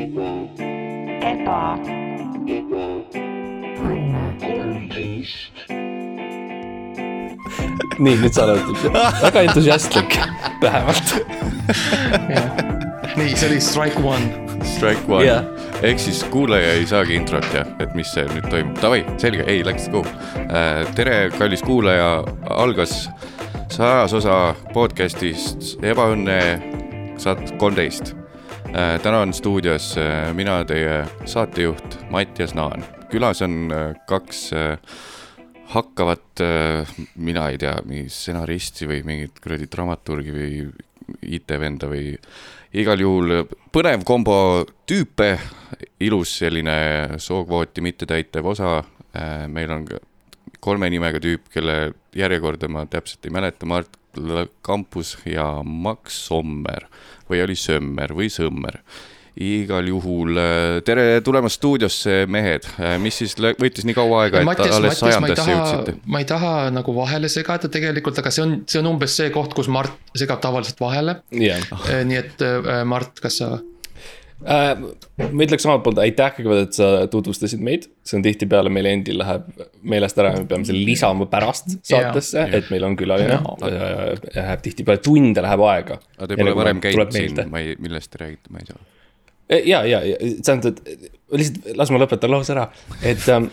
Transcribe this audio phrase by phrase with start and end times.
[0.00, 1.76] eba,
[8.00, 8.64] nii, nüüd sa oled
[9.20, 10.16] väga entusiastlik,
[10.62, 11.12] vähemalt.
[13.18, 14.30] nii, see oli strike one.
[14.64, 15.44] Strike one Jah.
[15.44, 19.44] yeah., ehk siis kuulaja ei saagi introt ja, et mis see nüüd toimub, davai, selge,
[19.48, 20.84] ei let's go uh,.
[20.96, 22.22] tere, kallis kuulaja,
[22.56, 23.08] algas
[23.72, 24.40] sajas osa
[24.76, 26.40] podcast'ist Ebaõnne
[27.20, 28.19] saat kolmteist.
[29.02, 34.50] Täna on stuudios uh, mina, teie saatejuht Mattias Naan, külas on uh, kaks
[35.70, 36.42] hakkavat,
[37.22, 40.48] mina ei tea, mingi stsenaristi või mingit kuradi dramaturgi või
[41.36, 42.08] IT-venda või
[42.74, 44.34] igal juhul põnev kombo
[44.90, 45.28] tüüpe,
[46.02, 46.74] ilus selline
[47.22, 48.80] sookvooti mittetäitev osa.
[49.46, 49.86] meil on
[50.60, 53.99] kolme nimega tüüp, kelle järjekorda ma täpselt ei mäleta, Mart
[54.66, 56.88] Kampus ja Max Sommer
[57.30, 58.80] või oli Sömmer või Sõmmer
[59.40, 62.66] igal juhul äh, tere tulemast stuudiosse, mehed,
[63.00, 65.94] mis siis võttis nii kaua aega, et Mattias, alles Mattias, ma ei sajandasse taha jõudsite?,
[66.10, 69.54] ma ei taha nagu vahele segada tegelikult, aga see on, see on umbes see koht,
[69.56, 71.20] kus Mart segab tavaliselt vahele.
[71.30, 71.86] jah.
[72.10, 73.52] nii et äh, Mart, kas sa,
[74.40, 74.70] Äh,
[75.20, 79.18] ma ütleks omalt poolt aitäh kõigepealt, et sa tutvustasid meid, see on tihtipeale meil endil
[79.20, 79.50] läheb
[79.92, 83.36] meelest ära, me peame selle lisama pärast saatesse, et meil on külaline.
[84.36, 86.00] Läheb tihtipeale tunde läheb aega.
[86.16, 88.80] aga te pole varem käinud siin, ma ei, millest te räägite, ma ei tea.
[89.68, 91.06] ja, ja, ja tähendab, et
[91.42, 92.70] lihtsalt las ma lõpetan lause ära,
[93.04, 93.50] et ähm,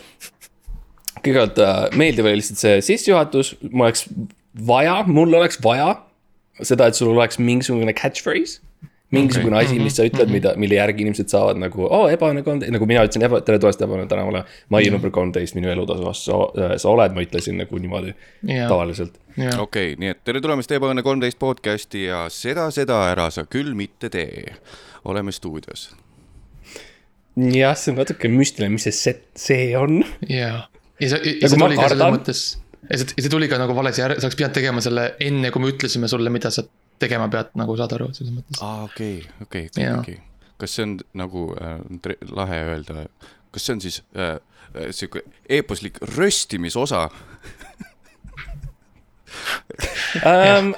[1.19, 4.07] kõigepealt äh, meeldiv oli lihtsalt see sissejuhatus, mul oleks
[4.71, 5.97] vaja, mul oleks vaja
[6.63, 8.61] seda, et sul oleks mingisugune catchphrase.
[9.11, 9.65] Mingisugune okay.
[9.65, 13.05] asi, mis sa ütled, mida, mille järgi inimesed saavad nagu, oo ebaõnne kolmteist, nagu mina
[13.07, 14.41] ütlesin, eba, tere tulemast ebaõnne tänavale.
[14.73, 16.39] mai number kolmteist, minu elutasu, sa,
[16.81, 18.67] sa oled, ma ütlesin nagu niimoodi Jaa.
[18.67, 19.15] tavaliselt.
[19.37, 23.45] jah, okei okay,, nii et tere tulemast Ebaõnne kolmteist podcast'i ja seda, seda ära sa
[23.47, 24.57] küll mitte tee.
[25.07, 25.93] oleme stuudios.
[27.37, 30.01] jah, see on natuke müstiline, mis see set see on.
[30.27, 30.67] ja,
[30.99, 32.43] ja see, ja Nagu see tuli ka selles mõttes,
[32.89, 35.53] ja see, ja see tuli ka nagu valesi järg-, sa oleks pidanud tegema selle enne,
[35.55, 36.67] kui me ütlesime sulle, mida sa
[36.99, 38.61] tegema pead, nagu saad aru, selles mõttes.
[38.65, 39.67] aa, okei, okei,
[39.99, 40.19] okei,
[40.61, 41.79] kas see on nagu äh,
[42.31, 43.07] lahe öelda,
[43.55, 44.37] kas see on siis äh,
[44.75, 47.07] äh, sihuke eeposlik röstimisosa?
[50.25, 50.73] Um,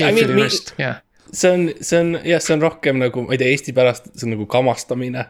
[0.00, 0.48] I mean, mi-
[0.78, 1.00] jah,
[1.32, 4.28] see on, see on jah, see on rohkem nagu, ma ei tea, Eesti pärast, see
[4.28, 5.26] on nagu kamastamine.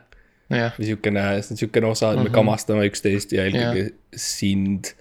[0.51, 4.93] Jah, või siukene, see on siukene osa, et me kamastame üksteist ja eelkõige sind.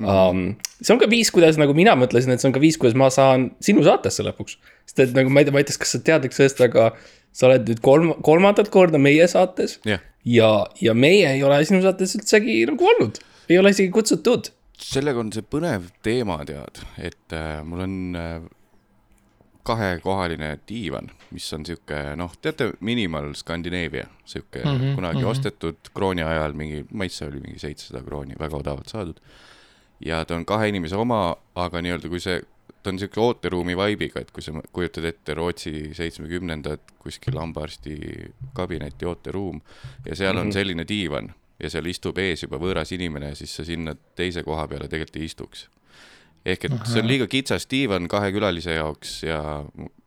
[0.00, 0.56] Um,.
[0.80, 3.10] see on ka viis, kuidas nagu mina mõtlesin, et see on ka viis, kuidas ma
[3.14, 4.56] saan sinu saatesse lõpuks.
[4.86, 6.90] Sest et nagu ma ei tea, ma ei tea, kas sa teadlik sellest, aga
[7.34, 10.50] sa oled nüüd kolm, kolmandat korda meie saates jah, ja,
[10.80, 14.52] ja meie ei ole sinu saates üldsegi nagu olnud, ei ole isegi kutsutud.
[14.80, 18.36] sellega on see põnev teema, tead, et äh, mul on äh,
[19.64, 25.30] kahekohaline diivan, mis on sihuke noh, teate, Minimal Scandinavia, sihuke mm -hmm, kunagi mm -hmm.
[25.30, 29.20] ostetud krooni ajal mingi, ma ei tea, see oli mingi seitsesada krooni, väga odavalt saadud.
[30.04, 32.42] ja ta on kahe inimese oma, aga nii-öelda kui see,
[32.84, 37.96] ta on sihuke ooteruumi vibe'iga, et kui sa kujutad ette Rootsi seitsmekümnendad kuskil hambaarsti
[38.56, 39.62] kabineti ooteruum
[40.04, 43.94] ja seal on selline diivan ja seal istub ees juba võõras inimene siis sa sinna
[44.18, 45.68] teise koha peale tegelikult ei istuks.
[46.44, 49.40] ehk et see on liiga kitsas diivan kahe külalise jaoks ja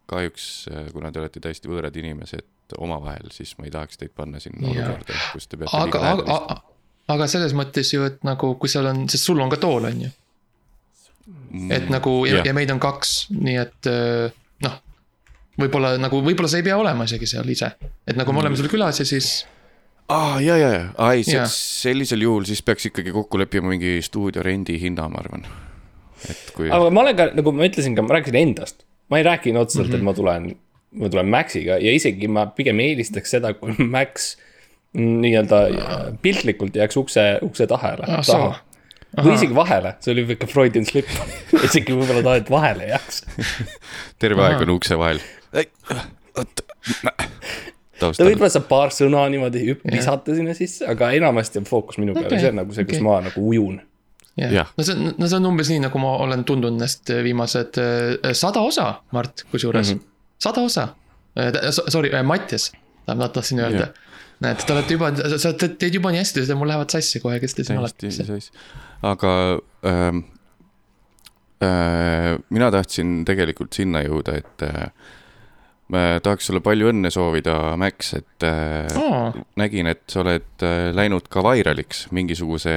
[0.08, 0.46] kahjuks,
[0.94, 5.18] kuna te olete täiesti võõrad inimesed omavahel, siis ma ei tahaks teid panna sinna olukorda,
[5.34, 6.56] kus te peate aga, liiga lähedal istuma.
[6.56, 6.78] aga,
[7.16, 10.06] aga selles mõttes ju, et nagu, kui seal on, sest sul on ka tool, on
[10.06, 10.14] ju.
[11.72, 12.50] Et nagu ja, Jah.
[12.50, 14.34] ja meid on kaks, nii et äh,
[14.66, 14.80] noh.
[15.60, 17.72] võib-olla nagu, võib-olla sa ei pea olema isegi seal ise,
[18.08, 19.46] et nagu me oleme sul külas ja siis
[20.10, 24.46] aa, ja, ja, ja, aa ei, sellisel juhul siis peaks ikkagi kokku leppima mingi stuudio
[24.46, 25.48] rendi hinna, ma arvan.
[26.30, 28.84] et kui, aga ma olen ka, nagu ma ütlesin ka, ma rääkisin endast.
[29.12, 30.00] ma ei rääkinud otseselt mm, -hmm.
[30.00, 30.52] et ma tulen,
[31.00, 34.36] ma tulen Maxiga ja isegi ma pigem eelistaks seda, kui Max
[34.98, 35.60] nii-öelda
[36.22, 38.56] piltlikult jääks ukse, ukse tahele Ah, taha.
[39.24, 41.10] Või isegi vahele, see oli ikka Freudian slip.
[41.68, 43.24] isegi võib-olla taha, et vahele jääks.
[44.22, 45.22] terve aeg on ukse vahel.
[46.38, 46.64] oot,
[48.00, 52.30] ta võib-olla saab paar sõna niimoodi visata sinna sisse, aga enamasti on fookus minu peal
[52.30, 53.06] okay., see on nagu see, kus okay.
[53.08, 53.80] ma nagu ujun.
[54.38, 57.14] jah Jah., no see on, no see on umbes nii, nagu ma olen tundnud ennast
[57.26, 60.02] viimased äh, sada osa, Mart, kusjuures mm.
[60.02, 60.12] -hmm.
[60.48, 60.90] sada osa.
[61.94, 62.72] Sorry, Mattias,
[63.08, 63.92] ma tahtsin öelda.
[64.42, 67.54] näed, te olete juba, sa te- teed juba nii hästi, mul lähevad sassi kohe, kes
[67.58, 68.10] te siin olete.
[69.04, 69.32] Aga
[69.86, 70.24] ähm,
[71.64, 74.90] äh, mina tahtsin tegelikult sinna jõuda, et äh,
[75.94, 79.32] ma tahaks sulle palju õnne soovida, Max, et äh, Aa.
[79.60, 82.74] nägin, et sa oled äh, läinud ka vairaliks mingisuguse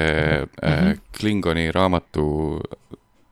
[0.46, 2.60] äh, Klingoni raamatu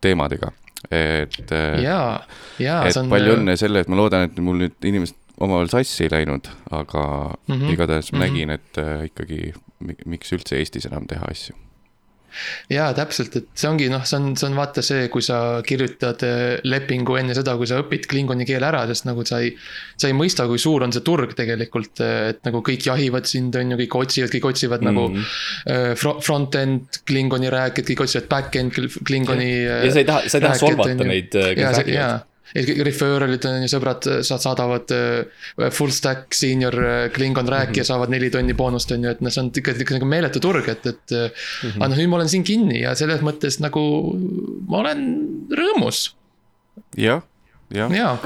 [0.02, 0.52] teemadega.
[0.90, 2.20] et äh, ja,
[2.62, 3.08] ja et on.
[3.10, 7.02] palju õnne selle, et ma loodan, et mul nüüd inimesed omavahel sassi ei läinud, aga
[7.46, 7.54] mm.
[7.54, 7.72] -hmm.
[7.72, 8.24] igatahes ma Mhm.
[8.26, 11.54] nägin, et äh, ikkagi mi- miks üldse Eestis enam teha asju.
[12.72, 16.22] jaa, täpselt, et see ongi noh, see on, see on vaata see, kui sa kirjutad
[16.26, 19.54] eh, lepingu enne seda, kui sa õpid klingoni keele ära, sest nagu sa ei.
[19.98, 23.74] sa ei mõista, kui suur on see turg tegelikult, et nagu kõik jahivad sind, on
[23.74, 24.88] ju, kõik otsivad, kõik otsivad mm.
[24.92, 25.28] nagu Mhm.
[25.66, 29.50] eh, fro- front-end klingoni rääkijad, kõik otsivad back-end kl- klingoni.
[29.64, 31.54] ja sa ei taha, sa ei taha solvata neid, äh,
[31.88, 32.08] ja
[32.56, 38.12] jaa, referral'id on ju sõbrad, sa saadavad äh, full stack senior äh, Klingon rääkija saavad
[38.12, 40.86] neli tonni boonust on ju, et noh, see on ikka ikka nagu meeletu turg, et,
[40.86, 41.40] et mm.
[41.62, 41.80] -hmm.
[41.80, 43.82] aga noh, nüüd ma olen siin kinni ja selles mõttes nagu
[44.68, 45.04] ma olen
[45.60, 46.04] rõõmus,
[46.96, 47.22] jah,
[47.74, 48.16] jah, jaa.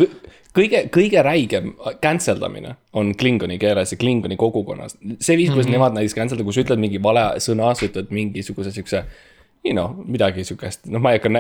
[0.55, 1.73] kõige, kõige räigem
[2.05, 4.97] cancel damine on klingoni keeles ja klingoni kogukonnas.
[5.19, 5.73] see viis, kuidas mm -hmm.
[5.73, 9.05] nemad näiteks cancel da, kui sa ütled mingi vale sõna, sa ütled mingisuguse siukse.
[9.65, 11.31] You know, midagi siukest, noh, ma ei hakka,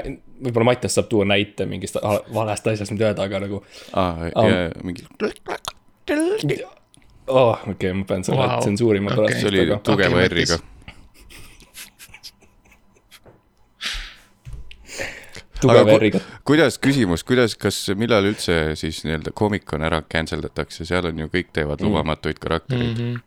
[0.46, 1.96] võib-olla Mattias saab tuua näite mingist
[2.34, 3.62] valest asjast, mida öelda, aga nagu.
[3.92, 5.06] aa, Am- ja mingi,
[7.26, 8.60] oh, okei okay,, ma pean selle wow.
[8.60, 9.24] tsensuurima okei.
[9.24, 9.80] pärast see oli aga....
[9.86, 10.58] tugeva Okei, R-iga
[15.62, 16.20] tugeva ku- R-iga.
[16.44, 21.28] kuidas, küsimus, kuidas, kas, millal üldse siis nii-öelda Comic-Con ära cancel datakse, seal on ju
[21.32, 23.12] kõik teevad lubamatuid karaktereid mm.
[23.12, 23.20] -hmm.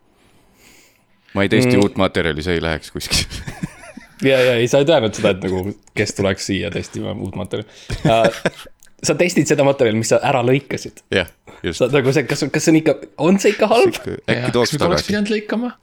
[1.36, 1.80] ma ei testi Mm.
[1.80, 1.84] mm.
[1.84, 3.28] uut materjali, see ei läheks kuskile
[4.24, 7.68] ja, ja ei, sa ei teadnud seda, et nagu, kes tuleks siia testima uut materjali
[8.08, 8.62] uh,.
[9.06, 11.04] sa testid seda materjali, mis sa ära lõikasid.
[11.14, 11.32] jah,
[11.66, 11.90] just sa.
[11.94, 13.98] nagu see, kas, kas see on ikka, on see ikka halb?
[13.98, 15.10] äkki tooks me oleks tagasi.
[15.12, 15.74] pidanud lõikama?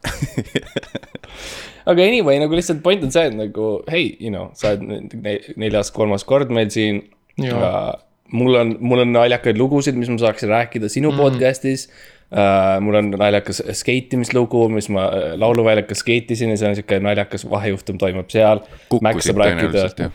[1.91, 5.13] aga anyway, nagu lihtsalt point on see, et nagu hei, you know, sa oled
[5.61, 7.05] neljas, kolmas kord meil siin.
[7.41, 7.95] Jaa.
[8.37, 11.21] mul on, mul on naljakaid lugusid, mis ma saaksin rääkida sinu mm.
[11.21, 11.87] podcast'is
[12.33, 12.81] uh,.
[12.81, 17.99] mul on naljakas skeitimislugu, mis ma äh, lauluväljakas skeitisin ja see on sihuke naljakas vahejuhtum
[17.99, 18.63] toimub seal.
[18.89, 20.13] kukkusid tõenäoliselt jah.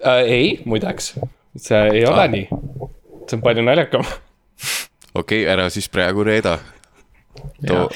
[0.00, 0.20] uh,.
[0.26, 1.14] ei, muideks,
[1.56, 2.30] see ei ole Ah.
[2.30, 2.48] nii.
[3.28, 4.04] see on palju naljakam.
[5.14, 6.58] okei okay,, ära siis praegu reeda.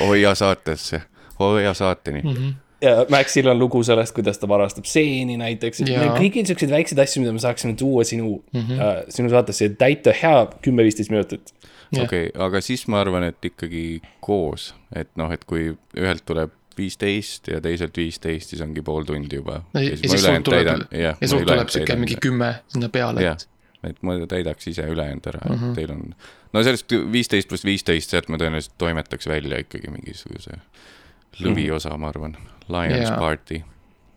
[0.01, 1.03] hoia saatesse,
[1.39, 2.33] hoia saateni mm.
[2.35, 2.55] -hmm.
[2.83, 5.83] ja Maxil on lugu sellest, kuidas ta varastab seeni näiteks.
[6.19, 8.75] Kõigil siukseid väikseid asju, mida me saaksime tuua sinu mm, -hmm.
[8.75, 11.55] uh, sinu saatesse täita hea kümme-viisteist minutit.
[11.93, 16.53] Okei okay,, aga siis ma arvan, et ikkagi koos, et noh, et kui ühelt tuleb
[16.79, 19.63] viisteist ja teiselt viisteist, siis ongi pool tundi juba.
[19.75, 23.49] ja siis sul tuleb, ja sul tuleb sihuke mingi kümme sinna peale, et,
[23.89, 25.73] et ma täidaks ise ülejäänud ära mm, -hmm.
[25.73, 26.05] et teil on,
[26.53, 30.61] no sellest viisteist pluss viisteist, sealt ma tõenäoliselt toimetaks välja ikkagi mingisuguse
[31.41, 32.37] lõviosa, ma arvan.
[32.69, 33.19] Lions Jaa.
[33.19, 33.63] Party,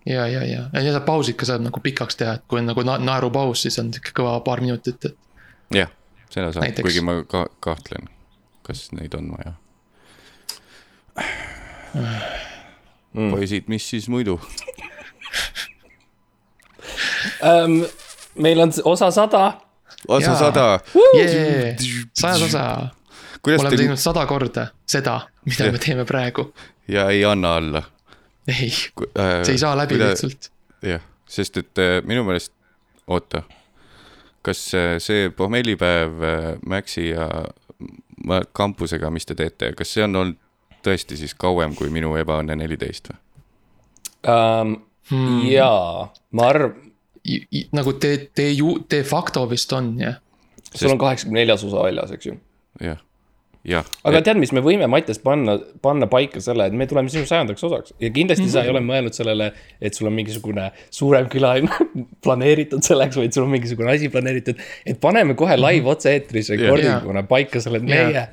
[0.05, 2.83] ja, ja, ja, ja need pausid ka saab nagu pikaks teha, et kui on nagu
[2.85, 5.91] na naerupaus, siis on sihuke kõva paar minutit, et jah,
[6.31, 8.07] seda saab, kuigi ma ka kahtlen,
[8.67, 9.53] kas neid on vaja
[13.13, 13.31] mm..
[13.31, 14.39] poisid, mis siis muidu?
[17.41, 17.85] Um,
[18.35, 19.53] meil on osa sada.
[20.07, 20.79] osa sada.
[22.13, 22.89] sajas osa.
[23.47, 25.73] oleme te teinud sada korda seda, mida Jah.
[25.73, 26.53] me teeme praegu.
[26.87, 27.83] ja ei anna alla
[28.47, 28.71] ei,
[29.17, 29.43] äh,.
[29.43, 30.51] see ei saa läbi lihtsalt.
[30.81, 32.53] jah, sest et äh, minu meelest,
[33.07, 33.43] oota,
[34.45, 37.27] kas äh, see pohmellipäev äh, Maxi ja
[38.53, 40.39] kampusega, mis te teete, kas see on olnud
[40.85, 43.19] tõesti siis kauem kui minu ebaõnne neliteist või?
[44.21, 44.75] Um,
[45.11, 45.41] Hmm.
[45.49, 46.75] jaa, ma arvan,
[47.75, 50.19] nagu te, te ju, de facto vist on jah.
[50.71, 52.35] sul on kaheksakümne neljas osa väljas, eks ju.
[52.79, 53.01] jah,
[54.09, 57.65] aga tead, mis me võime, Mattias, panna, panna paika selle, et me tuleme sinu sajandaks
[57.67, 58.53] osaks ja kindlasti mm -hmm.
[58.53, 59.51] sa ei ole mõelnud sellele,
[59.81, 61.69] et sul on mingisugune suurem külaline
[62.25, 64.57] planeeritud selleks, vaid sul on mingisugune asi planeeritud.
[64.85, 68.27] et paneme kohe live otse-eetris rekordinguna paika selle, et meie Jaa.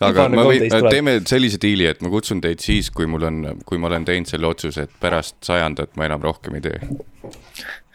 [0.00, 0.90] aga ma võin 13, tuleb.
[0.90, 4.28] teeme sellise diili, et ma kutsun teid siis, kui mul on, kui ma olen teinud
[4.28, 6.80] selle otsuse, et pärast sajandat ma enam rohkem ei tee.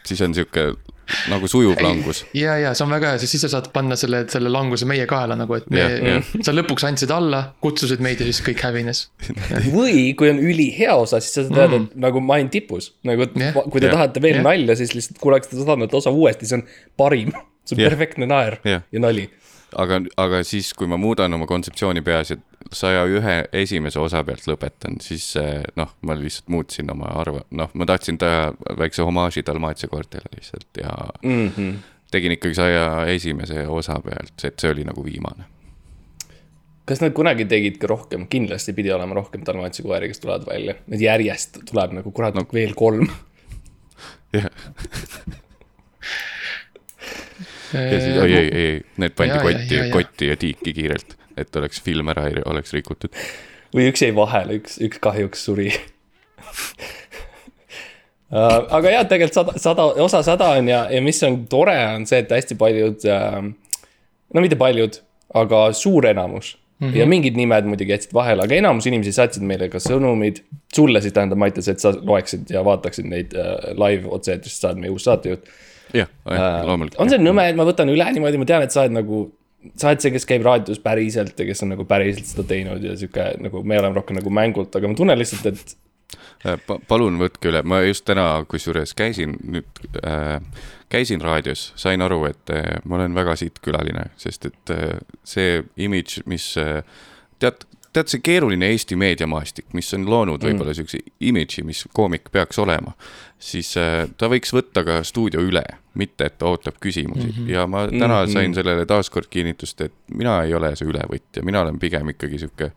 [0.04, 0.74] siis on sihuke
[1.32, 2.24] nagu sujuv langus.
[2.36, 5.06] ja, ja see on väga hea, sest siis sa saad panna selle, selle languse meie
[5.10, 9.06] kaela nagu, et me sa lõpuks andsid alla, kutsusid meid ja siis kõik hävines.
[9.76, 12.92] või kui on ülihea osa, siis sa tead, et nagu ma olen tipus.
[13.06, 13.56] nagu, et Jah.
[13.68, 13.98] kui te Jah.
[13.98, 14.46] tahate veel Jah.
[14.48, 16.66] nalja, siis lihtsalt kuulake seda sadandat osa uuesti, see on
[17.00, 17.32] parim.
[17.64, 17.92] see on Jah.
[17.92, 18.84] perfektne naer Jah.
[18.92, 19.28] ja nali.
[19.80, 22.36] aga, aga siis, kui ma muudan oma kontseptsiooni peas ja
[22.72, 27.72] saja ühe esimese osa pealt lõpetan, siis eh, noh, ma lihtsalt muutsin oma arva, noh,
[27.74, 31.74] ma tahtsin teha väikse homaaži Dalmatia koertele lihtsalt ja Mm -hmm.
[32.10, 35.44] tegin ikkagi saja esimese osa pealt, et see oli nagu viimane.
[36.84, 40.74] kas nad kunagi tegid ka rohkem, kindlasti pidi olema rohkem Dalmatsi koeri, kes tulevad välja,
[40.86, 42.46] nüüd järjest tuleb nagu kurat no.
[42.52, 43.08] veel kolm.
[44.32, 44.50] jah,
[47.74, 51.82] ja siis oi, ei, ei, need pandi jaa, kotti kotti ja tiiki kiirelt, et oleks
[51.84, 53.14] film ära ei oleks rikutud.
[53.74, 55.72] või üks jäi vahele, üks, üks kahjuks suri
[58.34, 62.06] Uh, aga jah, tegelikult sada, sada, osa sada on ja, ja mis on tore, on
[62.08, 63.40] see, et hästi paljud uh,,
[64.34, 64.98] no mitte paljud,
[65.34, 66.88] aga suur enamus mm.
[66.88, 66.96] -hmm.
[66.96, 70.42] ja mingid nimed muidugi jätsid vahele, aga enamus inimesi saatsid meile ka sõnumid.
[70.74, 74.82] sulle siis tähendab, Mattias, et sa loeksid ja vaataksid neid äh, live otse-eetrist, sa oled
[74.82, 75.46] meie uus saatejuht.
[75.94, 76.10] Jah,
[76.66, 77.00] loomulikult.
[77.02, 79.24] on see nõme, et ma võtan üle niimoodi, ma tean, et sa oled nagu
[79.80, 82.98] sa oled see, kes käib raadios päriselt ja kes on nagu päriselt seda teinud ja
[83.00, 85.76] sihuke nagu me oleme rohkem nagu mängult, aga ma tunnen lihtsalt, et
[86.44, 90.36] Äh, pa-, palun võtke üle, ma just täna kusjuures käisin nüüd äh,,
[90.92, 95.62] käisin raadios, sain aru, et äh, ma olen väga siit külaline, sest et äh, see
[95.80, 96.82] imidž, mis äh,
[97.42, 100.50] tead, tead see keeruline Eesti meediamaastik, mis on loonud mm.
[100.50, 102.94] võib-olla siukse imidži, mis koomik peaks olema,
[103.38, 105.62] siis äh, ta võiks võtta ka stuudio üle,
[105.98, 107.50] mitte et ta ootab küsimusi mm -hmm.
[107.54, 108.32] ja ma täna mm -hmm.
[108.32, 112.72] sain sellele taaskord kinnitust, et mina ei ole see ülevõtja, mina olen pigem ikkagi sihuke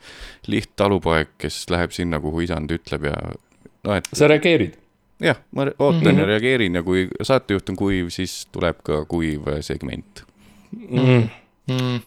[0.48, 3.16] liht-talupoeg, kes läheb sinna, kuhu isand ütleb ja
[3.84, 4.10] no et.
[4.14, 4.78] sa reageerid?
[5.22, 6.20] jah, ma ootan mm -hmm.
[6.20, 10.24] ja reageerin ja kui saatejuht on kuiv, siis tuleb ka kuiv segment
[10.72, 11.30] mm..
[11.68, 12.00] Mm.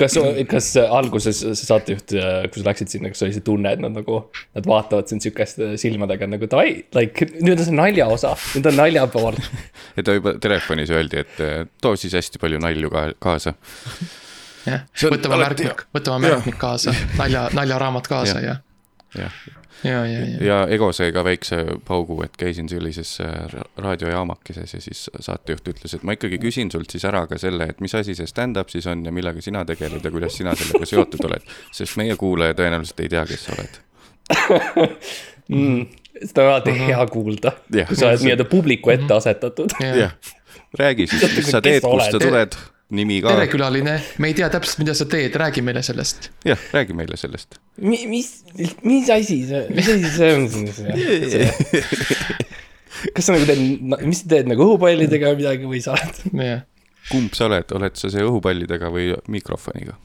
[0.00, 0.16] Kas,
[0.50, 2.14] kas alguses see saatejuht,
[2.52, 4.20] kui sa läksid sinna, kas oli see tunne, et nad nagu,
[4.56, 8.78] nad vaatavad sind sihukeste silmadega nagu davai, like nüüd on see nalja osa, nüüd on
[8.82, 9.40] nalja pool.
[9.96, 13.56] ja ta juba telefonis öeldi, et too siis hästi palju nalju ka kaasa.
[14.66, 18.58] jah, võtame märkmik, võtame märkmik kaasa, nalja, naljaraamat kaasa ja,
[19.16, 19.26] ja.
[19.26, 20.44] ja ja, ja, ja.
[20.44, 25.96] ja Ego sai ka väikse paugu, et käisin sellises äh, raadiojaamakeses ja siis saatejuht ütles,
[25.96, 28.86] et ma ikkagi küsin sult siis ära ka selle, et mis asi see stand-up siis
[28.90, 31.56] on ja millega sina tegeled ja kuidas sina sellega seotud oled.
[31.72, 33.82] sest meie kuulaja tõenäoliselt ei tea, kes sa oled
[35.48, 35.86] mm,.
[36.22, 36.86] seda on alati mm -hmm.
[36.86, 39.76] hea kuulda, kui sa oled nii-öelda publiku ette asetatud.
[39.80, 40.16] jah,
[40.78, 42.58] räägi siis, mis sa teed, kust sa tuled
[42.94, 43.32] nimi ka.
[43.34, 46.30] tere, külaline, me ei tea täpselt, mida sa teed, räägi meile sellest.
[46.46, 48.04] jah, räägi meile sellest Mi,.
[48.10, 48.30] mis,
[48.86, 50.78] mis asi see, mis asi see on siis?
[53.16, 53.64] kas sa nagu teed,
[54.06, 56.22] mis sa teed nagu õhupallidega või midagi või sa oled?
[57.10, 59.98] kumb sa oled, oled sa see õhupallidega või mikrofoniga?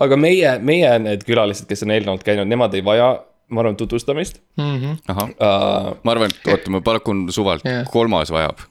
[0.00, 3.12] aga meie, meie need külalised, kes on eelnevalt käinud, nemad ei vaja
[3.52, 4.76] ma arvan, tutvustamist mm.
[4.80, 5.32] -hmm.
[5.36, 8.64] uh,, ma arvan, et oota, ma pakun suvalt yeah., kolmas vajab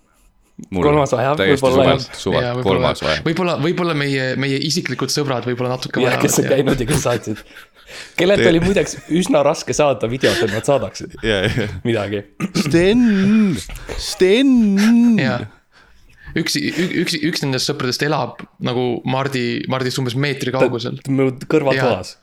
[0.53, 2.59] kolmas vajab, võib-olla jah.
[2.61, 3.25] kolmas vajab.
[3.25, 6.21] võib-olla, võib-olla meie, meie isiklikud sõbrad võib-olla natuke vajavad.
[6.21, 7.41] kes on käinud ja kes saatsid.
[8.19, 11.73] kellelt oli muideks üsna raske saada videot, et nad saadaksid yeah, yeah.
[11.87, 12.21] midagi.
[12.61, 13.01] Sten,
[13.97, 14.53] Sten.
[16.37, 21.01] üks, üks, üks nendest sõpradest elab nagu Mardi, Mardist umbes meetri kaugusel.
[21.09, 22.15] mu kõrvatoas.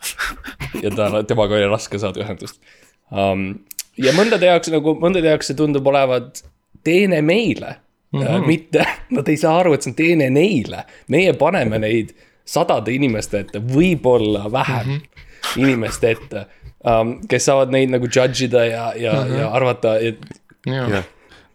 [0.84, 2.62] ja ta, temaga oli raske saada ühendust
[3.10, 3.52] um,.
[3.98, 6.44] ja mõndade jaoks nagu, mõndade jaoks see tundub olevat
[6.86, 7.80] teene meile
[8.12, 8.22] mm.
[8.22, 8.46] -hmm.
[8.46, 8.86] mitte,
[9.16, 12.14] nad ei saa aru, et see on teene neile, meie paneme neid
[12.44, 15.62] sadade inimeste ette, võib-olla vähem mm -hmm.
[15.62, 16.46] inimeste ette
[16.84, 17.16] um,.
[17.28, 19.38] kes saavad neid nagu judge ida ja, ja mm, -hmm.
[19.38, 20.18] ja arvata, et.
[20.66, 21.04] jah,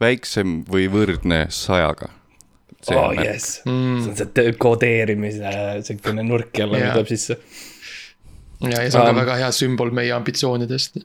[0.01, 2.09] väiksem või võrdne sajaga.
[2.91, 5.51] oh jess mm., see on see kodeerimise
[5.83, 6.93] sihukene nurk jälle yeah.
[6.93, 7.37] tuleb sisse.
[8.61, 11.01] ja, ja see on um, ka väga hea sümbol meie ambitsioonidest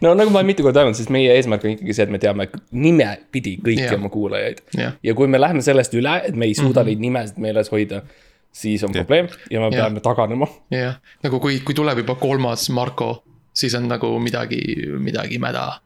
[0.00, 2.20] no nagu ma olen mitu korda öelnud, siis meie eesmärk on ikkagi see, et me
[2.22, 3.98] teame nimepidi kõiki yeah.
[3.98, 4.96] oma kuulajaid yeah..
[5.04, 6.90] ja kui me läheme sellest üle, et me ei suuda mm -hmm.
[6.90, 8.02] neid nimesid meeles hoida,
[8.52, 9.06] siis on yeah.
[9.06, 10.02] probleem ja me peame yeah.
[10.02, 10.48] taganema.
[10.70, 13.22] jah yeah., nagu kui, kui tuleb juba kolmas Marko,
[13.54, 14.60] siis on nagu midagi,
[14.98, 15.80] midagi mäda.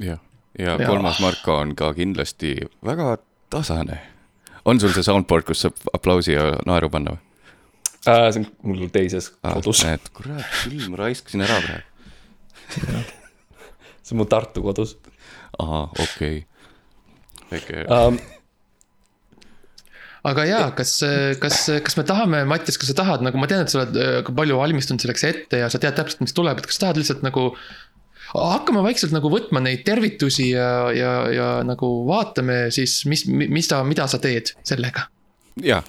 [0.00, 0.18] jah,
[0.58, 3.18] ja, ja kolmas Marko on ka kindlasti väga
[3.50, 3.98] tasane.
[4.64, 7.29] on sul see soundboard, kus saab aplausi ja naeru panna või?
[8.06, 8.32] Äh,.
[8.32, 9.84] see on mul teises ah, kodus.
[9.86, 11.86] näed, kurat küll, ma raiskasin ära praegu
[14.04, 14.96] see on mu Tartu kodus.
[15.58, 16.44] ahah, okei okay..
[17.50, 18.20] väike um,
[20.28, 20.96] aga jaa, kas,
[21.40, 24.18] kas, kas me tahame, Mattias, kas sa tahad nagu, ma tean, et sa oled äh,
[24.26, 27.24] palju valmistunud selleks ette ja sa tead täpselt, mis tuleb, et kas sa tahad lihtsalt
[27.26, 27.50] nagu.
[28.30, 33.80] hakkame vaikselt nagu võtma neid tervitusi ja, ja, ja nagu vaatame siis, mis, mis ta,
[33.84, 35.08] mida sa teed sellega.
[35.64, 35.80] jaa,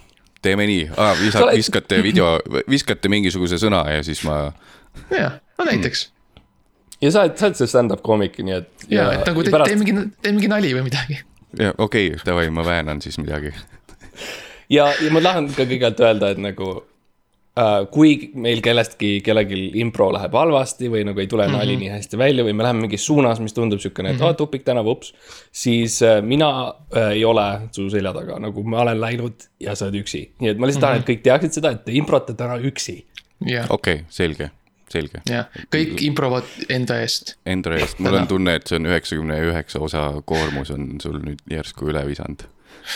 [0.41, 1.15] teeme nii ah,,
[1.55, 2.33] viskate video,
[2.69, 4.51] viskate mingisuguse sõna ja siis ma.
[5.13, 6.45] jah, no näiteks mm..
[7.05, 8.87] ja sa oled, sa oled see stand-up koomik, nii et.
[8.89, 9.71] ja, et nagu te, pärast...
[9.71, 11.19] tee mingi, tee mingi nali või midagi.
[11.59, 13.53] ja okei okay,, davai, ma väänan siis midagi
[14.71, 16.73] ja, ja ma tahan ka kõigepealt öelda, et nagu
[17.91, 21.57] kui meil kellestki, kellelgi impro läheb halvasti või nagu ei tule mm -hmm.
[21.59, 24.29] nali nii hästi välja või me läheme mingis suunas, mis tundub siukene, et mm -hmm.
[24.29, 25.13] oh, tupik tänav, ups.
[25.51, 29.85] siis uh, mina uh, ei ole su selja taga, nagu ma olen läinud ja sa
[29.85, 30.31] oled üksi.
[30.39, 31.03] nii et ma lihtsalt mm -hmm.
[31.03, 33.05] tahan, et kõik teaksid seda, et te improte täna üksi.
[33.69, 34.49] okei selge,
[34.89, 35.21] selge.
[35.29, 37.35] jah, kõik improvad enda eest.
[37.45, 41.39] Enda eest, mul on tunne, et see on üheksakümne üheksa osa koormus on sul nüüd
[41.49, 42.43] järsku üle visanud.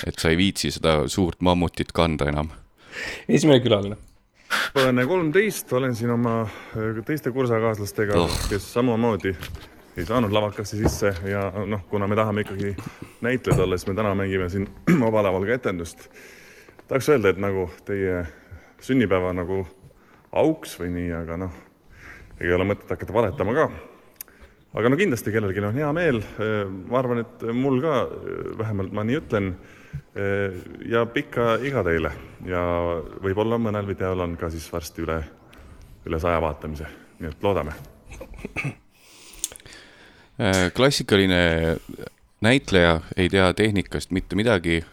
[0.08, 2.50] et sa ei viitsi seda suurt mammutit kanda enam.
[3.28, 3.96] esimene külaline
[4.76, 9.36] olen kolmteist, olen siin oma äh, teiste kursakaaslastega oh., kes samamoodi
[9.98, 12.76] ei saanud lavakasse sisse ja noh, kuna me tahame ikkagi
[13.24, 14.68] näitlejad olla, siis me täna mängime siin
[15.06, 16.10] vabalaval ka etendust.
[16.88, 18.26] tahaks öelda, et nagu teie
[18.84, 19.64] sünnipäeva nagu
[20.36, 21.56] auks või nii, aga noh,
[22.42, 23.70] ei ole mõtet hakata valetama ka.
[24.76, 26.20] aga no kindlasti kellelgi on hea meel,
[26.90, 27.96] ma arvan, et mul ka,
[28.60, 29.54] vähemalt ma nii ütlen,
[30.90, 32.12] ja pikka iga teile.
[32.48, 32.62] Ja
[33.24, 35.20] võib-olla mõnel videol on ka siis varsti üle,
[36.06, 36.88] üle saja vaatamise,
[37.20, 37.76] nii et loodame.
[40.36, 41.78] Äh, klassikaline
[42.44, 44.84] näitleja ei tea tehnikast mitte midagi.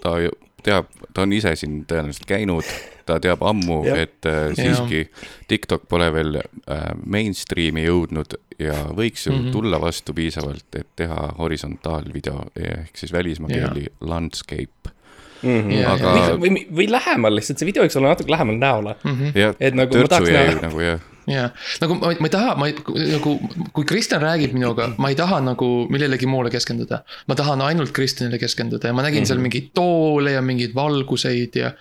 [0.00, 0.16] ta
[0.62, 2.70] teab, ta on ise siin tõenäoliselt käinud,
[3.06, 5.06] ta teab ammu, et äh, siiski
[5.48, 9.52] TikTok pole veel äh, mainstream'i jõudnud ja võiks ju mm -hmm.
[9.52, 14.96] tulla vastu piisavalt, et teha horisontaalvideo ehk siis välismaa keeli landscape
[15.42, 15.72] Mm -hmm.
[15.72, 16.12] Ja, aga.
[16.12, 19.12] või, või, või lähemal lihtsalt, see video võiks olla natuke lähemal näole mm.
[19.12, 19.54] -hmm.
[19.60, 20.60] et nagu ma tahaks näha.
[20.62, 21.50] nagu jah jah,
[21.82, 22.74] nagu ma, ma ei taha, ma ei,
[23.12, 23.34] nagu
[23.74, 27.02] kui Kristjan räägib minuga, ma ei taha nagu millelegi muule keskenduda.
[27.28, 29.26] ma tahan ainult Kristjanile keskenduda ja ma nägin mm -hmm.
[29.26, 29.42] seal mhm.
[29.42, 31.72] mingeid toole ja mingeid valguseid ja.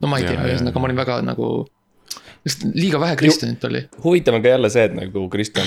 [0.00, 1.66] no ma ei tea, ühesõnaga ma olin väga nagu,
[2.44, 3.88] lihtsalt liiga vähe Kristjanit oli.
[4.04, 5.66] huvitav on ka jälle see, et nagu Kristjan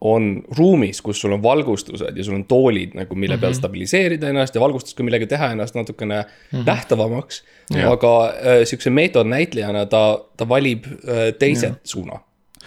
[0.00, 3.40] on ruumis, kus sul on valgustused ja sul on toolid nagu, mille mm -hmm.
[3.40, 3.58] peal mhm.
[3.58, 6.66] stabiliseerida ennast ja valgustusega millega teha ennast natukene mm -hmm.
[6.66, 7.44] nähtavamaks.
[7.86, 11.74] aga äh, sihukese meetodnäitlejana ta, ta valib äh, teise ja.
[11.84, 12.20] suuna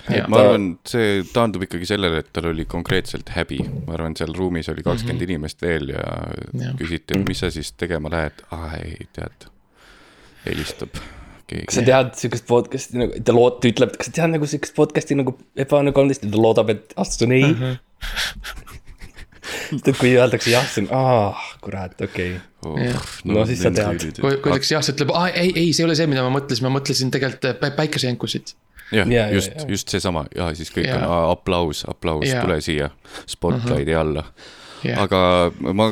[0.10, 3.60] et ma arvan, see taandub ikkagi sellele, et tal oli konkreetselt häbi.
[3.88, 5.30] ma arvan, seal ruumis oli kakskümmend mm -hmm.
[5.30, 6.04] inimest veel ja,
[6.66, 8.44] ja küsiti, et mis sa siis tegema lähed.
[8.52, 9.50] aa ei, tead,
[10.46, 10.90] helistab
[11.52, 11.68] keegi.
[11.70, 14.78] kas sa tead sihukest podcast'i nagu, ta lood-, ta ütleb, kas sa tead nagu sihukest
[14.78, 17.58] podcast'i nagu Ebaõnne kolmteist ja ta loodab, et vastus on ei mm.
[17.62, 17.76] -hmm.
[19.82, 22.88] et kui öeldakse jah, siis on aa, kurat, okei okay.
[22.90, 23.04] oh,.
[23.26, 24.08] no, no siis sa tead.
[24.20, 26.34] kui, kui öeldakse jah, siis ütleb, aa ei, ei, see ei ole see, mida ma
[26.40, 28.56] mõtlesin, ma mõtlesin tegelikult päikesejänkusid
[28.92, 30.98] jah ja, just, just seesama ja siis kõik ja.
[31.00, 32.90] on aplaus, aplaus, tule siia
[33.26, 34.02] spotlighti uh -huh.
[34.02, 34.26] alla.
[34.82, 34.98] Yeah.
[35.04, 35.92] aga ma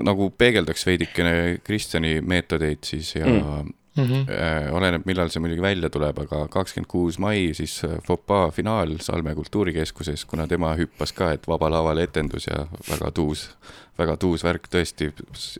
[0.00, 3.72] nagu peegeldaks veidikene Kristjani meetodeid siis ja mm.
[3.96, 4.72] Mm -hmm.
[4.72, 9.34] oleneb, millal see muidugi välja tuleb, aga kakskümmend kuus mai siis äh, Fopa finaal Salme
[9.34, 13.50] kultuurikeskuses, kuna tema hüppas ka, et vaba laval etendus ja väga tuus,
[13.98, 15.10] väga tuus värk tõesti,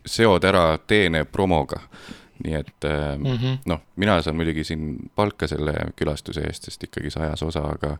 [0.06, 1.80] seod ära teene promoga
[2.44, 2.86] nii et
[3.18, 3.58] mm -hmm.
[3.66, 7.96] noh, mina saan muidugi siin palka selle külastuse eest, sest ikkagi sajas osa, aga,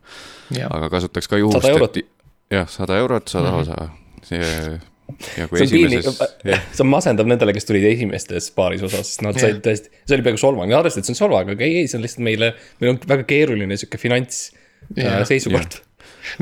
[0.71, 2.07] aga kasutaks ka juhust, et
[2.51, 3.61] jah, sada eurot, sada mm -hmm.
[3.61, 3.89] osa.
[4.23, 4.81] see
[5.19, 6.21] see on esimeses.
[6.45, 10.27] see on masendav nendele, kes tulid esimestes paaris osas, sest nad said tõesti, see oli
[10.27, 12.95] peaaegu solvang, arvestades, et see on solvang, aga ei, ei, see on lihtsalt meile, meil
[12.95, 14.51] on väga keeruline sihuke finants
[14.97, 15.81] äh, seisukord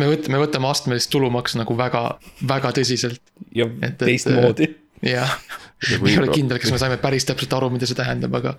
[0.00, 2.02] me võtame, me võtame astmelist tulumaksu nagu väga,
[2.48, 3.22] väga tõsiselt.
[3.54, 3.68] ja
[4.00, 4.72] teistmoodi.
[5.07, 5.38] jah
[6.00, 8.54] ma ei ole kindel, kas me saime päris täpselt aru, mida see tähendab, aga.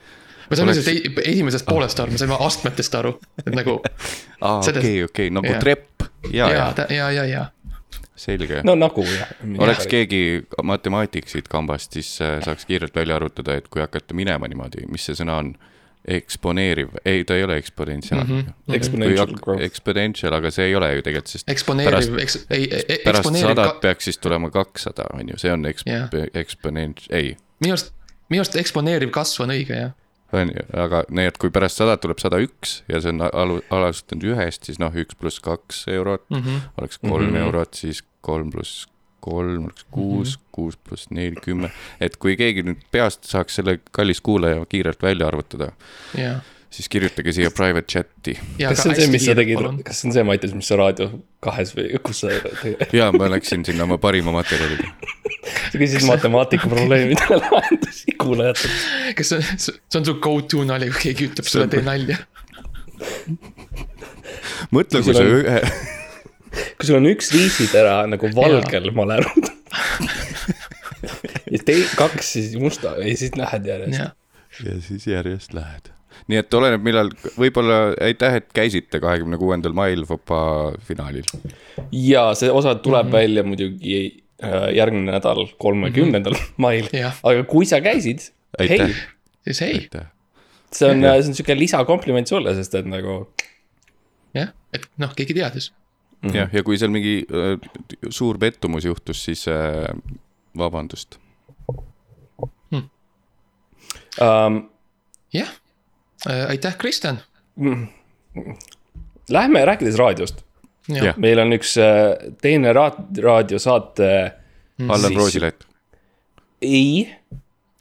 [0.50, 0.88] me saime Oleks...
[0.88, 3.80] lihtsalt esimesest poolest aru, me saime astmetest aru, et nagu.
[4.40, 5.60] aa, okei, okei, nagu ja.
[5.62, 7.46] trepp, ja, ja, ja, ja, ja, ja
[8.20, 8.62] selge.
[8.68, 9.34] no nagu jah.
[9.58, 10.22] oleks keegi
[10.64, 15.06] matemaatik siit kambast, siis äh, saaks kiirelt välja arvutada, et kui hakata minema niimoodi, mis
[15.10, 15.54] see sõna on
[16.08, 18.40] eksponeeriv, ei, ta ei ole eksponentsiaalne mm.
[18.40, 18.76] -hmm.
[18.76, 19.64] Exponential growth.
[19.64, 21.50] Exponential, aga see ei ole ju tegelikult, sest.
[21.50, 23.00] eksponeeriv, eks, ei, ei.
[23.04, 23.80] pärast sadat ka...
[23.82, 27.38] peaks siis tulema kakssada, on ju, see on eksp- yeah., eksponent-, ei.
[27.60, 27.94] minu arust,
[28.30, 29.92] minu arust eksponeeriv kasv on õige, jah.
[30.34, 33.62] on ju, aga nii, et kui pärast sadat tuleb sada üks ja see on alu-,
[33.70, 36.70] alustanud ühest, siis noh, üks pluss kaks eurot mm -hmm.
[36.78, 37.46] oleks kolm mm -hmm.
[37.46, 38.88] eurot, siis kolm pluss
[39.20, 40.48] kolm, kuus mm, -hmm.
[40.52, 41.72] kuus pluss neli, kümme.
[42.02, 45.72] et kui keegi nüüd peast saaks selle kallis kuulaja kiirelt välja arvutada
[46.18, 48.38] yeah., siis kirjutage siia private chat'i.
[48.60, 51.10] kas see on see, mis sa tegid, kas see on see, Mattias, mis sa Raadio
[51.44, 52.96] kahes või kus sa tegid?
[53.02, 54.88] jaa, ma läksin sinna oma parima materjaliga
[55.50, 58.90] sa küsisid matemaatika probleemidele lahendusi kuulajatelt.
[59.18, 62.22] kas see on, see on su go to nali, kui keegi ütleb sulle, tee nalja?
[64.76, 65.62] mõtle, kui sa ühe
[66.50, 69.50] kui sul on üks riisitera nagu valgel malerud
[71.54, 74.12] ja tei-, kaks siis musta ja siis lähed järjest.
[74.66, 75.92] ja siis järjest lähed.
[76.30, 80.42] nii et oleneb, millal, võib-olla aitäh, et käisite kahekümne kuuendal mail FOPA
[80.86, 81.28] finaalil.
[81.92, 83.18] ja see osa tuleb mm -hmm.
[83.20, 84.00] välja muidugi
[84.44, 86.54] äh, järgmine nädal, kolmekümnendal mm -hmm.
[86.58, 86.90] mail,
[87.24, 88.94] aga kui sa käisid, hei.
[89.44, 89.90] siis hei.
[90.72, 93.34] see on, see on sihuke lisakompliment sulle, sest et nagu.
[94.34, 95.74] jah, et noh, keegi teadis
[96.22, 96.36] mm -hmm.
[96.36, 97.56] jah, ja kui seal mingi äh,
[98.10, 99.88] suur pettumus juhtus, siis äh,
[100.58, 101.20] vabandust
[102.72, 102.90] hmm..
[104.22, 104.70] Um,
[105.34, 105.50] jah
[106.28, 107.20] äh,, aitäh, Kristjan
[107.56, 107.88] mm..
[109.30, 110.46] Lähme rääkides raadiost.
[111.18, 114.32] meil on üks äh, teine raad-, raadiosaate
[114.78, 114.90] mm..
[114.90, 115.68] Allan Roosilet.
[116.62, 117.16] ei.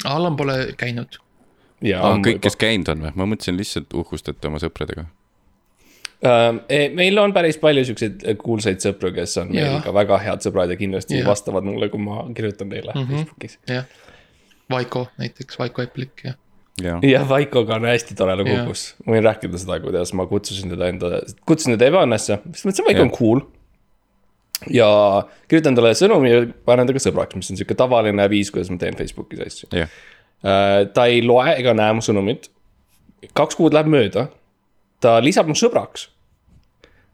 [0.05, 1.18] Allan pole käinud.
[1.96, 3.14] aa, kõik, kes käinud on või?
[3.14, 5.09] ma mõtlesin lihtsalt uhkustate oma sõpradega.
[6.98, 9.83] Meil on päris palju siukseid kuulsaid sõpru, kes on meil Jaa.
[9.85, 11.28] ka väga head sõbrad ja kindlasti Jaa.
[11.28, 13.16] vastavad mulle, kui ma kirjutan neile mm -hmm.
[13.16, 13.59] Facebookis.
[13.68, 13.85] jah.
[14.70, 16.33] Vaiko näiteks, Vaiko Eplik ja.
[16.83, 18.42] jah, jah, Vaikoga on hästi tore Jaa.
[18.42, 22.85] lugukus, ma võin rääkida seda, kuidas ma kutsusin teda enda, kutsusin teda ebaõnnesse, siis mõtlesin,
[22.87, 23.40] Vaiko on cool.
[24.70, 24.88] ja
[25.48, 28.96] kirjutan talle sõnumi ja panen temaga sõbraks, mis on sihuke tavaline viis, kuidas ma teen
[28.96, 29.68] Facebookis asju.
[29.72, 29.88] jah,
[30.94, 32.50] ta ei loe ega näe mu sõnumit.
[33.35, 34.28] kaks kuud läheb mööda,
[35.00, 36.08] ta lisab mu sõbraks.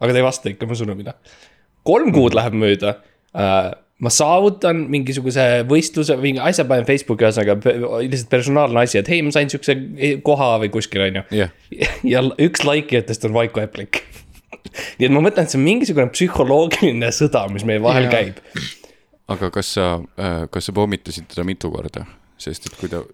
[0.00, 1.16] aga ta ei vasta ikka mu sõnumile.
[1.84, 2.98] kolm kuud läheb mööda
[4.02, 7.56] ma saavutan mingisuguse võistluse, mingi asja panen Facebooki ühesõnaga,
[8.02, 9.76] lihtsalt personaalne asi, et hei, ma sain siukse
[10.26, 11.48] koha või kuskil, on ju.
[12.10, 14.02] ja üks laikijatest on Vaiko Eplik.
[14.98, 18.14] nii et ma mõtlen, et see on mingisugune psühholoogiline sõda, mis meie vahel Jaa.
[18.16, 18.64] käib.
[19.30, 19.90] aga kas sa,
[20.52, 22.04] kas sa pommitasid teda mitu korda,
[22.40, 23.04] sest et kui ta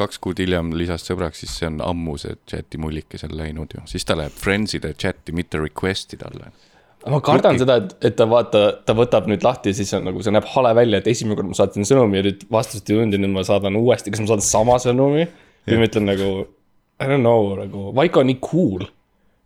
[0.00, 3.84] kaks kuud hiljem lisas sõbraks, siis see on ammu see chati mullike seal läinud ju,
[3.90, 6.52] siis ta läheb friends'ide chati, mitte request'i talle.
[7.10, 10.22] ma kardan seda, et, et ta vaata, ta võtab nüüd lahti ja siis on nagu
[10.24, 13.16] see näeb hale välja, et esimene kord ma saatsin sõnumi ja nüüd vastust ei tulnud
[13.16, 15.28] ja nüüd ma saadan uuesti, kas ma saadan sama sõnumi
[15.68, 16.30] või ma ütlen nagu.
[17.00, 18.84] I don't know nagu, Vaiko on nii cool.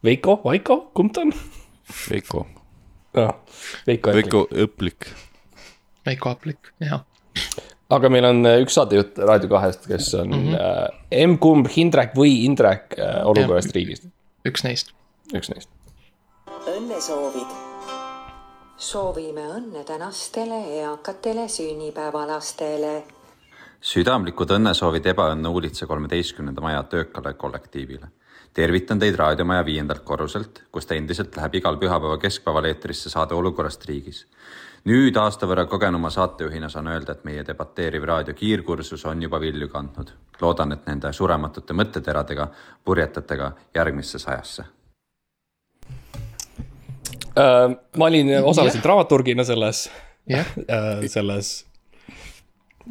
[0.05, 1.31] Veiko, Vaiko, kumb ta on
[2.11, 2.43] Veiko,
[3.17, 3.31] oh,?
[3.87, 5.07] Veiko Õplik,
[6.05, 7.07] Veiko Eplik, jah.
[7.97, 10.55] Aga meil on äh, üks saatejuht Raadio kahest, kes on mm -hmm.
[11.15, 14.09] äh, M-kumb Hindrek või Indrek äh, olukorrast riigist,
[14.47, 14.93] üks neist.
[15.35, 15.71] üks neist.
[16.77, 17.53] õnnesoovid.
[18.77, 23.03] soovime õnne tänastele eakatele sünnipäevalastele.
[23.81, 28.07] südamlikud õnnesoovid Ebaõnne Uulitsa kolmeteistkümnenda maja töökale kollektiivile.
[28.53, 33.85] tervitan teid raadiomaja viiendalt korruselt, kus ta endiselt läheb igal pühapäeva keskpäeval eetrisse saade Olukorrast
[33.85, 34.27] riigis.
[34.85, 39.69] Nüüd aasta võrra kogenuma saatejuhina saan öelda, et meie debateeriv raadio kiirkursus on juba vilju
[39.69, 40.13] kandnud.
[40.41, 42.49] loodan, et nende surematute mõtteteradega
[42.85, 44.65] purjetate ka järgmisse sajasse
[47.39, 49.89] Äh, ma olin, osalesin dramaturgina selles
[50.31, 51.65] jah, äh,, selles,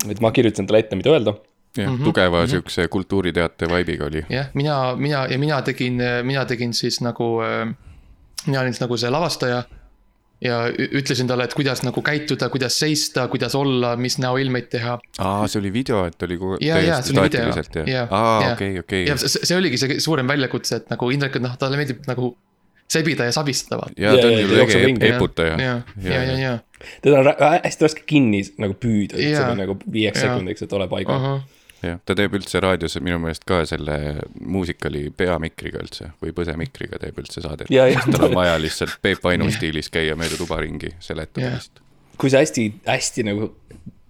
[0.10, 1.34] et ma kirjutasin talle ette, mida öelda.
[1.78, 2.50] jah mm -hmm., tugeva mm -hmm.
[2.50, 4.26] siukse kultuuriteate vibe'iga oli.
[4.30, 7.40] jah, mina, mina ja mina tegin, mina tegin siis nagu,
[8.48, 9.64] mina olin siis nagu see lavastaja.
[10.44, 14.98] Ja ütlesin talle, et kuidas nagu käituda, kuidas seista, kuidas olla, mis näoilmeid teha.
[15.20, 18.42] aa, see oli video, et oli kogu ja, ja see oli video, jah ja, aa,
[18.44, 19.18] ja okei, okei ja.
[19.18, 22.34] see, see oligi see suurem väljakutse, et nagu Indrek, noh, talle meeldib nagu
[22.94, 23.90] sebida ja sabistada.
[23.98, 25.58] ja ta on ju ep- eputaja.
[25.62, 26.54] ja, ja, ja, ja.
[27.02, 27.32] teda on
[27.64, 29.48] hästi raske kinni nagu püüda Jaa.
[29.48, 29.58] yeah.
[29.58, 31.40] nagu viieks sekundiks, et ole paigal.
[31.84, 33.98] jah, ta teeb üldse raadios minu meelest ka selle
[34.40, 37.72] muusikali peamikriga üldse või põsemikriga teeb üldse saadet.
[38.08, 41.00] Tal on vaja lihtsalt Peep Painu stiilis käia mööda tuba ringi Jah.
[41.10, 41.72] seletamas.
[42.18, 43.50] kui sa hästi, hästi nagu,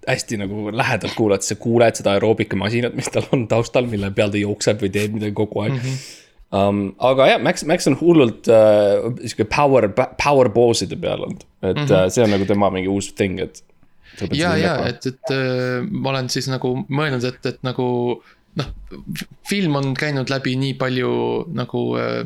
[0.07, 4.41] hästi nagu lähedalt kuulad, sa kuuled seda aeroobikamasinat, mis tal on taustal, mille peal ta
[4.41, 5.87] jookseb või teeb midagi kogu aeg mm.
[5.87, 6.19] -hmm.
[6.53, 9.87] Um, aga jah, Max, Max on hullult uh, sihuke power,
[10.21, 11.93] power boss'ide peal olnud, et mm -hmm.
[11.97, 13.63] uh, see on nagu tema mingi uus thing, et.
[14.33, 17.87] ja, ja, et, et äh, ma olen siis nagu mõelnud, et, et nagu
[18.59, 18.69] noh,
[19.49, 21.13] film on käinud läbi nii palju
[21.57, 22.21] nagu äh,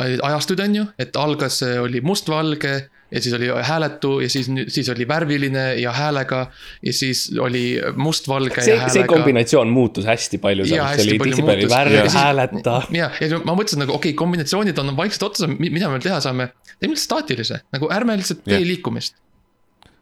[0.00, 2.74] ajastuid, on ju, et algas, oli mustvalge
[3.10, 6.46] ja siis oli hääletu ja siis, siis oli värviline ja häälega
[6.82, 9.14] ja siis oli mustvalge see ja, see häälega.
[9.14, 11.70] kombinatsioon muutus hästi palju see hästi palju muutus.
[11.70, 12.76] värv Ja, hääleta.
[12.94, 16.20] ja, ja ma mõtlesin nagu okei okay,, kombinatsioonid on vaikselt otsas, mida me veel teha
[16.22, 16.52] saame.
[16.78, 18.68] teeme lihtsalt staatilise, nagu ärme lihtsalt tee Jah.
[18.68, 19.18] liikumist.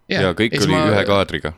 [0.08, 1.54] Ja kõik oli ühe kaadriga.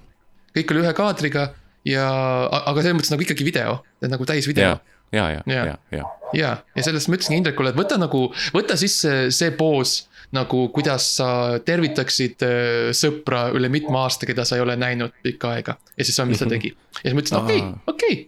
[0.56, 1.48] kõik oli ühe kaadriga
[1.88, 2.06] ja,
[2.50, 4.76] aga selles mõttes nagu ikkagi video, nagu täisvideo ja,
[5.12, 6.04] ja, ja, ja, ja,
[6.36, 10.00] ja, ja sellest ma ütlesingi Indrekule, et võta nagu, võta sisse see poos
[10.36, 15.56] nagu, kuidas sa tervitaksid äh, sõpra üle mitme aasta, keda sa ei ole näinud pikka
[15.56, 15.74] aega.
[15.96, 16.70] ja siis see on, mis ta tegi.
[17.00, 18.18] ja siis ma ütlesin, okei okei,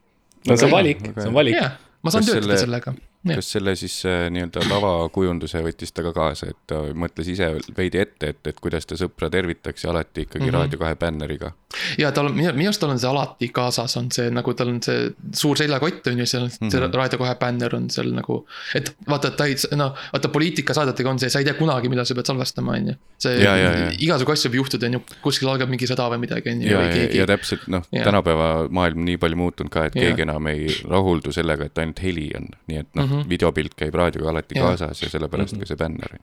[0.49, 1.59] no see on valik see on valik.
[2.03, 2.95] ma saan töötada selle- sellega.
[3.27, 8.01] Kas selle siis äh, nii-öelda lavakujunduse võttis ta ka kaasa, et ta mõtles ise veidi
[8.03, 10.51] ette, et, et kuidas ta sõpra tervitaks ja alati ikkagi mm.
[10.51, 10.59] -hmm.
[10.59, 11.53] Raadio kahe bänneriga.
[11.99, 14.83] ja tal on, minu arust tal on see alati kaasas, on see nagu tal on
[14.83, 16.71] see suur seljakott on ju, seal on mm -hmm.
[16.71, 16.91] see.
[16.99, 18.47] Raadio kahe bänner on seal nagu.
[18.75, 22.05] et vaata, et ta ei, noh, vaata poliitikasaadetega on see, sa ei tea kunagi, millal
[22.05, 22.95] sa pead salvestama, on ju.
[23.19, 23.91] see Ja, ja, ja.
[23.99, 26.71] igasugu asju võib juhtuda, on ju, kuskil algab mingi sõda või midagi, on ju.
[26.71, 30.11] ja, ja, ja täpselt noh, tänapäeva maailm nii palju muutunud ka, et Jaa.
[30.11, 33.75] keegi enam ei rahuldu sellega, et ainult heli on, nii et noh mm -hmm., videopilt
[33.79, 34.67] käib raadioga alati Jaa.
[34.69, 35.61] kaasas ja sellepärast mm -hmm.
[35.61, 36.19] ka see bänner.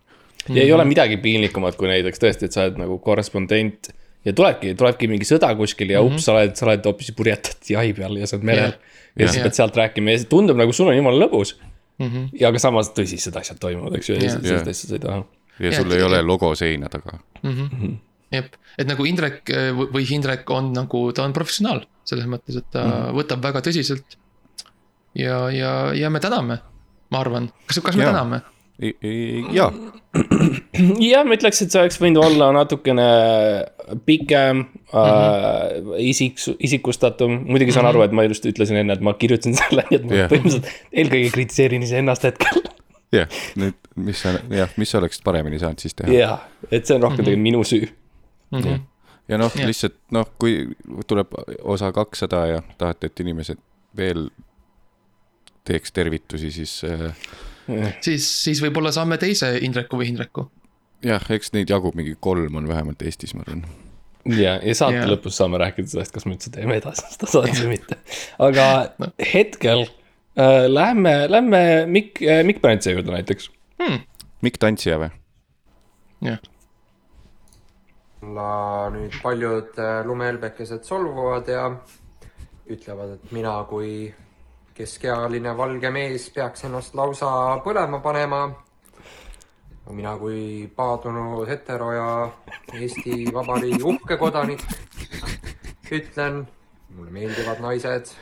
[0.49, 3.89] ja ei ole midagi piinlikumat, kui näiteks tõesti, et sa oled nagu korrespondent
[4.25, 7.93] ja tulebki, tulebki mingi sõda kuskil ja ups, sa oled, sa oled hoopis purjetad jahi
[7.93, 8.73] peal ja sa oled merel.
[9.19, 11.56] ja siis pead sealt rääkima ja see tundub nagu sul on jumala lõbus.
[11.99, 12.30] Mhm.
[12.39, 15.23] ja aga samas tõsised asjad toimuvad, eks ju, ja lihtsalt sellist asja sa ei taha.
[15.60, 17.19] ja sul et- ei ole logo seina taga.
[18.32, 22.65] jep, et nagu Indrek äh, või- Hindrek on nagu, ta on professionaal selles mõttes, et
[22.71, 23.04] ta mm Mhm.
[23.04, 23.15] -hmm.
[23.23, 24.15] võtab väga tõsiselt.
[25.15, 26.60] ja, ja, ja me täname,
[27.12, 28.13] ma arvan, kas, kas me Jaa.
[28.13, 28.41] täname?
[29.52, 29.72] jaa,
[31.12, 33.08] jah, ma ütleks, et see oleks võinud olla natukene
[34.08, 34.86] pikem mm, -hmm.
[34.93, 35.95] Mhm.
[36.00, 39.84] äh, isik, isikustatum, muidugi saan aru, et ma just ütlesin enne, et ma kirjutasin selle,
[39.89, 40.32] nii et ma yeah.
[40.32, 42.63] põhimõtteliselt eelkõige kritiseerin iseennast hetkel.
[43.19, 46.13] jah, nüüd, mis sa, jah, mis sa oleksid paremini saanud siis teha.
[46.15, 47.89] jah, et see on rohkem tegelikult minu süü.
[48.56, 48.86] Mhm.
[49.28, 49.67] ja noh, Jah.
[49.67, 50.69] lihtsalt noh, kui
[51.08, 53.60] tuleb osa kakssada ja tahate, et inimesed
[53.98, 54.30] veel
[55.67, 57.13] teeks tervitusi, siis äh,
[58.02, 60.48] siis, siis võib-olla saame teise Indreku või Hindreku.
[61.06, 63.63] jah, eks neid jagub mingi kolm on vähemalt Eestis, ma arvan.
[64.26, 65.10] ja, ja saate yeah.
[65.12, 68.00] lõpus saame rääkida sellest, kas me üldse teeme edasi seda saadet või mitte.
[68.50, 68.67] aga
[69.00, 69.12] no.
[69.34, 73.52] hetkel äh, lähme, lähme Mikk äh,, Mikk Pärntsi juurde näiteks.
[74.43, 75.12] Mikk Tantsija või?
[76.26, 76.41] jah,
[78.19, 81.69] nüüd paljud äh, lumehelbekesed solvuvad ja
[82.69, 84.13] ütlevad, et mina kui
[84.80, 87.30] keskealine valge mees peaks ennast lausa
[87.65, 88.42] põlema panema.
[89.89, 92.10] mina kui paadunud hetero ja
[92.78, 94.62] Eesti Vabariigi uhke kodanik
[95.98, 96.44] ütlen,
[96.96, 98.13] mulle meeldivad naised.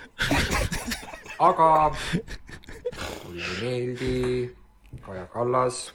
[1.49, 1.69] aga
[3.25, 4.15] mulle ei meeldi
[5.05, 5.93] Kaja Kallas.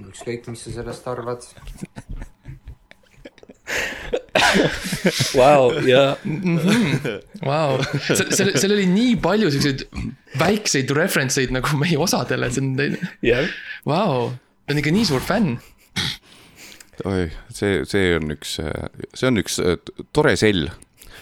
[0.00, 1.44] ükskõik, mis sa sellest arvad
[5.40, 6.16] Vau, ja
[7.42, 9.84] vau, seal, seal oli nii palju siukseid
[10.40, 13.48] väikseid reference eid nagu meie osadele, see on,
[13.88, 14.30] vau,
[14.64, 15.56] ta on ikka nii suur fänn.
[17.08, 19.78] oi, see, see on üks, see on üks äh,
[20.14, 20.68] tore sell.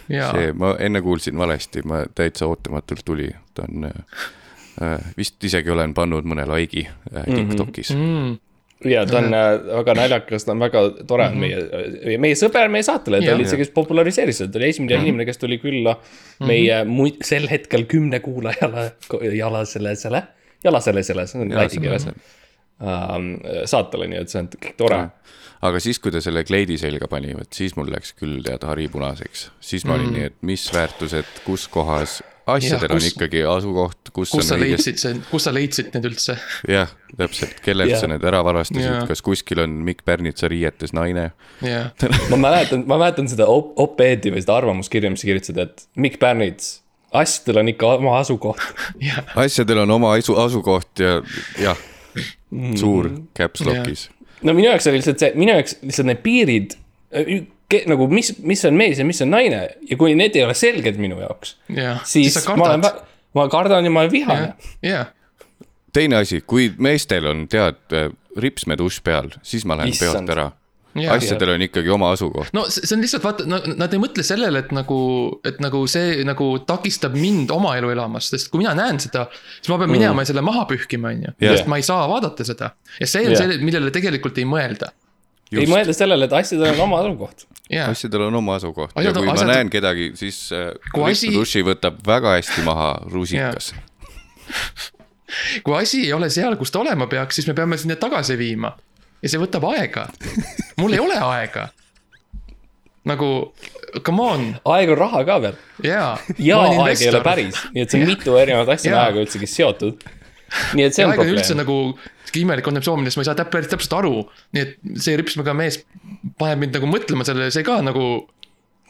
[0.08, 5.94] see, ma enne kuulsin valesti, ma täitsa ootamatult tuli, ta on äh, vist isegi olen
[5.96, 7.94] pannud mõne like'i äh, Tiktokis.
[7.96, 8.12] Mm.
[8.12, 8.36] mm,
[8.84, 9.48] ja ta on äh,
[9.80, 13.58] väga naljakas, ta on väga tore on meie, meie sõber meie saatele, ta oli see,
[13.62, 15.96] kes populariseeris seda, ta oli esimene inimene, kes tuli külla
[16.46, 18.90] meie muid, sel hetkel kümne kuulajale,
[19.34, 20.22] jalasele, selle,
[20.64, 22.08] jalasele, selle, see on läti keeles.
[23.66, 25.02] saatele, nii et see on kõik tore.
[25.66, 28.86] aga siis, kui ta selle kleidi selga pani, vot siis mul läks küll tead hari
[28.92, 30.18] punaseks, siis ma olin mm.
[30.18, 32.20] nii, et mis väärtused, kus kohas,
[32.54, 36.08] asjadel on kus- ikkagi asukoht, kus, kus sa on leidsid see, kus sa leidsid need
[36.10, 36.36] üldse?
[36.68, 38.00] jah, täpselt, kellelt Jah.
[38.02, 41.30] sa need ära varastasid kas kuskil on Mikk Pärnitsa riietes naine
[42.30, 46.18] ma mäletan, ma mäletan seda op- op-ed'i või seda arvamuskirja, mis sa kirjutasid, et Mikk
[46.22, 46.78] Pärnits,
[47.12, 48.60] asjadel on ikka oma asukoht.
[49.44, 51.18] asjadel on oma asu, asukoht ja
[51.60, 51.78] jah,
[52.76, 53.68] suur caps Jah.
[53.72, 54.08] lock'is.
[54.42, 56.76] no minu jaoks oli lihtsalt see, minu jaoks lihtsalt need piirid,
[57.90, 61.00] nagu mis, mis on mees ja mis on naine ja kui need ei ole selged
[61.00, 62.84] minu jaoks, jah, siis, siis ma olen
[63.36, 64.54] ma kardan ja ma olen vihane.
[64.84, 65.10] jah,
[65.92, 67.98] teine asi, kui meestel on tead
[68.38, 70.14] ripsmedušš peal, siis ma lähen Issand.
[70.14, 70.48] peolt ära.
[70.98, 71.12] Jah.
[71.14, 72.48] asjadel on ikkagi oma asukoht.
[72.56, 74.96] no see on lihtsalt vaata, nad ei mõtle sellele, et nagu,
[75.46, 79.26] et nagu see nagu takistab mind oma elu elamast, sest kui mina näen seda,
[79.60, 81.34] siis ma pean minema ja selle maha pühkima, on ju.
[81.44, 83.44] Sest ma ei saa vaadata seda ja see on Jah.
[83.44, 84.90] see, millele tegelikult ei mõelda.
[85.52, 87.46] Ei mõelda sellele, et asjadel on oma asukoht.
[87.72, 91.10] jah, asjadel on oma asukoht ja Asjad- kui ma asjad- näen kedagi, siis äh, Kui
[91.10, 93.72] asi- ripsmedušši võtab väga hästi maha rusikas.
[95.64, 98.74] kui asi ei ole seal, kus ta olema peaks, siis me peame sinna tagasi viima.
[99.22, 100.06] ja see võtab aega.
[100.78, 101.68] mul ei ole aega.
[103.08, 103.28] nagu,
[104.04, 104.42] come on,
[104.74, 106.18] aeg on raha ka veel jaa.
[106.38, 109.04] ja aeg ei ole päris, nii et see on mitu erinevat asja on Jaa.
[109.08, 110.04] ajaga üldsegi seotud.
[110.76, 111.60] Nii et see on on üldse probleem.
[111.62, 111.76] nagu
[112.28, 114.16] sihuke imelik kontseptsioon, millest ma ei saa täp- päris täpselt aru.
[114.56, 115.80] nii et see ripsmega mees
[116.40, 118.04] paneb mind nagu mõtlema sellele, see ka nagu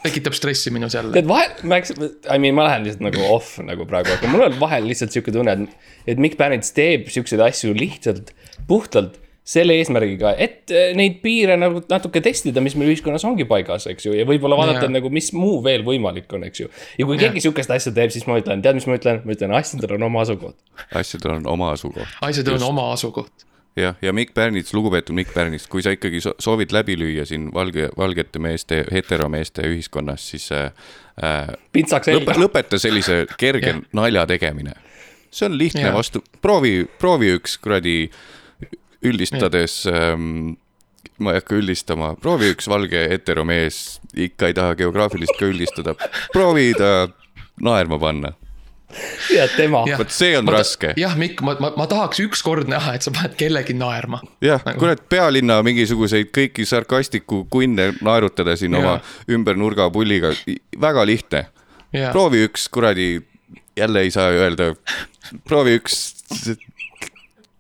[0.05, 1.12] tekitab stressi minus jälle.
[1.14, 4.47] tead vahel, ma eks, I mean, ma lähen lihtsalt nagu off nagu praegu, aga mul
[4.47, 8.31] on vahel lihtsalt sihuke tunne, et, et Mikk Pärnits teeb siukseid asju lihtsalt,
[8.71, 9.18] puhtalt
[9.49, 14.09] selle eesmärgiga, et eh, neid piire nagu natuke testida, mis meil ühiskonnas ongi paigas, eks
[14.09, 14.95] ju, ja võib-olla vaadata Jaa.
[14.99, 16.71] nagu, mis muu veel võimalik on, eks ju.
[17.01, 19.55] ja kui keegi sihukest asja teeb, siis ma ütlen, tead, mis ma ütlen, ma ütlen,
[19.57, 20.59] asjadel on oma asukoht.
[21.01, 22.17] asjadel on oma asukoht.
[22.29, 23.49] asjadel on oma asukoht.
[23.79, 27.49] jah, ja Mikk Pärnits, lugupeetud Mikk Pärnits, kui sa ikkagi so- soovid läbi lüüa siin
[27.55, 30.75] valge, valgete meeste, heteromeeste ühiskonnas, siis äh,
[31.25, 34.77] äh, pintsaks lõpe, lõpeta sellise kerge nalja tegemine.
[35.31, 35.95] see on lihtne Jah.
[35.97, 38.11] vastu, proovi, proovi üks kuradi
[39.05, 40.57] üldistades ähm,
[41.19, 45.95] ma ei hakka üldistama, proovi üks valge heteromees, ikka ei taha geograafilist ka üldistada,
[46.35, 47.09] proovi ta
[47.63, 48.33] naerma panna,
[49.35, 49.83] ja tema.
[49.99, 50.93] Vot see on raske.
[50.97, 54.21] jah, Mikk, ma, ma, ma tahaks ükskord näha, et sa paned kellegi naerma.
[54.45, 58.81] jah, kurat, pealinna mingisuguseid kõiki sarkastiku kunne naerutada siin Jaa.
[58.81, 60.33] oma ümber nurga pulliga,
[60.81, 61.47] väga lihtne.
[62.13, 63.23] Proovi üks kuradi,
[63.77, 64.75] jälle ei saa öelda,
[65.49, 66.01] proovi üks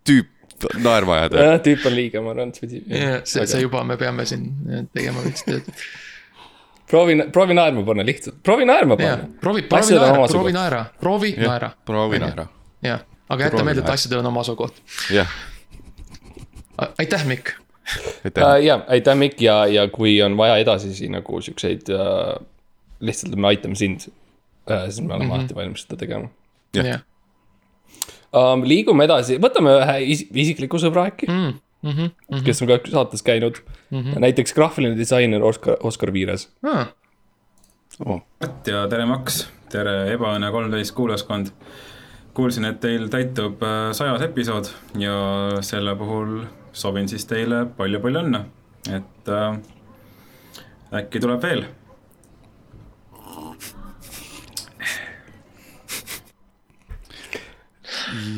[0.08, 0.34] tüüp
[0.82, 1.46] naerma ajada.
[1.64, 3.20] tüüp on liiga, ma arvan, spetsiifiline.
[3.28, 4.48] see, see juba, me peame siin
[4.94, 5.68] tegema veits tööd.
[6.90, 9.40] proovi, proovi naerma panna lihtsalt, proovi naerma jah panna.
[9.42, 11.70] proovi, proovi naera, proovi naera, proovi naera.
[11.92, 12.48] proovi naera.
[12.84, 14.82] jah, aga jäta meelde, et asjadel on oma asukoht.
[15.14, 15.34] jah,
[16.98, 17.54] aitäh, Mikk.
[18.24, 18.56] aitäh uh,.
[18.64, 22.34] ja aitäh, Mikk ja, ja kui on vaja edasisi nagu siukseid uh,,
[23.00, 25.38] lihtsalt me aitame sind uh,, siis me oleme mm -hmm.
[25.38, 26.28] alati valmis seda tegema
[26.76, 27.00] Jah.
[28.32, 28.64] um,.
[28.64, 32.44] liigume edasi, võtame ühe is isikliku sõbra äkki mm, Mhm, -hmm.
[32.44, 33.56] kes on ka saates käinud
[33.90, 34.00] mm.
[34.00, 34.18] -hmm.
[34.18, 36.48] näiteks graafiline disainer Oskar, Oskar Viires.
[38.04, 41.46] Mart ja tere, Max, tere, Ebaõnne kolmteist kuulajaskond.
[42.34, 45.14] kuulsin, et teil täitub äh, sajas episood ja
[45.60, 48.44] selle puhul soovin siis teile palju-palju õnne,
[48.94, 49.58] et äh,
[51.00, 51.64] äkki tuleb veel.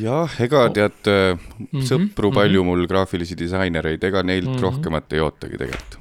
[0.01, 1.49] jah, ega tead äh,
[1.87, 5.97] sõpru palju mul graafilisi disainereid, ega neilt rohkemat ei ootagi tegelikult.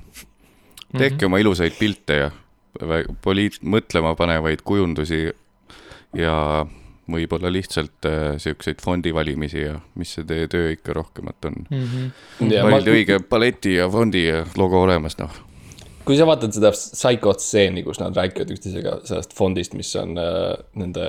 [0.99, 2.31] tehke oma ilusaid pilte ja
[3.23, 5.29] poliit-, mõtlema panevaid kujundusi
[6.17, 6.37] ja
[7.11, 11.77] võib-olla lihtsalt äh, siukseid fondi valimisi ja mis see teie töö ikka rohkemat on mm.
[11.77, 12.63] ja -hmm.
[12.63, 15.33] ma, valida õige paleti ja fondi ja logo olemas, noh.
[16.07, 20.57] Kui sa vaatad seda Psycho stseeni, kus nad räägivad üksteisega sellest fondist, mis on äh,
[20.81, 21.07] nende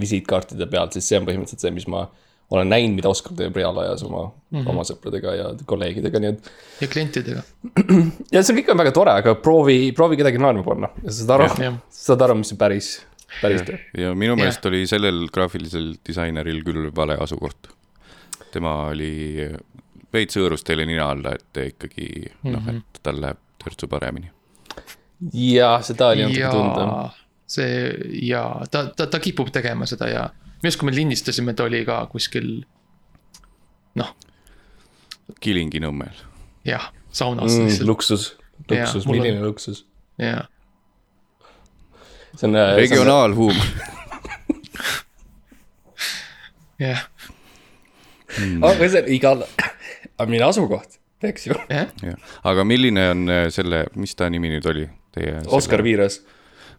[0.00, 2.06] visiitkaartide peal, siis see on põhimõtteliselt see, mis ma
[2.54, 4.70] olen näinud, mida Oskar teeb reaalajas oma mm, -hmm.
[4.70, 6.50] oma sõpradega ja kolleegidega, nii et.
[6.82, 7.42] ja klientidega.
[8.34, 11.34] ja see kõik on väga tore, aga proovi, proovi kedagi naerma panna ja sa saad
[11.38, 12.90] aru Jah., saad aru, mis on päris,
[13.40, 13.78] päris töö.
[13.98, 17.70] ja minu meelest oli sellel graafilisel disaineril küll vale asukoht.
[18.52, 19.48] tema oli
[20.14, 22.10] veits hõõrus teile nina alla, et ikkagi
[22.44, 24.30] noh, et tal läheb törtsu paremini.
[25.32, 27.10] ja seda oli natuke tunda.
[27.46, 27.94] see
[28.28, 31.84] ja ta, ta, ta kipub tegema seda ja minu arust, kui me lindistasime, ta oli
[31.84, 32.64] ka kuskil
[34.00, 34.14] noh,
[35.40, 36.14] Kilingi-Nõmmel.
[36.64, 38.34] jah, saunas Mm, luksus,
[38.70, 39.84] Jaa, luksus, mul on- milline luksus.
[40.18, 40.44] ja
[42.36, 42.56] see on.
[42.56, 43.66] äh, regionaalhuumor.
[46.80, 47.04] jah,
[48.66, 49.44] aga see on igal,
[50.18, 51.54] aga mille asukoht, eks ju.
[52.44, 54.86] aga milline on äh, selle, mis ta nimi nüüd oli?
[55.14, 56.22] Teie Oskar, Viires.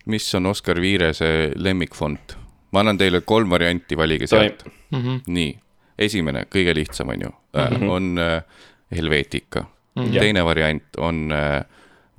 [0.05, 2.35] mis on Oskar Viirese lemmikfond?
[2.71, 4.65] ma annan teile kolm varianti, valige sealt.
[4.91, 5.21] Mhm.
[5.27, 5.55] nii,
[5.99, 7.89] esimene, kõige lihtsam on ju mm, -hmm.
[7.89, 8.43] on äh,
[8.91, 10.03] Helvetica mm.
[10.03, 10.19] -hmm.
[10.19, 11.33] Teine variant on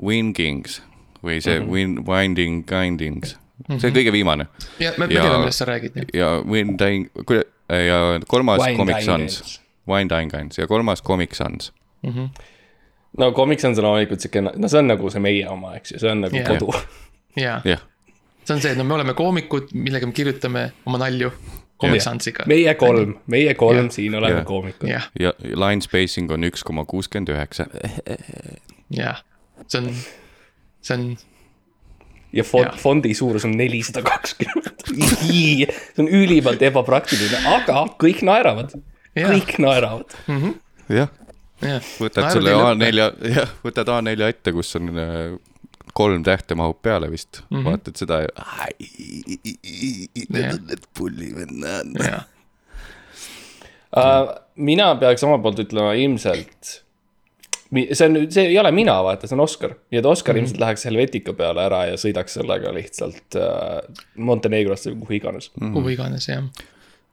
[0.02, 0.82] Wingings
[1.24, 1.72] või see mm -hmm.
[1.72, 3.36] Win-, Winding Kindings,
[3.78, 4.46] see kõige viimane
[4.78, 7.08] ja me, me teame, millest sa räägid, ja Winding,
[7.68, 9.04] ja kolmas Comic.
[9.04, 11.72] Sans, Winding Kinds ja kolmas Comic Sans.
[13.18, 16.00] No Comic Sans on loomulikult siuke, no see on nagu see meie oma, eks ju,
[16.02, 16.48] see on nagu Jah.
[16.48, 16.72] kodu.
[17.36, 17.84] ja jah,
[18.44, 21.32] see on see, et no me oleme koomikud, millega me kirjutame oma nalju
[21.80, 22.44] Comic Sansiga.
[22.48, 23.94] meie kolm, meie kolm Jah.
[23.98, 24.44] siin oleme Jah.
[24.48, 24.88] koomikud.
[24.88, 27.68] jah, ja line spacing on üks koma kuuskümmend üheksa.
[28.90, 29.22] jah,
[29.66, 29.90] see on,
[30.84, 31.08] see on,
[32.36, 34.72] ja fond fondi suurus on nelisada kakskümmend.
[35.24, 38.76] see on ülimalt ebapraktiline, aga kõik naeravad.
[39.16, 40.12] Kõik naeravad.
[40.92, 41.08] jah,
[41.62, 41.92] jah.
[42.00, 45.36] võtad selle A4, jah, võtad A4 ette, kus on äh,
[45.96, 47.64] kolm tähte mahub peale vist mm, -hmm.
[47.70, 48.28] vaatad seda ja.
[50.28, 52.02] Need on need pullivennad.
[53.96, 56.72] Uh, mina peaks oma poolt ütlema ilmselt,
[57.72, 59.76] see on, see ei ole mina, vaata, see on Oskar.
[59.90, 60.42] ja et Oskar mm -hmm.
[60.42, 63.80] ilmselt läheks Helvetica peale ära ja sõidaks sellega lihtsalt uh,
[64.16, 65.72] Montenegrosse või kuhu iganes mm.
[65.72, 66.44] kuhu iganes, jah.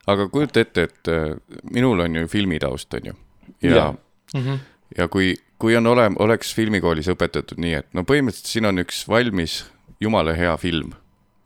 [0.07, 1.37] aga kujuta ette, et äh,
[1.71, 3.13] minul on ju filmitaust, on ju.
[3.61, 3.93] ja
[4.33, 4.59] Jah., Mhm.
[4.97, 9.03] ja kui, kui on olem-, oleks filmikoolis õpetatud nii, et no põhimõtteliselt siin on üks
[9.07, 9.63] valmis
[10.01, 10.95] jumala hea film mm.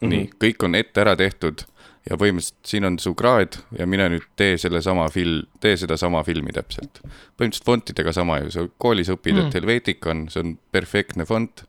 [0.02, 0.14] -hmm.
[0.14, 1.66] nii, kõik on ette ära tehtud
[2.10, 6.56] ja põhimõtteliselt siin on su kraad ja mine nüüd tee sellesama fil-, tee sedasama filmi
[6.56, 7.02] täpselt.
[7.38, 9.48] põhimõtteliselt fontidega sama ju, sa koolis õpid mm, -hmm.
[9.48, 11.64] et Helvetica on, see on perfektne font.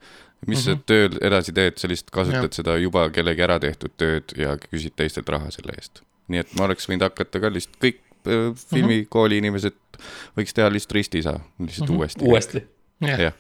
[0.47, 0.79] mis mm -hmm.
[0.79, 2.55] sa tööl edasi teed, sa lihtsalt kasutad ja.
[2.63, 6.03] seda juba kellegi ära tehtud tööd ja küsid teistelt raha selle eest.
[6.29, 9.79] nii et ma oleks võinud hakata ka lihtsalt kõik äh, filmikooli inimesed
[10.39, 11.99] võiks teha lihtsalt ristisa, lihtsalt mm -hmm.
[11.99, 12.25] uuesti.
[12.25, 12.65] uuesti.
[13.07, 13.33] jah, jah,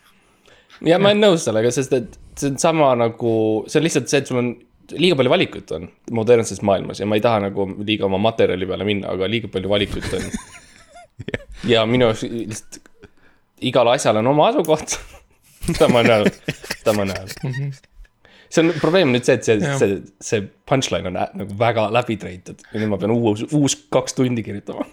[0.86, 3.34] ja ma olen nõus sellega, sest et see on sama nagu,
[3.66, 4.54] see on lihtsalt see, et sul on
[4.96, 8.86] liiga palju valikut on modernses maailmas ja ma ei taha nagu liiga oma materjali peale
[8.88, 10.30] minna, aga liiga palju valikut on.
[11.72, 12.80] ja minu jaoks lihtsalt
[13.60, 14.98] igal asjal on oma asukoht.
[15.66, 16.40] seda ma olen öelnud,
[16.78, 17.88] seda ma olen öelnud.
[18.48, 22.64] See on probleem nüüd see, et see, see, see punchline on nagu väga läbi treitud
[22.72, 24.86] ja nüüd ma pean uus, uus kaks tundi kirjutama.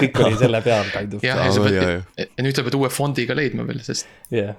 [0.00, 1.24] kõik oli selle peal kind of.
[1.26, 4.54] jah, ja sa pead, ja nüüd sa pead uue fondiga leidma veel, sest jah,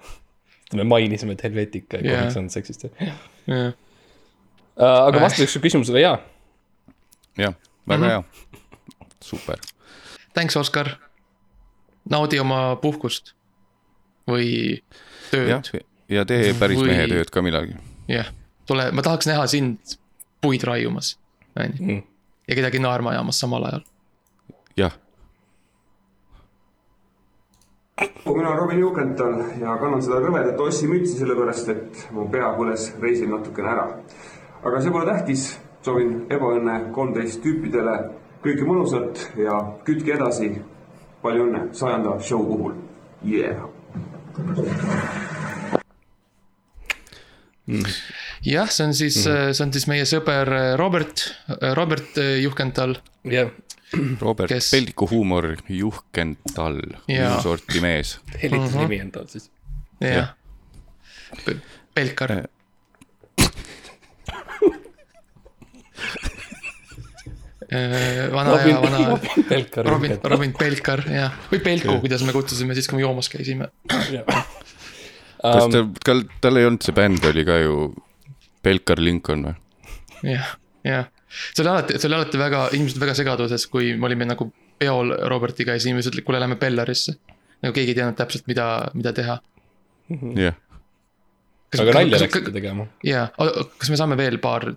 [0.76, 2.20] me mainisime, et Helvetica ja Jah.
[2.20, 3.16] Comics Sans eksisteerib.
[3.48, 3.72] jah,
[4.78, 6.20] aga vastuseks su küsimusele jaa.
[7.40, 7.56] jah,
[7.88, 8.10] väga mm -hmm.
[8.12, 9.18] hea.
[9.24, 9.60] super,
[10.34, 10.98] thanks, Oskar.
[12.10, 13.34] naudi oma puhkust
[14.28, 14.82] või
[15.32, 15.72] tööd,,
[16.10, 17.76] ja tee päris Või- mehe tööd ka millalgi.
[18.08, 18.30] jah,
[18.66, 19.98] tule, ma tahaks näha sind
[20.42, 21.18] puid raiumas,
[21.60, 22.02] on ju,
[22.48, 23.84] ja kedagi naerma ajamas samal ajal.
[24.78, 24.96] jah,
[28.48, 32.92] mina olen Robin Jukental ja kannan seda rõvedat Ossi mütsi sellepärast, et mu pea põles
[33.02, 33.88] reisil natukene ära.
[34.64, 37.98] aga see pole tähtis, soovin ebaõnne kolmteist tüüpidele
[38.44, 40.62] kõike mõnusat ja kütke edasi.
[41.22, 42.74] palju õnne sajanda show puhul
[43.26, 43.58] yeah..
[48.48, 49.54] jah, see on siis mm, -hmm.
[49.54, 51.24] see on siis meie sõber äh, Robert,
[51.76, 52.98] Robert äh, Juhkental.
[53.28, 53.52] jah,
[54.22, 54.72] Robert Kes-.
[54.72, 58.20] Peldiku huumor Juhkental, minu sorti mees.
[58.44, 59.50] helituse nimi on tal siis.
[60.02, 60.36] jah.
[61.94, 62.32] Pelkar.
[68.32, 69.86] vana Robin ja vana Robin Pelkar.
[70.32, 73.68] Robin, Pelkar, jah, või Pelku kuidas me kutsusime siis, kui me joomas käisime.
[75.42, 77.92] Kas Um, ta, tal, tal ei olnud see bänd oli ka ju
[78.66, 79.56] Pelkar Lincoln või?
[80.34, 80.54] jah,
[80.88, 81.10] jah.
[81.54, 84.50] see oli alati, see oli alati väga, inimesed väga segaduses, kui me olime nagu
[84.82, 87.18] peol Robertiga ja siis inimesed ütlesid, kuule, lähme Bellarisse.
[87.64, 88.68] nagu keegi ei teadnud täpselt, mida,
[88.98, 89.38] mida teha.
[90.38, 90.58] jah,
[91.78, 92.88] aga nalja läksite tegema.
[93.06, 93.28] jaa,
[93.78, 94.72] kas me saame veel paar,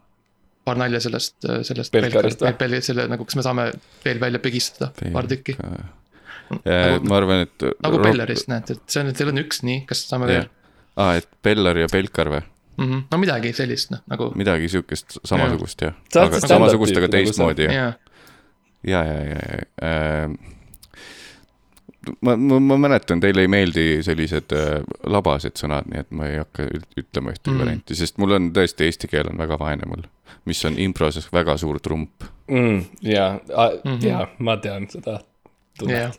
[0.64, 1.94] paar nalja sellest, sellest.
[1.94, 2.56] Belkarist või?
[2.60, 2.82] või?
[2.84, 3.70] selle nagu, kas me saame
[4.04, 5.56] veel välja pigistada paar tükki?
[7.08, 7.66] Ma arvan, et.
[7.82, 10.48] nagu Bellarist näed, et see on, teil on üks nii, kas saame veel?
[10.96, 12.42] aa, et Bellar ja Pelkar või?
[12.80, 13.02] Mm -hmm.
[13.12, 14.30] no midagi sellist, noh nagu.
[14.36, 15.94] midagi siukest samasugust jah.
[16.16, 17.74] Oled aga samasugust, aga nagu teistmoodi jah.
[17.74, 20.30] jaa, ja, ja, ja, ja äh,
[22.20, 24.80] ma, ma, ma mäletan, teile ei meeldi sellised äh,
[25.12, 27.56] labased sõnad, nii et ma ei hakka üt- ütlema ühtegi Mm.
[27.58, 27.64] mm.
[27.64, 30.02] varianti, sest mul on tõesti eesti keel on väga vaene mul,
[30.48, 32.24] mis on impros väga suur trump.
[32.48, 32.84] mm,.
[33.02, 33.40] ja
[33.84, 35.20] Mhm., ja ma tean seda.
[35.86, 36.12] jah,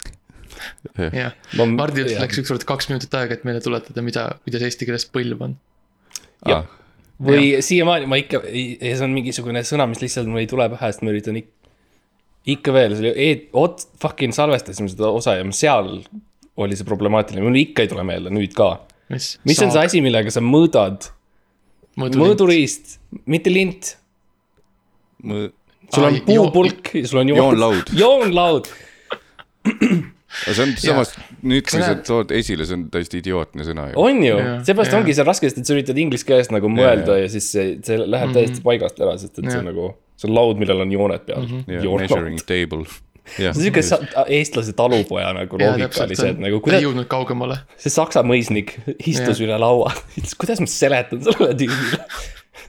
[0.98, 1.34] jah.
[1.60, 2.22] Ma- Mardil jah.
[2.24, 5.58] läks ükskord kaks minutit aega, et meile tuletada, mida, kuidas eesti keeles põlv on.
[6.50, 6.66] Jah.
[7.22, 10.88] või siiamaani ma ikka, ja see on mingisugune sõna, mis lihtsalt mul ei tule pähe,
[10.90, 11.52] sest ma üritan ik-
[12.50, 16.00] ikka veel, see oli, ot-, fucking salvestasime seda osa ja seal
[16.58, 18.72] oli see problemaatiline, mul ikka ei tule meelde, nüüd ka.
[19.14, 21.12] mis, mis on see asi, millega sa mõõdad?
[22.02, 22.96] mõõduriist,
[23.30, 23.92] mitte lint.
[25.22, 27.92] sul on puupulk ja sul on joon- joonlaud.
[27.94, 28.70] joonlaud.
[30.32, 31.12] aga see on samas,
[31.44, 34.00] nüüd kui sa tood esile, see on täiesti idiootne sõna ju.
[34.02, 34.40] on ju.
[34.68, 37.26] Seepärast ongi see raske, sest et sa üritad inglise keeles nagu mõelda jaa.
[37.26, 40.36] ja siis see, see läheb täiesti paigast ära, sest et see on nagu, see on
[40.38, 41.48] laud, millel on jooned peal.
[41.68, 42.86] measuring table.
[43.36, 47.62] see on siuke sa- eestlase talupoja nagu loogika oli see, et nagu ei jõudnud kaugemale.
[47.82, 52.06] see saksa mõisnik istus üle laua, ütles, kuidas ma seletan sellele tüübile?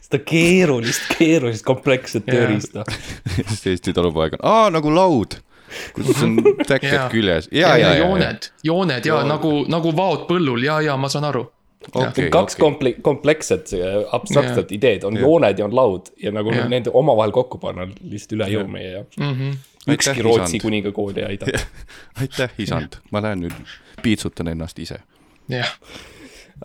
[0.02, 2.84] Seda keerulist, keerulist kompleksset tööriista.
[3.48, 5.38] siis Eesti talupoeg on, aa nagu laud,
[5.96, 6.36] kus on
[6.70, 7.48] täkked küljes.
[7.52, 11.10] ja, ja, ja ja, ja, jooned, jooned ja nagu, nagu vaod põllul ja, ja ma
[11.12, 11.44] saan aru.
[11.94, 12.62] okei, kaks okei.
[12.64, 13.74] komple-, kompleksset
[14.12, 14.78] abstraktset Jaa.
[14.78, 16.68] ideed on jooned ja on laud ja nagu Jaa.
[16.68, 19.16] nende omavahel kokku panna on lihtsalt üle jõu meie jaoks.
[19.88, 21.46] ükski Aitäh, Rootsi kuningakool ei aida.
[22.20, 25.00] aitäh, isand, ma lähen nüüd piitsutan ennast ise.
[25.48, 25.78] jah,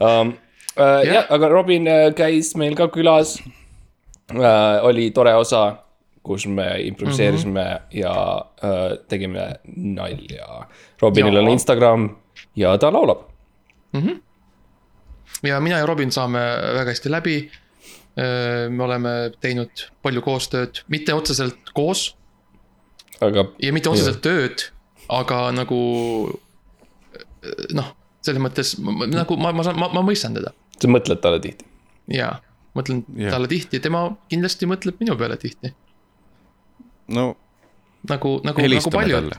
[0.01, 0.35] um,.
[0.77, 4.83] Uh, jah, aga Robin äh, käis meil ka külas uh,.
[4.85, 5.86] oli tore osa,
[6.27, 7.99] kus me improviseerisime mm -hmm.
[7.99, 10.67] ja uh, tegime nalja.
[11.01, 11.43] Robinil Jaa.
[11.43, 12.09] on Instagram
[12.55, 13.17] ja ta laulab.
[15.43, 16.39] ja mina ja Robin saame
[16.73, 17.51] väga hästi läbi.
[18.69, 19.09] me oleme
[19.39, 19.69] teinud
[20.01, 22.17] palju koostööd, mitte otseselt koos
[23.21, 24.67] aga ja mitte otseselt tööd,
[25.13, 25.79] aga nagu
[27.77, 27.91] noh,
[28.25, 31.67] selles mõttes nagu ma, ma saan, ma, ma mõistan teda sa mõtled talle tihti?
[32.13, 32.35] ja
[32.77, 33.27] mõtlen Jah.
[33.27, 33.33] yeah.
[33.33, 35.73] talle tihti, tema kindlasti mõtleb minu peale tihti.
[37.07, 37.29] No
[38.07, 39.37] nagu, nagu, nagu paljud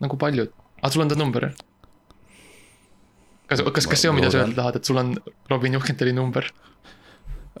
[0.00, 0.52] nagu paljud.
[0.80, 1.50] aa, sul on ta number
[3.50, 5.14] kas, kas, kas see on, mida sa öelda tahad, et sul on
[5.50, 6.48] Robin Juhkentali number?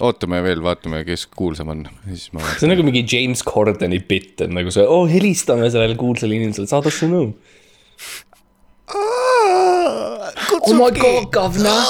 [0.00, 4.36] ootame veel, vaatame, kes kuulsam on, siis ma see on nagu mingi James Cordeni bitt,
[4.46, 7.34] et nagu see, oo helistame sellele kuulsale inimesele, saada sõnum.
[10.60, 11.82] oh my god, governor.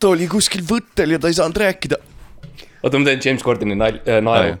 [0.00, 2.00] ta oli kuskil võttel ja ta ei saanud rääkida.
[2.82, 4.58] oota, ma teen James Cordeni nal- äh,, naeru.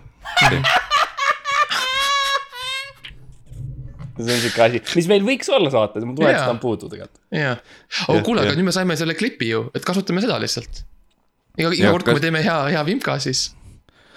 [4.26, 6.88] See on siuke asi, mis meil võiks olla saates, ma tunnen, et seda on puudu
[6.92, 7.20] tegelikult.
[7.34, 7.56] jaa,
[8.08, 8.58] aga Jah, kuule, aga jah.
[8.60, 10.82] nüüd me saime selle klipi ju, et kasutame seda lihtsalt.
[11.58, 13.50] iga, iga Jah, kord, kui me kas- teeme hea, hea vimka, siis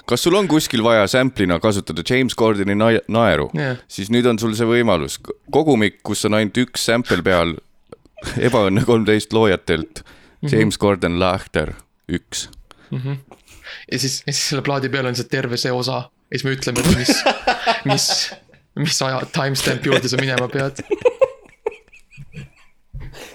[0.05, 3.77] kas sul on kuskil vaja sample'ina kasutada James Cordeni na naeru Jah.
[3.87, 5.15] siis nüüd on sul see võimalus,
[5.51, 7.55] kogumik, kus on ainult üks sample peal,
[8.47, 10.03] ebaõnne kolmteist loojatelt,
[10.51, 11.71] James Corden Laughter,
[12.11, 12.49] üks.
[12.91, 16.53] ja siis, ja siis selle plaadi peal on see terve see osa ja siis me
[16.57, 17.13] ütleme, et mis,
[17.89, 18.07] mis,
[18.79, 20.81] mis aja timestamp'i juurde sa minema pead.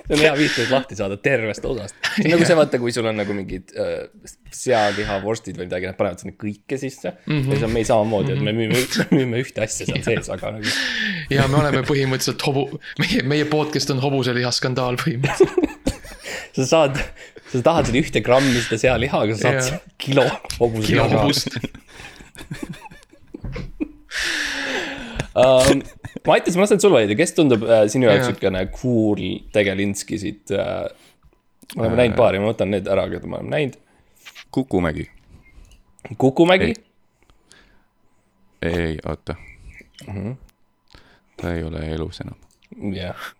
[0.08, 1.94] see on hea viis sellest lahti saada tervest osast.
[2.14, 4.08] see on nagu see, vaata, kui sul on nagu mingid äh,
[4.54, 7.20] sealihavorstid või midagi, nad panevad sinna kõike sisse mm.
[7.26, 7.44] -hmm.
[7.44, 10.54] ja siis on meil samamoodi, et me müüme, me müüme ühte asja seal sees, aga
[10.56, 10.74] nagu.
[11.34, 12.66] ja me oleme põhimõtteliselt hobu,
[13.02, 15.94] meie, meie podcast on hobuselihaskandaal põhimõtteliselt.
[16.58, 16.98] sa saad,
[17.52, 19.86] sa tahad seda ühte grammi seda sealiha, aga sa saad yeah.
[20.00, 20.26] kilo
[20.58, 20.88] hobuseliha.
[20.88, 21.48] kilo hobust.
[25.38, 25.82] um,.
[26.26, 29.22] Mattias, ma lasen sul valida, kes tundub äh, sinu jaoks siukene cool
[29.54, 30.88] tegelinski siit äh,.
[31.76, 33.78] me oleme näinud paari, ma võtan need ära, keda me oleme näinud.
[34.54, 35.08] Kukumägi.
[36.18, 36.74] Kukumägi
[38.62, 39.34] Ei., ei, oota.
[40.06, 40.32] Mhm.
[41.36, 42.34] ta ei ole elus enam.
[42.94, 43.32] jah,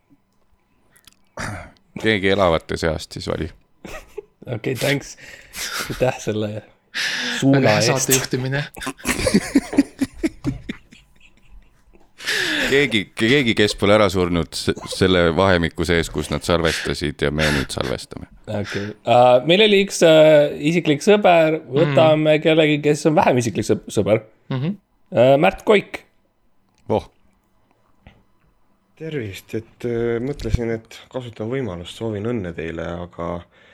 [2.03, 3.51] keegi elavate seast siis vali.
[3.85, 5.17] okei okay,, thanks.
[5.91, 6.63] aitäh selle
[7.41, 7.87] suuna eest.
[7.87, 8.65] saatejuhtimine.
[12.71, 14.57] keegi, keegi, kes pole ära surnud
[14.93, 18.31] selle vahemiku sees, kus nad salvestasid ja me nüüd salvestame.
[18.47, 22.43] okei uh,, meil oli üks uh, isiklik sõber, võtame mm.
[22.45, 24.59] kellegi, kes on vähem isiklik sõb- sõber mm.
[24.59, 24.77] -hmm.
[25.09, 26.03] Uh, Märt Koik,
[26.89, 27.07] voh,
[28.99, 33.68] tervist, et äh, mõtlesin, et kasutan võimalust, soovin õnne teile, aga äh,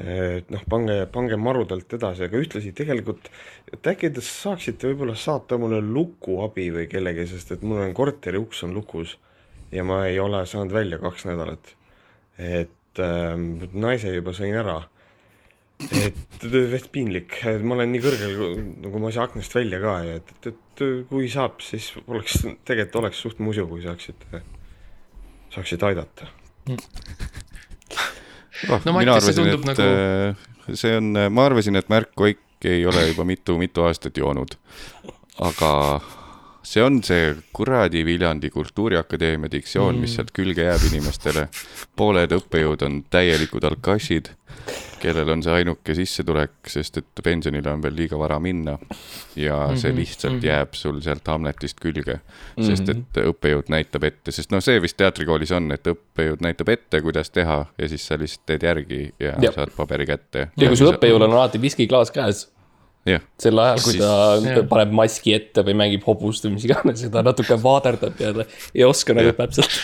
[0.00, 3.28] et noh, pange, pange marudalt edasi, aga ühtlasi tegelikult,
[3.72, 8.40] et äkki te saaksite võib-olla saata mulle lukuabi või kellegi, sest et mul on korteri
[8.40, 9.18] uks on lukus
[9.72, 11.74] ja ma ei ole saanud välja kaks nädalat.
[12.38, 13.36] et äh,
[13.72, 14.80] naise juba sõin ära.
[15.82, 18.34] et veits piinlik, ma olen nii kõrgel,
[18.86, 22.46] nagu ma ei saa aknast välja ka ja et, et, et kui saab, siis oleks,
[22.64, 24.44] tegelikult oleks suht musu, kui saaksite,
[25.52, 26.32] saaksite aidata.
[28.68, 30.76] oh, No Mattias, see tundub et nagu- nagu...
[30.78, 34.54] see on, ma arvasin, et Märk Koik ei ole juba mitu-mitu aastat joonud.
[35.42, 35.72] aga
[36.62, 41.48] see on see kuradi Viljandi Kultuuriakadeemia diktsioon mm., mis sealt külge jääb inimestele.
[41.96, 44.30] pooled õppejõud on täielikud alkassid,
[45.02, 48.78] kellel on see ainuke sissetulek, sest et pensionile on veel liiga vara minna.
[49.36, 49.76] ja mm -hmm.
[49.80, 50.46] see lihtsalt mm -hmm.
[50.46, 52.20] jääb sul sealt Hamletist külge,
[52.60, 57.00] sest et õppejõud näitab ette, sest noh, see vist teatrikoolis on, et õppejõud näitab ette,
[57.00, 59.34] kuidas teha ja siis sa lihtsalt teed järgi ja, ja.
[59.42, 59.54] Jah.
[59.54, 60.48] saad paberi kätte.
[60.56, 62.48] ja kui su õppejõul on alati viskiklaas käes,
[63.08, 64.10] jah, sel ajal, kui ta
[64.42, 64.60] Jah.
[64.70, 68.46] paneb maski ette või mängib hobust või mis iganes ja ta natuke vaaderdab ja ta
[68.74, 69.78] ei oska nagu täpselt.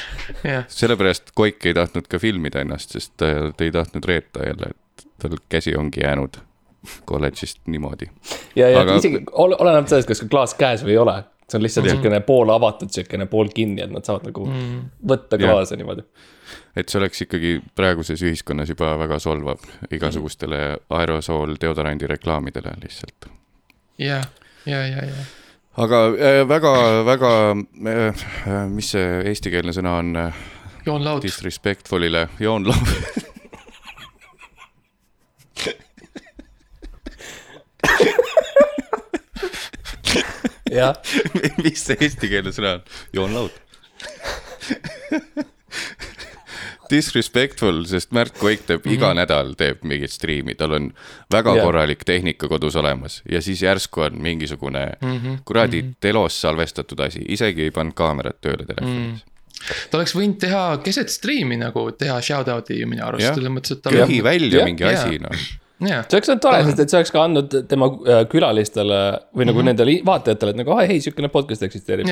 [0.47, 4.71] jah, sellepärast Koik ei tahtnud ka filmida ennast, sest ta, ta ei tahtnud reeta jälle,
[4.71, 4.79] et
[5.23, 6.39] tal käsi ongi jäänud
[7.05, 8.07] kolledžist niimoodi.
[8.57, 11.23] ja, ja Aga- isegi ol- oleneb sellest, kas ka klaas käes või ei ole.
[11.49, 14.83] see on lihtsalt niisugune pool avatud, niisugune pool kinni, et nad saavad nagu mm.
[15.09, 16.05] võtta klaase niimoodi.
[16.77, 20.61] et see oleks ikkagi praeguses ühiskonnas juba väga solvav igasugustele
[20.91, 23.31] aerosool deodorandi reklaamidele lihtsalt.
[23.99, 24.23] ja,
[24.67, 25.25] ja, ja, ja.
[25.77, 28.29] aga äh, väga, väga äh,,
[28.69, 30.45] mis see eestikeelne sõna on äh,
[30.87, 32.87] Joon Laud, disrespectful'ile, joonlaud.
[40.15, 40.58] jah,
[41.65, 42.83] mis see eestikeelne sõna on?
[43.13, 43.65] joonlaud.
[46.89, 48.97] Disrespectful, sest Märt Koik teeb mm -hmm.
[48.97, 50.91] iga nädal teeb mingit striimi, tal on
[51.33, 51.67] väga yeah.
[51.67, 55.39] korralik tehnika kodus olemas ja siis järsku on mingisugune mm -hmm.
[55.45, 55.97] kuradi mm -hmm.
[56.01, 59.79] telos salvestatud asi, isegi ei pannud kaamerat tööle telefonis mm.
[59.91, 64.07] ta oleks võinud teha keset striimi nagu teha shout-out'i minu arust, selles mõttes, et -hmm.
[64.07, 64.25] köhi.
[64.25, 64.65] välja Jah.
[64.65, 64.93] mingi Jaa.
[64.93, 65.31] asi, noh.
[65.81, 69.01] jah, see oleks olnud tore, sest et see oleks ka andnud tema äh, külalistele
[69.35, 69.71] või nagu mm -hmm.
[69.73, 72.09] nendele vaatajatele, et nagu ai, hei, niisugune podcast eksisteerib.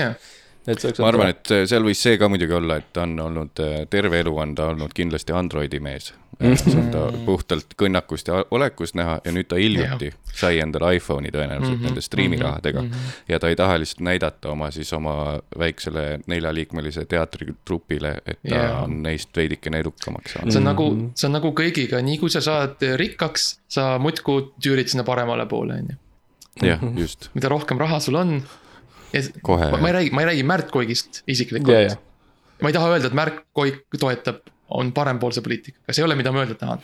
[0.89, 3.75] oleks ma arvan, et seal võis see ka muidugi olla, et ta on olnud äh,
[3.91, 6.13] terve elu on ta olnud kindlasti Androidi mees.
[6.41, 11.33] See on ta puhtalt kõnnakust ja olekust näha ja nüüd ta hiljuti sai endale iPhone'i
[11.33, 12.83] tõenäoliselt nende striimirahadega.
[13.29, 18.83] ja ta ei taha lihtsalt näidata oma siis oma väiksele neljaliikmelise teatritrupile, et ta Jaa.
[18.85, 20.53] on neist veidikene edukamaks saanud.
[20.53, 24.93] see on nagu, see on nagu kõigiga, nii kui sa saad rikkaks, sa muudkui tüürid
[24.93, 26.69] sinna paremale poole, on ju.
[26.69, 28.39] jah, just, mida rohkem raha sul on.
[29.43, 29.71] Kohe.
[29.81, 31.97] ma ei räägi, ma ei räägi Märt Koigist isiklikult ja, ja,
[32.61, 36.33] ma ei taha öelda, et Märt Koik toetab, on parempoolse poliitikaga, see ei ole, mida
[36.33, 36.83] ma öelda tahan.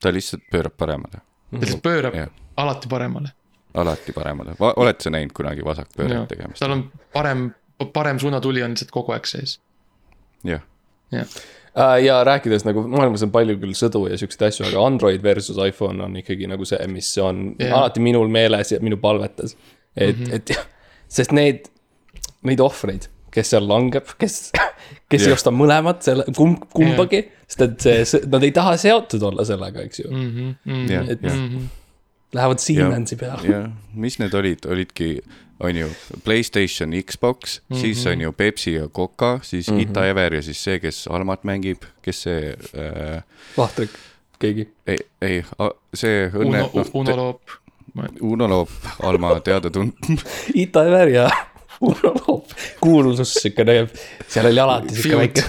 [0.00, 1.20] ta lihtsalt pöörab paremale,
[1.50, 2.28] ta lihtsalt pöörab Jah.
[2.56, 3.34] alati paremale.
[3.74, 6.60] alati paremale, oled sa näinud kunagi vasakpööret tegemist?
[6.64, 7.50] tal on parem,
[7.92, 9.60] parem suunatuli on lihtsalt kogu aeg sees.
[10.44, 10.64] jah,
[11.12, 11.38] jah,
[11.78, 15.58] Äh, ja rääkides nagu maailmas on palju küll sõdu ja siukseid asju, aga Android versus
[15.62, 17.76] iPhone on ikkagi nagu see, mis on yeah.
[17.76, 19.56] alati minul meeles ja minu palvetes.
[19.96, 20.34] et mm, -hmm.
[20.34, 20.64] et jah,
[21.08, 21.68] sest need,
[22.42, 23.08] neid ohvreid,
[23.38, 24.38] kes seal langeb, kes,
[25.08, 25.30] kes Jah.
[25.30, 29.22] ei osta mõlemat, selle, kumb, kumbagi yeah., sest et see, see, nad ei taha seotud
[29.30, 30.24] olla sellega, eks ju mm.
[30.30, 30.54] Mhm.
[30.64, 30.88] -hmm.
[30.92, 31.44] jah, et jah.
[32.36, 33.48] Lähevad Siemensi peale.
[33.48, 35.22] jah, mis need olid, olidki,
[35.64, 35.88] on ju
[36.24, 37.80] Playstation, Xbox mm, -hmm.
[37.80, 39.90] siis on ju Pepsi ja Coca, siis mm -hmm.
[39.90, 43.22] Ita Ever ja siis see, kes Almat mängib, kes see äh,,
[43.56, 43.90] Vahtrik,
[44.38, 44.68] keegi.
[44.86, 45.44] ei, ei,
[45.94, 47.40] see õnne Uno, Uno Loop.
[48.20, 48.70] Uno Loop,
[49.02, 50.18] Alma teada-tuntud.
[50.54, 51.30] Ita Ever ja
[52.82, 53.80] Kuulsus siukene,
[54.28, 55.18] seal oli alati Feud.
[55.22, 55.46] väike.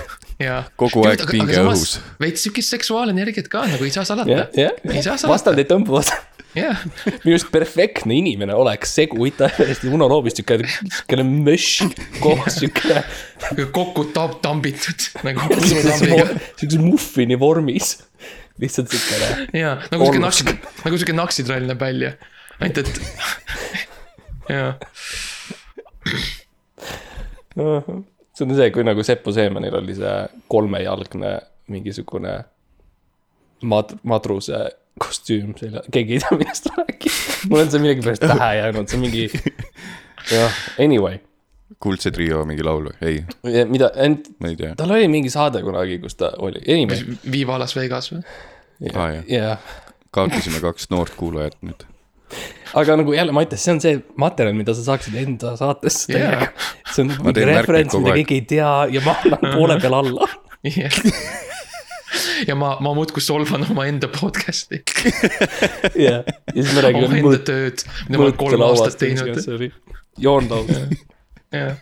[0.79, 1.97] Kogu aeg pinge õhus..
[2.21, 5.01] veits siukest seksuaalenergiat ka nagu ei saa salata jah ei
[5.67, 6.11] tõmbuvad.
[6.57, 6.79] jah,
[7.25, 11.67] minu arust perfektne inimene oleks segu Ita Everist ja Uno Loobist siuke, siukene möš
[12.23, 13.03] koos siuke.
[13.75, 17.97] kokku tab-, tambitud nagu siukses muffini vormis.
[18.59, 19.49] lihtsalt siukene.
[19.59, 20.23] jaa, nagu Ollus.
[20.23, 22.15] naks, nagu siuke naksitrall näeb välja.
[22.59, 23.01] ainult et,
[24.55, 24.71] jaa,
[28.39, 30.17] see on see, kui nagu Seppo Seemanil oli see
[30.51, 31.33] kolmejalgne
[31.69, 32.35] mingisugune
[33.69, 34.67] mat-, madruse
[34.99, 37.17] kostüüm selja, keegi ei tea, millest ta räägib.
[37.49, 39.25] mul on see millegipärast pähe jäänud, see on mingi,
[40.35, 41.19] jah, anyway.
[41.83, 42.97] kuldse trio mingi laul või?
[43.07, 43.91] ei, mida,
[44.79, 48.23] tal oli mingi saade kunagi, kus ta oli, anyway, Viva Las Vegas või?
[48.89, 49.71] jah, jah.
[50.15, 51.87] kaotasime kaks noort kuulajat nüüd.
[52.77, 56.49] Aga nagu jälle, Mattias, see on see materjal, mida sa saaksid enda saatesse teha Jaa.
[56.93, 60.27] see on mingi referents, mida keegi ei tea ja ma annan poole peal alla.
[60.67, 60.99] jah.
[62.49, 64.81] ja ma, ma muudkui solvan omaenda podcast'i,
[65.95, 69.69] jah, ja siis me räägime omaenda tööd, mida ma olen kolm aastat teinud.
[70.17, 70.73] joonlaud.
[71.53, 71.77] jah.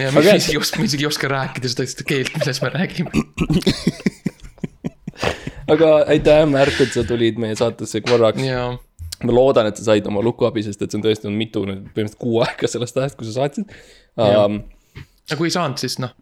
[0.00, 2.62] ja ma Aga- isegi ei oska, ma isegi ei oska rääkida seda, seda keelt, milles
[2.64, 3.10] me räägime.
[5.74, 8.42] aga aitäh, Märt, et sa tulid meie saatesse korraks.
[8.44, 8.66] ja,
[9.24, 11.64] ma loodan, et sa said oma luku abi, sest et see on tõesti olnud mitu,
[11.66, 13.70] põhimõtteliselt kuu aega sellest ajast, kui sa saatsid
[14.20, 14.60] um,.
[15.28, 16.14] aga kui ei saanud, siis noh,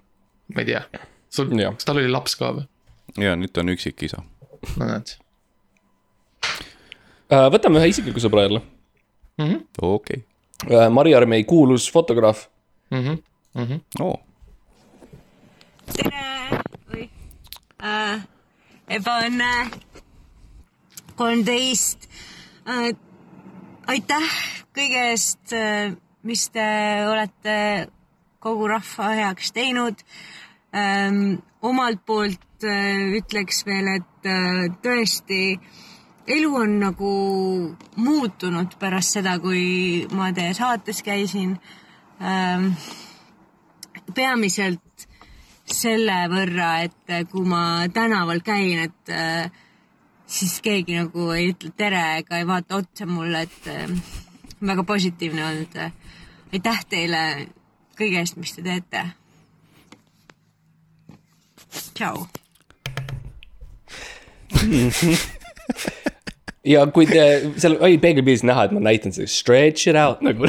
[0.55, 0.82] ma ei tea,
[1.32, 2.66] sul, kas tal oli laps ka või?
[3.22, 4.22] ja nüüd ta on üksikisa.
[4.76, 5.16] no näed.
[7.32, 8.62] Uh, võtame ühe isikliku sõbra jälle
[9.40, 10.22] okei okay.,
[10.68, 10.88] uh,.
[10.92, 12.46] Mari Armei kuulus fotograaf.
[14.00, 14.14] oo,
[15.92, 16.61] tere
[16.92, 17.07] või
[17.82, 18.20] äh,
[18.98, 19.50] ebaõnne
[21.16, 22.09] kolmteist
[22.68, 22.92] äh,.
[23.86, 24.34] aitäh
[24.76, 26.64] kõige eest äh,, mis te
[27.10, 27.88] olete
[28.42, 30.02] kogu rahva heaks teinud
[30.74, 31.40] ähm,.
[31.62, 35.58] omalt poolt äh, ütleks veel, et äh, tõesti
[36.26, 37.12] elu on nagu
[37.96, 41.56] muutunud pärast seda, kui ma teie saates käisin
[42.22, 42.72] ähm,.
[44.14, 45.08] peamiselt
[45.72, 49.50] selle võrra, et kui ma tänaval käin, et äh,
[50.33, 53.91] siis keegi nagu ei ütle tere ega ei vaata otsa mulle, et äh,
[54.66, 55.80] väga positiivne olnud.
[56.53, 57.22] aitäh teile
[57.99, 59.05] kõige eest, mis te teete.
[61.95, 62.26] tšau.
[66.72, 67.24] ja kui te,
[67.57, 70.49] seal oli peegelpildis näha, et ma näitan seda stretch it out nagu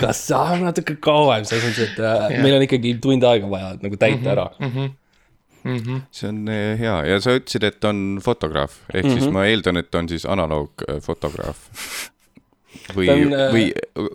[0.00, 2.42] kas saab natuke kauem, selles mõttes, et uh, Jah.
[2.44, 4.46] meil on ikkagi tund aega vaja nagu täita ära.
[6.10, 6.98] See on eh, hea.
[7.12, 9.18] Ja sa ütlesid, et on fotograaf, ehk mm -hmm.
[9.18, 11.56] siis ma eeldan, et on siis analoogfotograaf.
[12.96, 13.66] või Ta on,, äh, või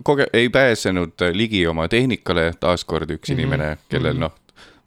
[0.03, 3.39] koge-, ei pääsenud ligi oma tehnikale, taaskord üks mm -hmm.
[3.39, 4.33] inimene, kellel noh,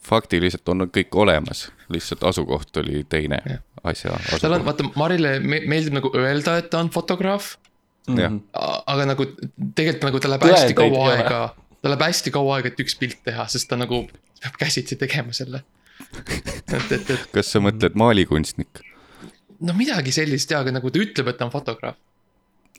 [0.07, 3.43] faktiliselt on kõik olemas, lihtsalt asukoht oli teine
[3.91, 7.55] asja tal on, vaata, Marile me- meeldib nagu öelda, et ta on fotograaf,
[8.17, 8.35] jah,
[8.87, 9.29] aga nagu
[9.77, 11.41] tegelikult nagu ta läheb Tõendeid hästi kaua aega,
[11.83, 14.05] tal läheb hästi kaua aega, et üks pilt teha, sest ta nagu
[14.43, 15.63] peab käsitsi tegema selle.
[16.73, 18.83] et, et, et kas sa mõtled maalikunstnik?
[19.61, 21.99] no midagi sellist ja, aga nagu ta ütleb, et ta on fotograaf,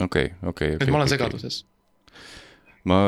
[0.04, 0.78] okei, okei.
[0.80, 1.64] et ma olen segaduses.
[2.88, 3.02] ma,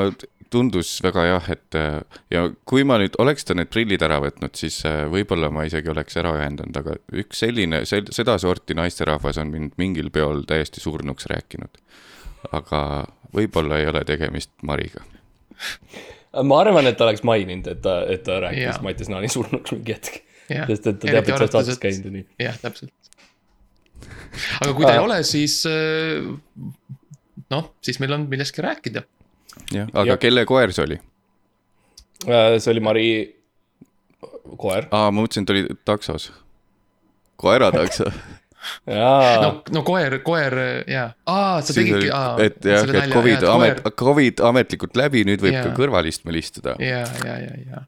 [0.49, 4.55] tundus väga jah, et äh, ja kui ma nüüd oleks ta need prillid ära võtnud,
[4.57, 9.77] siis äh, võib-olla ma isegi oleks ära ühendanud, aga üks selline, sedasorti naisterahvas on mind
[9.81, 11.81] mingil peol täiesti surnuks rääkinud.
[12.55, 12.81] aga
[13.35, 15.03] võib-olla ei ole tegemist Mariga.
[16.43, 18.81] ma arvan, et ta oleks maininud, et ta, et ta rääkis Jaa.
[18.85, 20.21] Mattias Naani surnuks mingi hetk.
[20.49, 22.25] Sest et ta teab, et sa oled saates käinud ja nii.
[22.45, 22.91] jah, täpselt.
[24.61, 26.25] aga kui ta ei ole, siis äh,
[27.53, 29.03] noh, siis meil on millestki rääkida.
[29.73, 30.17] jah, aga Ja- ja.
[30.21, 30.99] kelle koer see oli?
[32.27, 33.07] Äh, see oli Mari
[34.57, 34.87] koer.
[34.91, 36.31] aa, ma mõtlesin, et oli taksos.
[37.39, 38.09] koeratakso.
[38.85, 40.55] jaa no, no koer, koer
[40.91, 42.33] ja, aa, sa tegidki, aa.
[42.43, 45.63] et jah, et Covid amet, Covid ametlikult läbi, nüüd võib Jaa.
[45.69, 46.75] ka kõrvalistme istuda.
[46.83, 47.85] ja, ja, ja, ja.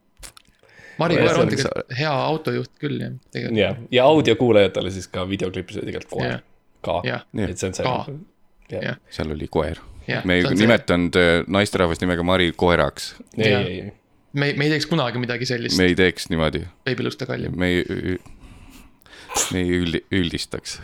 [1.00, 3.60] Mari koer on tegelikult hea autojuht küll jah, tegelikult.
[3.62, 6.44] jah, ja audiokuulajatele siis ka videoklipis oli tegelikult koer Jah.
[6.82, 7.24] ka, Jah.
[7.48, 7.86] et see on see.
[8.72, 10.26] Jah Jah., seal oli koer Jah,.
[10.26, 13.16] me ei nimetanud äh, naisterahvast nimega Mari koeraks.
[13.38, 13.92] ei, ei, ei,
[14.34, 17.56] me, me ei teeks kunagi midagi sellist me, ei teeks niimoodi, beebiluste kallim.
[17.60, 18.18] me ei,
[19.54, 20.80] me ei üldi-, üldistaks.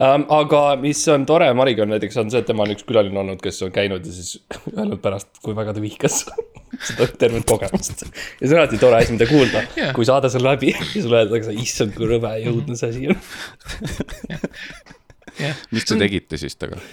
[0.00, 0.24] um,.
[0.38, 3.40] aga mis on tore Mariga on näiteks on see, et tema on üks külaline olnud,
[3.42, 4.36] kes on käinud ja siis
[4.76, 6.22] öelnud pärast, kui väga ta vihkas
[6.88, 8.06] seda tervet kogemust.
[8.06, 9.74] ja see on alati tore asi, mida kuulda Jaa.
[9.78, 13.10] yeah., kui saade on läbi ja sulle öeldakse, issand, kui rõve ja õudne see asi
[13.12, 13.18] on.
[15.40, 16.84] jah, mis te tegite siis temaga?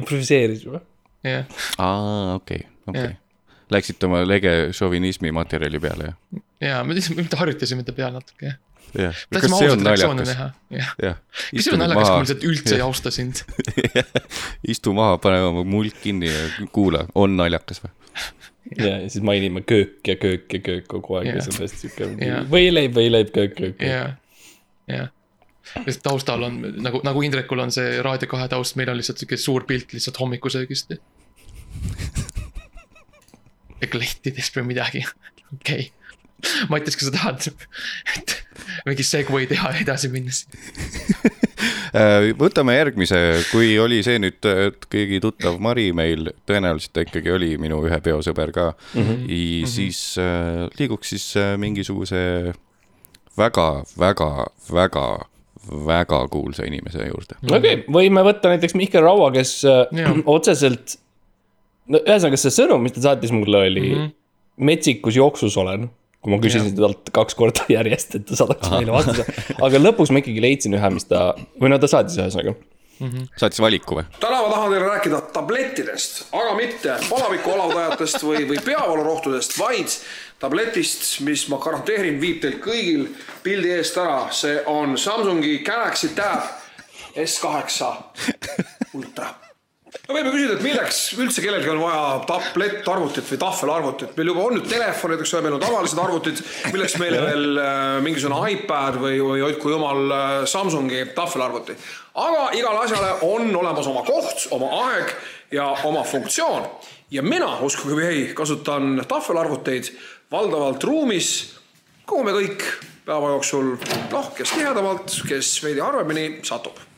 [0.00, 0.84] improviseerisime.
[1.26, 3.18] jah, aa, okei, okei Jah..
[3.70, 6.42] Läksite oma lege šovinismi materjali peale, jah?
[6.60, 8.58] ja me lihtsalt, me harjutasime ta peal natuke, jah.
[8.96, 9.22] jah.
[9.34, 10.28] kas see on naljakas?
[10.32, 10.90] näha, jah.
[10.98, 13.42] kas see on naljakas, kui ma lihtsalt üldse ei austa sind?
[14.74, 17.94] istu maha, pane oma mulk kinni ja kuula, on naljakas või?
[18.76, 21.46] ja, ja siis mainime köök ja köök ja köök kogu aeg ja Jah.
[21.46, 22.44] see on hästi siuke Jah.
[22.50, 24.16] võileib, võileib, köök, köök, jah,
[24.90, 25.12] jah.
[25.84, 29.40] sest taustal on nagu, nagu Indrekul on see Raadio kahe taust, meil on lihtsalt sihuke
[29.40, 30.96] suur pilt lihtsalt hommikusöögist.
[33.84, 35.06] eklehtidest või midagi,
[35.56, 35.90] okei okay..
[36.72, 37.50] Mattias, kas sa tahad
[38.16, 38.39] et
[38.86, 40.34] mingi segway teha ja edasi minna?
[41.90, 43.18] Äh, võtame järgmise,
[43.50, 47.98] kui oli see nüüd, et keegi tuttav Mari meil, tõenäoliselt ta ikkagi oli minu ühe
[48.04, 49.08] peosõber ka mm.
[49.08, 49.66] -hmm.
[49.68, 52.54] siis äh, liiguks siis äh, mingisuguse
[53.36, 53.66] väga,
[53.98, 55.06] väga, väga,
[55.86, 57.36] väga kuulsa inimese juurde.
[57.42, 60.14] okei okay,, võime võtta näiteks Mihkel Raua, kes äh, Jaa.
[60.36, 60.96] otseselt,
[61.90, 63.96] no ühesõnaga see sõnum, mis ta saatis mulle, oli mm.
[63.96, 64.14] -hmm.
[64.70, 65.90] metsikus jooksus olen.
[66.20, 69.24] Kui ma küsisin talt kaks korda järjest, et ta saadaks meile vastuse,
[69.56, 72.56] aga lõpuks ma ikkagi leidsin ühe, mis ta, või no ta saatis ühesõnaga.
[73.40, 74.04] saatis valiku või?
[74.20, 79.96] täna ma tahan teile rääkida tablettidest, aga mitte palaviku alavdajatest või, või peavoolurohtudest, vaid
[80.40, 83.06] tabletist, mis ma garanteerin, viib teil kõigil
[83.44, 86.60] pildi eest ära, see on Samsungi Galaxy Tab
[87.16, 89.49] S8 Ultra.
[90.10, 94.56] No võime küsida, et milleks üldse kellelgi on vaja tablettarvutit või tahvelarvutit, meil juba on
[94.58, 96.42] nüüd telefonid, eks ole, meil on tavalised arvutid,
[96.74, 101.78] milleks meile veel äh, mingisugune iPad või, või hoidku jumal äh, Samsungi tahvelarvuti.
[102.26, 105.14] aga igale asjale on olemas oma koht, oma aeg
[105.54, 106.66] ja oma funktsioon.
[107.10, 109.94] ja mina, uskuge või ei, kasutan tahvelarvuteid
[110.32, 111.32] valdavalt ruumis,
[112.06, 112.66] kuhu me kõik
[113.06, 113.76] päeva jooksul,
[114.10, 116.89] noh, kes tihedamalt, kes veidi harvemini satub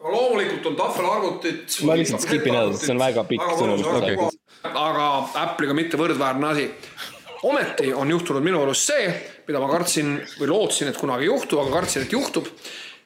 [0.00, 1.64] loomulikult on tahvelarvutid.
[1.84, 4.28] Ma lihtsalt skipin edasi, see on väga pikk sõnum, räägin.
[4.70, 5.08] aga
[5.44, 6.68] Apple'iga mitte võrdväärne asi.
[7.42, 9.08] ometi on juhtunud minu elus see,
[9.48, 12.48] mida ma kartsin või lootsin, et kunagi ei juhtu, aga kartsin, et juhtub.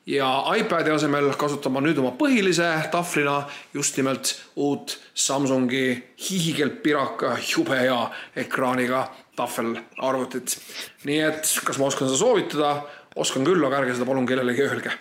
[0.06, 5.86] ja iPad'i asemel kasutan ma nüüd oma põhilise tahvlina just nimelt uut Samsungi
[6.28, 10.58] hiigelpiraka jube hea ekraaniga tahvelarvutit.
[11.04, 12.76] nii et kas ma oskan seda soovitada?
[13.16, 14.92] oskan küll, aga ärge seda palun kellelegi öelge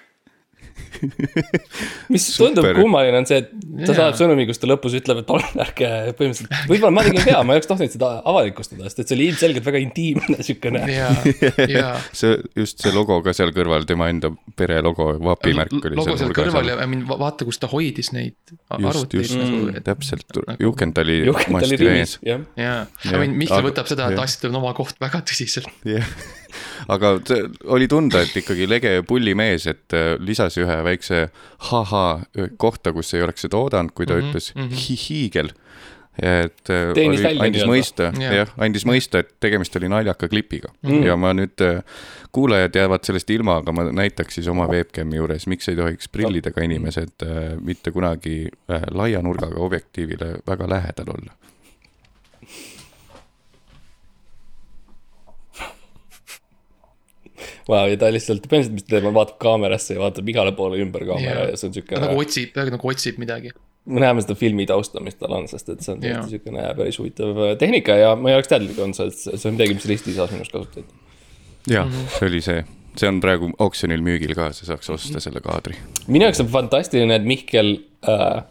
[2.13, 2.77] mis tundub Super.
[2.79, 3.95] kummaline on see, et ta Jaa.
[3.97, 7.55] saadab sõnumi, kus ta lõpus ütleb, et palun ärge põhimõtteliselt, võib-olla ma tegin vea, ma
[7.55, 10.83] ei oleks tohtinud seda avalikustada, sest et see oli ilmselgelt väga intiimne siukene.
[10.93, 11.09] ja,
[11.69, 11.89] ja.
[12.15, 16.35] see, just see logo ka seal kõrval, tema enda pere logo, vapimärk oli logo seal
[16.35, 16.77] kõrval ja
[17.13, 18.35] vaata, kus ta hoidis neid
[18.69, 22.45] a- just, arvuteid just nagu, mm, täpselt nagu-, Juhkend oli juhend oli masti rivis jah.
[22.59, 25.69] jaa, I mean Mihkel aga- võtab seda, et asjadel on oma koht väga tõsiselt.
[25.87, 26.07] jah,
[26.93, 31.27] aga see oli tunda, et ikkagi lege pullimees, et äh, lisas ühe väikse
[31.69, 32.05] ha-ha
[32.57, 34.71] kohta, kus ei oleks seda oodanud, kui ta mm -hmm, ütles mhm.
[34.87, 35.53] hi hiigel.
[36.21, 38.49] et äh, Teenis oli, andis mõista, Jah.
[38.57, 40.89] andis mõista, et tegemist oli naljaka klipiga mm.
[40.89, 41.05] -hmm.
[41.07, 41.63] ja ma nüüd,
[42.33, 46.63] kuulajad jäävad sellest ilma, aga ma näitaks siis oma webcam'i juures, miks ei tohiks prillidega
[46.65, 51.33] inimesed äh, mitte kunagi äh, laia nurgaga objektiivile väga lähedal olla.
[57.69, 60.81] Vau, ja ta lihtsalt, põhimõtteliselt, mis ta teeb, on vaatab kaamerasse ja vaatab igale poole
[60.83, 61.51] ümber kaamera Jaa.
[61.53, 62.19] ja see on ta siukene nagu.
[62.25, 63.53] otsib, peaaegu nagu otsib midagi.
[63.85, 66.99] me näeme seda filmi tausta, mis tal on, sest et see on tõesti siukene päris
[66.99, 70.13] huvitav äh, tehnika ja ma ei oleks teadlik olnud sellest, see on midagi, mis risti
[70.15, 70.85] saas minust kasutati.
[71.71, 72.07] jah Mhm.
[72.17, 72.63] see oli see,
[72.99, 75.75] see on praegu oksjonil müügil ka, sa saaks osta selle kaadri.
[76.07, 77.73] minu jaoks on fantastiline, et Mihkel
[78.07, 78.43] äh,,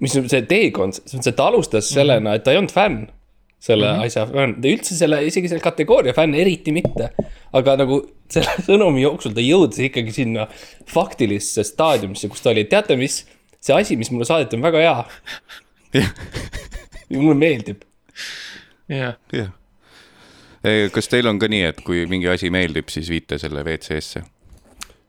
[0.00, 3.04] mis on see teekond, see, ta alustas sellena, et ta ei olnud fänn
[3.64, 4.06] selle mm -hmm.
[4.06, 7.10] asja fänn, ta üldse selle, isegi selle kategooria fänn eriti mitte.
[7.52, 8.00] aga nagu
[8.30, 10.46] selle sõnumi jooksul ta jõudis ikkagi sinna
[10.90, 13.22] faktilisse staadiumisse, kus ta oli, teate mis,
[13.60, 16.02] see asi, mis mulle saadeti, on väga hea.
[17.14, 17.84] mulle meeldib.
[18.88, 19.50] jah, jah.
[20.92, 24.24] kas teil on ka nii, et kui mingi asi meeldib, siis viite selle WC-sse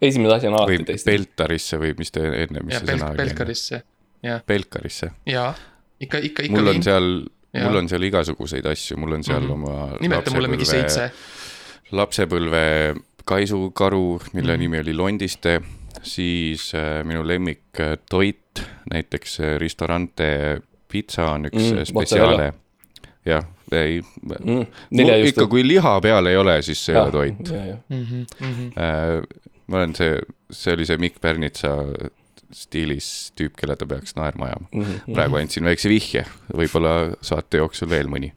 [0.02, 1.08] esimene asi on alati teist.
[1.08, 3.22] Beltarisse või mis te enne, mis ja see Belk- sõna, oli?
[3.24, 3.82] Belkarisse,
[4.26, 5.12] jah, Belkarisse.
[5.30, 5.54] ja
[6.00, 6.58] ikka, ikka, ikka.
[6.58, 7.35] mul on seal, Jaa.
[7.64, 9.48] Mul on seal igasuguseid asju, mul on seal mm.
[9.48, 9.54] -hmm.
[9.54, 11.12] oma nimeta mulle mingi seitse.
[11.92, 12.96] lapsepõlve
[13.26, 14.56] kaisukaru, mille mm.
[14.56, 14.60] -hmm.
[14.60, 15.62] nimi oli Londiste,
[16.04, 18.62] siis äh, minu lemmik äh, toit,
[18.94, 22.54] näiteks äh, Ristorante pitsa on üks Mm, mm, spetsiaale
[23.26, 24.02] jah, ei
[24.44, 27.50] Mm, mm,, ikka kui liha peal ei ole, siis see ei ole toit.
[27.50, 27.78] ja, ja.
[27.90, 28.22] Mhm,
[28.78, 29.24] Äh,
[29.68, 30.20] ma olen see,
[30.52, 31.74] see oli see Mikk Pärnitsa
[32.56, 34.82] stiilis tüüp, kelle ta peaks naerma ajama mm.
[34.82, 35.18] Mhm, -hmm.
[35.18, 36.26] praegu andsin väikse vihje,
[36.56, 38.32] võib-olla saate jooksul veel mõni.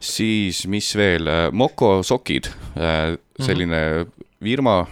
[0.00, 2.50] siis, mis veel, Moko sokid,
[3.40, 4.06] selline
[4.42, 4.86] firma,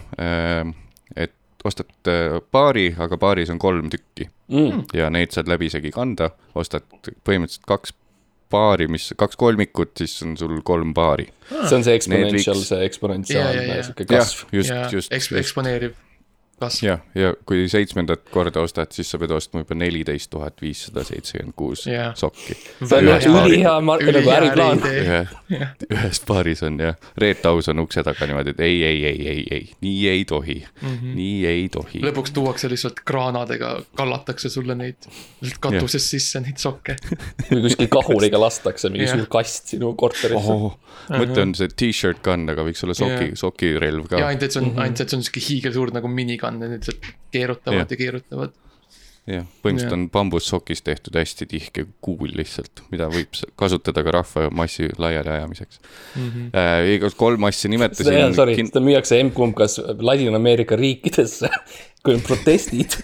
[1.15, 1.33] et
[1.63, 4.83] ostad äh, paari, aga paaris on kolm tükki Mm.
[4.93, 6.85] ja neid saad läbisegi kanda, ostad
[7.25, 7.95] põhimõtteliselt kaks
[8.53, 11.25] paari, mis, kaks kolmikut, siis on sul kolm paari.
[11.49, 14.45] see on see exponential, see eksponentsiaalne sihuke kasv.
[14.53, 15.97] just just, eks-, eksponeeriv.
[16.83, 21.55] jah, ja kui seitsmendat korda ostad, siis sa pead ostma juba neliteist tuhat viissada seitsekümmend
[21.55, 21.85] kuus
[22.15, 22.55] sokki.
[22.55, 24.81] see on Ühes ülihea nagu äriplaan.
[25.91, 29.45] ühes paaris on jah, Reet Aus on ukse taga niimoodi, et ei, ei, ei, ei,
[29.51, 31.05] ei, nii ei tohi mm, Mhm.
[31.05, 31.15] -hmm.
[31.15, 31.99] nii ei tohi.
[32.03, 35.07] lõpuks tuuakse lihtsalt kraanadega, kallatakse sulle neid
[35.41, 36.95] lihtsalt katusest sisse neid sokke.
[37.51, 40.77] või kuskil kahuriga lastakse mingi suur kast sinu korterisse oh,.
[41.09, 44.29] mõte on see t-shirt gun, aga võiks olla soki sokirelv ka ja.
[44.31, 46.11] ainult, et see on, ainult, et see on sihuke hiigelsuur nagu
[46.51, 47.91] minigun, need lihtsalt keerutavad Jah.
[47.91, 48.53] ja keerutavad.
[49.25, 55.81] jah, põhimõtteliselt on bambussokist tehtud hästi tihke kuul lihtsalt, mida võib kasutada ka rahvamassi laialiajamiseks
[55.81, 56.21] mm.
[56.21, 56.29] Mhm.
[56.29, 56.49] -hmm.
[56.61, 58.35] äh, igas kolm asja nimetasin.
[58.37, 61.49] sorry, seda müüakse M-kumb kas Ladina-Ameerika riikidesse,
[62.05, 63.01] kui on protestid.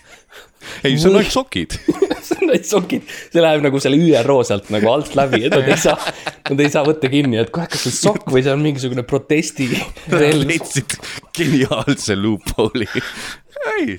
[0.84, 1.78] ei, see on ainult sokid.
[2.22, 5.70] see on ainult sokid, see läheb nagu selle ÜRO sealt nagu alt läbi, et nad
[5.70, 5.98] ei saa,
[6.50, 9.06] nad ei saa võtta kinni, et kuule, kas see on sokk või see on mingisugune
[9.08, 9.70] protesti
[10.12, 10.46] relv.
[10.50, 10.98] leidsid
[11.38, 13.06] geniaalse loophole'i.
[13.78, 13.98] ei,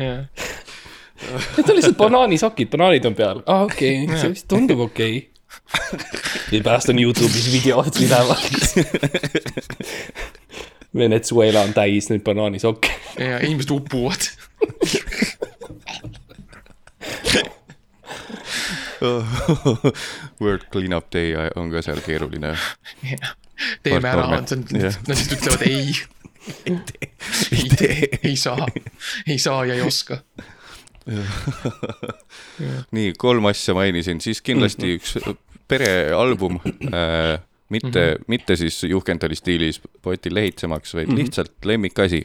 [0.00, 0.26] jah,
[1.16, 5.32] Need on lihtsalt banaanisokid, banaanid on peal, aa okei okay,, see vist tundub okei okay..
[6.52, 8.42] ja pärast on Youtube'is videod üleval.
[10.96, 12.92] Venezuela on täis neid banaanisokke.
[13.20, 14.28] ja inimesed upuvad.
[20.40, 22.56] World Cleanup Day on ka seal keeruline.
[23.82, 24.46] teeme ära, Norme.
[24.48, 24.96] see on, Jah.
[25.06, 25.94] nad lihtsalt ütlevad ei.
[27.52, 28.66] ei tee, ei saa,
[29.26, 30.20] ei saa ja ei oska.
[32.96, 35.16] nii, kolm asja mainisin, siis kindlasti üks
[35.70, 37.38] perealbum äh,.
[37.68, 38.24] mitte mm, -hmm.
[38.26, 41.18] mitte siis Juhkendali stiilis potil lehitsemaks, vaid mm -hmm.
[41.18, 42.22] lihtsalt lemmikasi,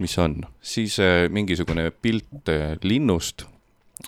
[0.00, 3.46] mis on, siis äh, mingisugune pilt äh, linnust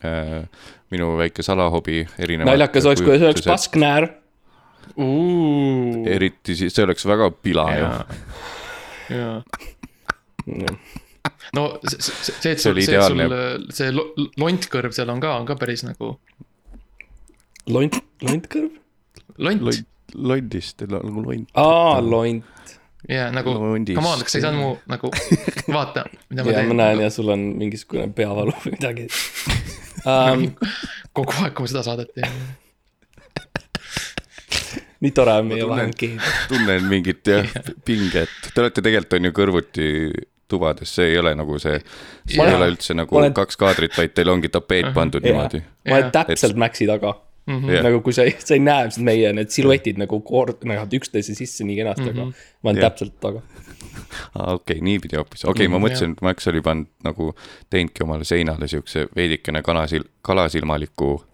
[0.04, 0.48] äh,.
[0.92, 2.06] minu väike salahobi.
[2.44, 3.46] naljakas oleks, kui see oleks.
[3.48, 4.08] pasknäär.
[6.16, 7.86] eriti siis, see oleks väga pila ju.
[9.16, 9.38] jaa.
[11.56, 13.28] no see, see, see, et sul, see, sul ideaalne.
[13.70, 16.16] see lo- lontkõrv seal on ka, on ka päris nagu
[17.70, 18.70] lont, lontkõrv?
[19.38, 19.84] lont.
[20.14, 21.48] londist, nagu lont.
[21.54, 22.76] aa, lont.
[23.10, 25.10] jaa, nagu, come on, kas sa ei saanud mu nagu,
[25.76, 26.76] vaata, mida ma ja ma teen.
[26.82, 29.06] näen ja sul on mingisugune peavalu või midagi
[30.06, 30.44] um,.
[31.12, 32.36] kogu aeg, kui ma seda saadet teen.
[35.02, 36.20] nii tore on meie vahel keegi.
[36.52, 37.48] tunnen mingit jah
[37.88, 39.88] pinget, te olete tegelikult on ju kõrvuti
[40.52, 41.78] tubades, see ei ole nagu see,
[42.28, 45.24] see Ma ei ole üldse nagu ma olen- kaks kaadrit, vaid teil ongi tapeet pandud
[45.24, 45.62] niimoodi.
[45.88, 47.14] ma olen täpselt Maxi taga
[47.46, 47.58] mm.
[47.58, 47.82] -hmm.
[47.82, 51.64] nagu kui sa, sa ei näe siis meie need siluetid nagu kord-, lähevad üksteise sisse
[51.64, 52.20] nii kenasti mm, -hmm.
[52.20, 52.90] aga ma olen Jah.
[52.90, 53.42] täpselt taga.
[54.34, 57.34] aa, okei, niipidi hoopis, okei okay,, ma Mhm, mõtlesin, et Max oli pannud nagu,
[57.70, 61.24] teinudki omale seinale siukse veidikene kanasil-, kalasilmaliku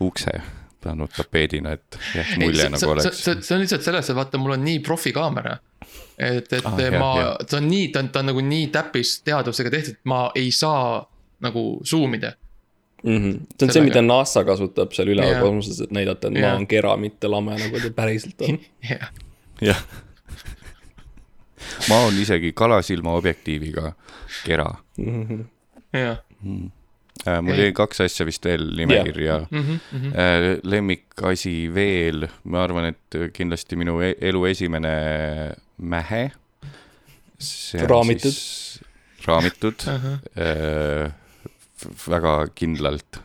[0.00, 0.40] ukse
[0.86, 3.24] pannud tapeedina, et jah, mulje nagu see, oleks.
[3.24, 5.58] see, see on lihtsalt selles, et vaata, mul on nii profikaamera.
[6.18, 8.66] et, et Ah, ah, jah, ma ta on nii, ta on, ta on nagu nii
[8.74, 11.00] täppisteadusega tehtud, et ma ei saa
[11.44, 12.32] nagu zoom ida.
[13.06, 13.32] Mm -hmm.
[13.32, 13.84] see on see, Sellega.
[13.88, 16.56] mida NASA kasutab seal üleval kosmoses, et näidata, et maa Jah.
[16.60, 18.58] on kera, mitte lame, nagu ta päriselt on.
[18.90, 19.10] jah,
[19.62, 19.82] jah.
[21.88, 23.92] ma olen isegi kalasilma objektiiviga
[24.44, 24.66] kera
[25.92, 26.18] jah.
[27.26, 27.42] äh,.
[27.42, 27.60] mul Ei.
[27.68, 30.06] jäi kaks asja vist veel nimekirja Mhm, mhm.
[30.12, 30.58] äh,.
[30.62, 34.92] lemmikasi veel, ma arvan, et kindlasti minu e- elu esimene
[35.78, 36.30] mähe.
[37.88, 38.32] Raamitud..
[39.26, 40.12] raamitud Ahah.
[40.36, 41.12] äh, v-
[41.84, 43.20] väga kindlalt.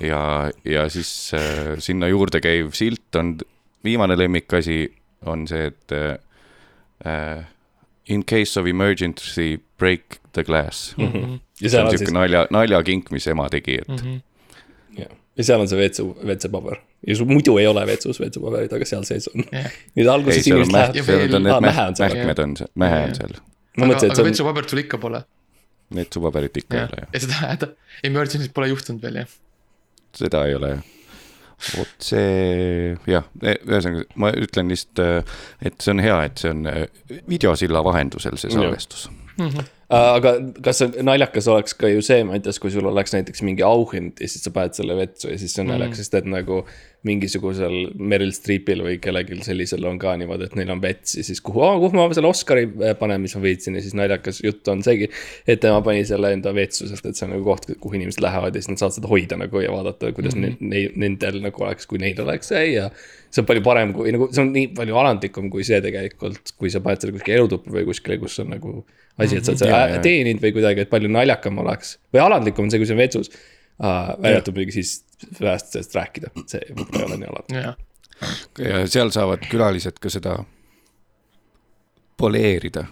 [0.00, 3.38] ja, ja siis äh, sinna juurde käiv silt on,
[3.84, 4.92] viimane lemmikasi
[5.26, 5.92] on see, et
[7.06, 7.44] äh,
[8.08, 11.06] in case of emergency break the glass mm.
[11.12, 11.38] -hmm.
[11.60, 13.94] Ja see seal on siuke siis- nalja, naljakink, mis ema tegi, et mm.
[13.96, 14.20] Mhm.
[15.36, 16.76] ja seal on see WC, WC-paber
[17.06, 19.70] ja sul muidu ei ole WC-s WC-paberit, aga seal sees on Jah.
[19.96, 21.04] nüüd alguses seal on inimesed lähevad.
[21.06, 22.08] seal on seal.
[22.08, 23.34] mähkmed on see, mähe on seal.
[23.76, 25.22] ma aga, mõtlesin, et aga see on, vetsupaberit sul ikka pole.
[25.94, 27.70] Vetsupaberit ikka ei ole jah, ja seda häda,
[28.06, 29.34] emergency't pole juhtunud veel jah.
[30.16, 30.88] seda ei ole jah.
[31.76, 35.30] vot see, jah, ühesõnaga ma ütlen lihtsalt,
[35.64, 36.82] et see on hea, et see on äh,
[37.30, 38.52] videosilla vahendusel, see
[39.36, 39.52] Jah.
[39.52, 39.72] salvestus.
[39.88, 40.30] aga
[40.64, 44.42] kas naljakas oleks ka ju see, Mattias, kui sul oleks näiteks mingi auhind ja siis
[44.46, 46.62] sa paned selle vetsu ja siis see on naljakas, sest et nagu
[47.06, 51.42] mingisugusel Meryl Streepil või kellelgi sellisel on ka niimoodi, et neil on vets ja siis
[51.44, 54.82] kuhu, kuhu ma selle Oscari äh, panen, mis ma võitsin ja siis naljakas jutt on
[54.86, 55.10] seegi.
[55.46, 58.56] et tema pani selle enda vetsu, sest et see on nagu koht, kuhu inimesed lähevad
[58.56, 60.44] ja siis nad saavad seda hoida nagu ja vaadata, kuidas mm.
[60.44, 60.58] -hmm.
[60.60, 62.90] ne, ne, nendel nagu oleks, kui neil oleks see ja.
[63.30, 66.72] see on palju parem kui nagu, see on nii palju alandlikum kui see tegelikult, kui
[66.72, 68.80] sa paned selle kuskile elutuppa või kuskile, kus on nagu
[69.18, 69.92] asi, et sa oled Mhm.
[69.96, 70.02] Jaa.
[70.04, 73.30] teeninud või kuidagi, et palju naljakam oleks või alandlikum on see, kui see on vetsus
[73.30, 74.12] uh,.
[74.20, 75.04] välja arvatud muidugi siis
[75.40, 77.86] vähest sellest rääkida, see võib-olla ei ole nii alandlik.
[78.66, 80.36] ja seal saavad külalised ka seda
[82.16, 82.86] poleerida.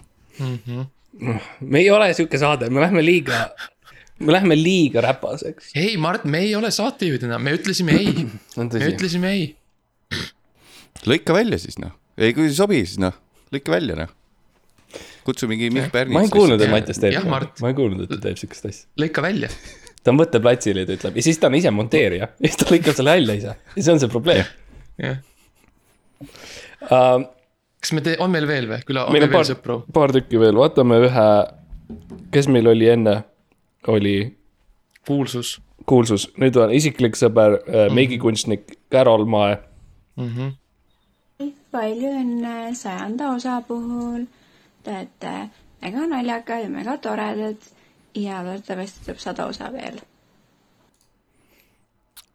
[1.61, 3.45] me ei ole sihuke saade, me lähme liiga,
[4.19, 5.71] me lähme liiga räpaseks.
[5.75, 8.25] ei, Mart, me ei ole saatejuhid enam, me ütlesime ei,
[8.57, 9.47] me ütlesime ei.
[11.05, 13.15] lõika välja siis noh, ei kui ei sobi, siis noh,
[13.53, 14.13] lõika välja noh.
[15.25, 16.15] Kutsu mingi Mihk Pärnits.
[16.17, 18.87] ma ei kuulnud, et Mattias teeb ma ei kuulnud, et ta teeb siukest asja.
[19.01, 19.49] lõika välja.
[20.03, 22.69] ta on võtteplatsil ja ta ütleb ja siis ta on ise monteerija ja siis ta
[22.71, 24.45] lõikab selle välja ise ja see on see probleem
[25.01, 25.21] jah,
[26.89, 27.27] uh,.
[27.81, 30.15] kas me tee-, on meil veel või, küla, on meil meil veel paar sõpru?, paar
[30.15, 31.29] tükki veel, vaatame ühe,
[32.33, 33.19] kes meil oli enne,
[33.91, 34.17] oli
[35.05, 35.57] kuulsus
[35.89, 39.57] kuulsus, nüüd on isiklik sõber äh,, meigikunstnik Carol Mae.
[40.17, 40.29] mm.
[40.29, 41.51] -hmm.
[41.71, 44.25] palju õnne sajanda osa puhul.
[44.85, 45.31] Te olete
[45.81, 47.71] mega naljakad ja mega toredad
[48.15, 49.97] ja loodetavasti tuleb sada osa veel.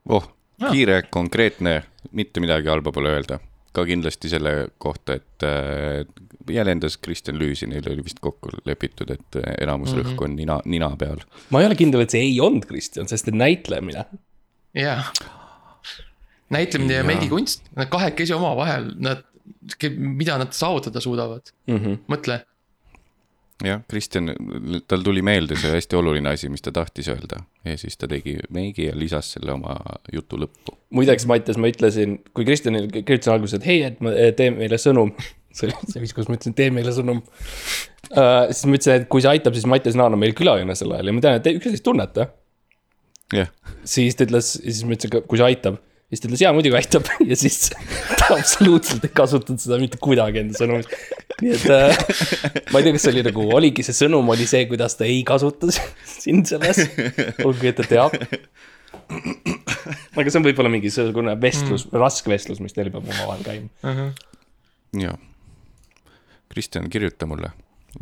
[0.09, 0.27] oh,
[0.71, 1.83] kiire, konkreetne,
[2.13, 3.39] mitte midagi halba pole öelda.
[3.73, 6.03] ka kindlasti selle kohta, et äh,
[6.51, 10.09] jälendas Kristjan Lüüsi, neil oli vist kokku lepitud, et äh, enamus mm -hmm.
[10.11, 11.23] rõhk on nina, nina peal.
[11.51, 14.05] ma ei ole kindel, et see ei olnud Kristjan, sest et näitlemine.
[14.75, 15.05] jaa.
[16.51, 17.07] näitlemine ja Jaa.
[17.07, 19.23] meigikunst, nad kahekesi omavahel, nad,
[19.99, 21.99] mida nad saavutada suudavad, Mm -hmm.
[22.09, 22.41] mõtle.
[23.65, 24.33] jah, Kristjan,
[24.89, 28.39] tal tuli meelde see hästi oluline asi, mis ta tahtis öelda ja siis ta tegi
[28.51, 29.77] meigi ja lisas selle oma
[30.13, 30.77] jutu lõppu.
[30.91, 35.13] muideks, Mattias, ma ütlesin, kui Kristjanil kirjutasin alguses, et hei, et ma tee meile sõnum.
[35.53, 38.49] see oli see viis, kus ma ütlesin, tee meile sõnum uh,.
[38.51, 41.11] siis ma ütlesin, et kui see aitab, siis Mattias Naan on meil külaline sel ajal
[41.11, 42.29] ja ma tean, et te üksteist tunnete.
[43.35, 43.51] jah,
[43.85, 45.81] siis ta ütles, siis ma ütlesin, kui see aitab,
[46.11, 47.71] siis ta ütles jaa, muidugi aitab ja siis
[48.19, 50.91] ta absoluutselt ei kasutanud seda mitte kuidagi enda sõnumis.
[51.41, 52.03] nii et äh,
[52.73, 55.23] ma ei tea, kas see oli nagu, oligi see sõnum oli see, kuidas ta ei
[55.27, 55.71] kasuta
[56.25, 56.83] sind selles,
[57.45, 58.19] olgugi et ta teab.
[59.11, 64.11] aga see on võib-olla mingisugune vestlus mm., raske vestlus, mis teil peab omavahel käima.
[64.99, 65.17] ja.
[66.51, 67.53] Kristjan, kirjuta mulle,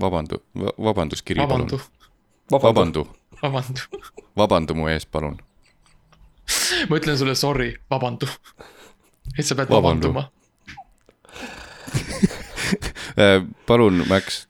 [0.01, 1.81] vabandu, vabanduskiri palun vabandu.,
[2.49, 3.05] vabandu,
[3.43, 3.85] vabandu.
[4.41, 5.37] vabandu mu ees, palun.
[6.89, 8.27] ma ütlen sulle sorry, vabandu.
[9.39, 10.13] et sa pead Vabandu.
[10.13, 10.29] vabanduma.
[13.19, 14.47] Äh, palun, Max,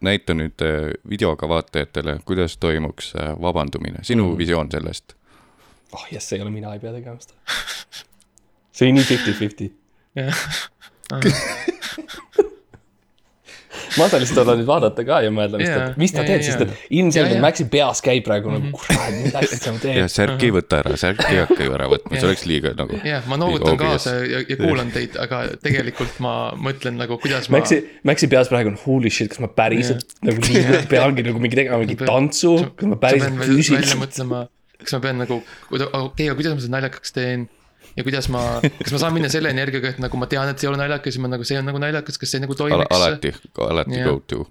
[0.00, 4.36] näita nüüd äh, videoga vaatajatele, kuidas toimuks äh, vabandumine, sinu mm.
[4.38, 5.16] visioon sellest.
[5.92, 7.34] oh jess, see ei ole mina, ei pea tegema seda.
[8.70, 9.72] see oli nii fifty-fifty.
[10.20, 10.36] jah,
[13.98, 16.64] ma saan lihtsalt olla nüüd vaadata ka ja mõelda, mis ta mis ta teeb, sest
[16.64, 17.40] et ilmselgelt.
[17.42, 20.12] Maxi peas käib praegu nagu kurat, mis asja sa ja teed.
[20.14, 23.00] särki ei võta ära, särki ei hakka ju ära võtma, see oleks liiga nagu.
[23.06, 26.34] jah, ma noogutan kaasa ja, ja kuulan teid, aga tegelikult ma
[26.68, 27.58] mõtlen nagu, kuidas ma.
[27.58, 31.62] Maxi, Maxi peas praegu on holy shit, kas ma päriselt nagu liigun, peangi nagu mingi
[31.62, 34.02] tegema mingi tantsu, kas ma päriselt välja füüsiliselt.
[34.04, 34.44] mõtlema,
[34.82, 37.48] kas ma pean nagu, okei okay,, aga kuidas ma seda naljakaks teen
[38.00, 38.42] ja kuidas ma,
[38.84, 41.18] kas ma saan minna selle energiaga, et nagu ma tean, et see ei ole naljakas
[41.18, 42.96] ja ma nagu, see on nagu naljakas, kas see nagu Al toimiks?
[42.96, 43.32] alati,
[43.68, 44.08] alati Jah.
[44.08, 44.44] go to.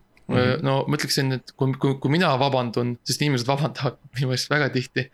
[0.66, 4.70] no ma ütleksin, et kui, kui, kui mina vabandun, sest inimesed vabandavad minu eest väga
[4.76, 5.10] tihti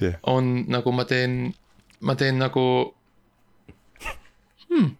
[0.00, 0.16] Jah.
[0.34, 1.52] on nagu ma teen,
[2.00, 2.64] ma teen nagu
[4.68, 4.90] hmm..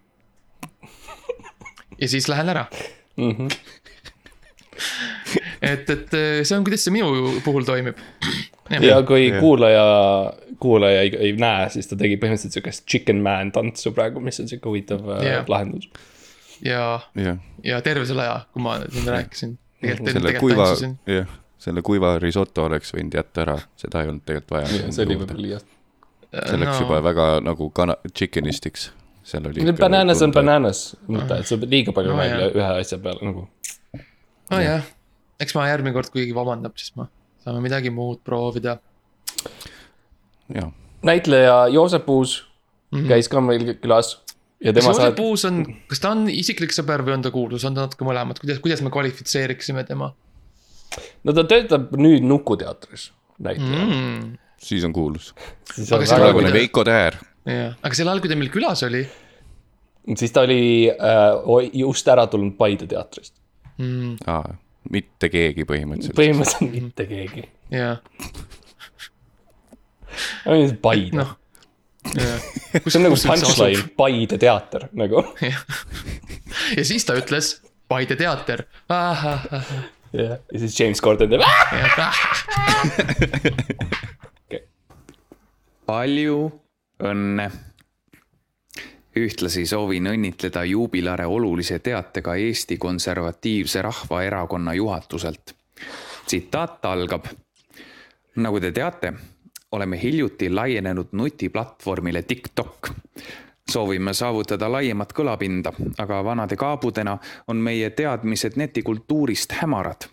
[1.99, 2.69] ja siis lähen ära.
[3.19, 3.49] Mhm.
[5.65, 7.99] et, et see on, kuidas see minu puhul toimib.
[8.71, 9.41] Ja kui Jah.
[9.41, 9.85] kuulaja,
[10.61, 14.51] kuulaja ei, ei näe, siis ta tegi põhimõtteliselt siukest chicken man tantsu praegu, mis on
[14.51, 15.25] siuke huvitav Jah.
[15.25, 15.49] yeah.
[15.49, 15.89] lahendus.
[16.65, 20.71] ja, jah, ja terve selle aja, kui ma siin rääkisin, selle kuiva
[21.09, 24.93] jah, selle kuiva risotto oleks võinud jätta ära, seda ei olnud tegelikult vaja.
[24.95, 25.75] see oli võib-olla liiast.
[26.39, 28.91] see läks juba väga nagu kana-, chickenistiks.
[29.29, 29.67] seal oli.
[29.79, 30.33] Bananas on.
[30.35, 33.49] bananas, mõtle, et sa pead liiga palju No välja ühe asja peale nagu.
[34.53, 34.91] nojah,
[35.41, 37.09] eks ma järgmine kord, kui keegi vabandab, siis ma
[37.49, 38.79] saame midagi muud proovida.
[40.55, 40.71] jah,
[41.03, 42.45] näitleja Joosep Uus
[42.93, 43.05] Mhm.
[43.11, 44.15] käis ka meil külas
[44.65, 47.31] ja kas tema Joosep saad, Uus on, kas ta on isiklik sõber või on ta
[47.35, 50.15] kuulus, on ta natuke mõlemat, kuidas, kuidas me kvalifitseeriksime tema
[51.25, 53.93] no ta töötab nüüd Nukuteatris näitleja mm..
[53.93, 54.39] mm.?
[54.59, 55.35] siis on kuulus.
[55.77, 57.21] praegune Veiko Täär.
[57.45, 59.05] jah, aga sel ajal, kui ta meil külas oli
[60.17, 63.37] siis ta oli äh, just ära tulnud Paide teatrist.
[63.77, 64.57] mm., aa,
[64.93, 66.17] mitte keegi põhimõtteliselt.
[66.19, 67.45] põhimõtteliselt mitte keegi.
[67.75, 68.01] jah,
[70.83, 71.25] Paide
[72.17, 72.47] jah.
[72.87, 75.25] see on nagu punchline, Paide teater nagu.
[76.79, 77.59] ja siis ta ütles
[77.89, 78.65] Paide teater.
[78.89, 79.25] jah,
[80.13, 81.43] ja siis James Corden teeb.
[85.89, 86.41] palju
[87.01, 87.51] õnne.
[89.19, 95.55] Ühtlasi soovin õnnitleda juubilare olulise teatega Eesti Konservatiivse Rahvaerakonna juhatuselt.
[96.27, 97.25] tsitaat algab.
[98.37, 99.13] nagu te teate,
[99.73, 102.91] oleme hiljuti laienenud nutiplatvormile TikTok
[103.71, 110.09] soovime saavutada laiemat kõlapinda, aga vanade kaabudena on meie teadmised netikultuurist hämarad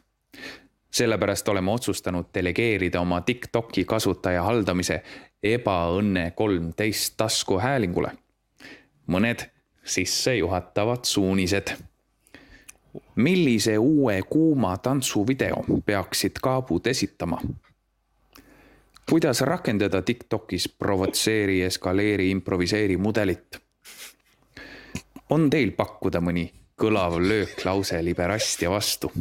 [0.96, 5.02] sellepärast oleme otsustanud delegeerida oma Tiktoki kasutaja haldamise
[5.44, 8.12] ebaõnne kolmteist taskuhäälingule.
[9.08, 9.46] Mõned
[9.84, 11.68] sissejuhatavad suunised.
[13.16, 17.42] millise uue kuuma tantsuvideo peaksid kaabud esitama?
[19.10, 23.62] kuidas rakendada Tiktokis provotseeri, eskaleeri, improviseeri mudelit?
[25.30, 26.52] on teil pakkuda mõni
[26.82, 29.12] kõlav lööklause liberastia vastu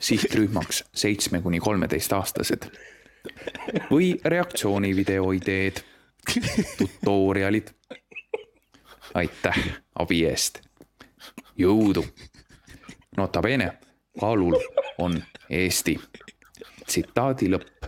[0.00, 2.68] sihtrühmaks seitsme kuni kolmeteistaastased
[3.90, 5.80] või reaktsioonivideo ideed,
[6.78, 7.70] tutorialid.
[9.14, 9.58] Aitäh
[9.98, 10.60] abi eest,
[11.58, 12.04] jõudu.
[13.16, 13.72] Nota bene,
[14.20, 14.56] kaalul
[14.98, 15.98] on Eesti.
[16.86, 17.86] tsitaadi lõpp.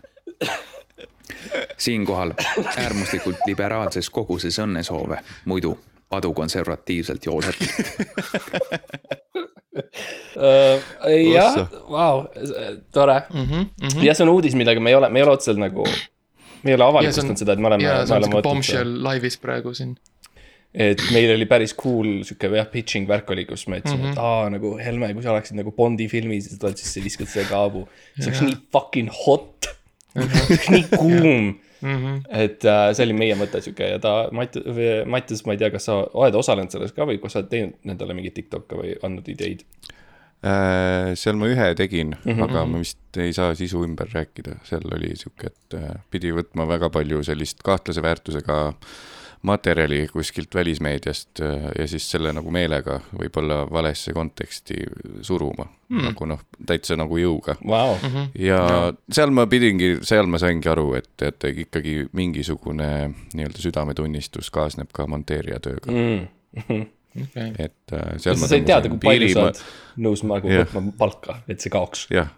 [1.78, 2.32] siinkohal
[2.76, 7.56] äärmuslikult liberaalses koguses õnnesoove, muidu padukonservatiivselt joolselt.
[10.36, 10.82] Äh,
[11.32, 11.56] jah,
[11.90, 12.26] vau,
[12.92, 14.04] tore Mhm, mhm.
[14.04, 15.84] jah, see on uudis, millega me ei ole, me ei ole otseselt nagu,
[16.62, 19.74] me ei ole avalikustanud seda, et me oleme, ja see on võtnud bombshell laivis praegu
[19.76, 19.96] siin.
[20.76, 24.12] Et meil oli päris cool sihuke jah, pitching värk oli, kus me ütlesime mm, Mhm.
[24.12, 24.12] -hmm.
[24.12, 27.26] et aa nagu Helme, kui sa oleksid nagu Bondi filmis ja sa tuled sisse, viskad
[27.32, 27.86] selle kaabu.
[28.20, 28.48] see oleks Jah.
[28.50, 29.70] nii fucking hot,
[30.74, 32.20] nii kuum Mhm.
[32.32, 34.56] et äh, see oli meie mõte sihuke ja ta, Matt,
[35.06, 37.74] Mattias, ma ei tea, kas sa oled osalenud selles ka või kas sa oled teinud
[37.84, 39.60] nendele mingeid Tiktok'e või andnud ideid?
[40.46, 42.44] Äh, seal ma ühe tegin mm, Mhm, -hmm.
[42.48, 42.72] aga mhm.
[42.72, 46.90] ma vist ei saa sisu ümber rääkida, seal oli sihuke, et äh, pidi võtma väga
[46.90, 48.74] palju sellist kahtlase väärtusega
[49.42, 54.74] materjali kuskilt välismeediast äh, ja siis selle nagu meelega võib-olla valesse konteksti
[55.22, 56.00] suruma Hmm.
[56.00, 57.92] mm., nagu noh, täitsa nagu jõuga Vau.
[58.02, 58.24] Mhm.
[58.42, 58.92] ja No.
[59.12, 62.88] seal ma pidingi, seal ma saingi aru, et, et ikkagi mingisugune
[63.34, 66.26] nii-öelda südametunnistus kaasneb ka monteerija tööga Mm.
[66.56, 66.82] Mhm.
[67.22, 67.52] Okei.
[67.58, 69.60] et äh, seal sa ma said teada, kui palju sa oled
[70.04, 72.08] nõus nagu võtma palka, et see kaoks.
[72.10, 72.28] jah,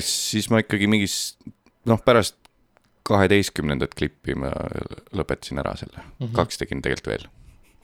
[0.00, 1.36] siis ma ikkagi mingis,
[1.88, 2.36] noh, pärast
[3.08, 4.50] kaheteistkümnendat klippi ma
[5.16, 6.24] lõpetasin ära selle mm, Mhm.
[6.28, 6.34] -hmm.
[6.36, 7.26] kaks tegin tegelikult veel.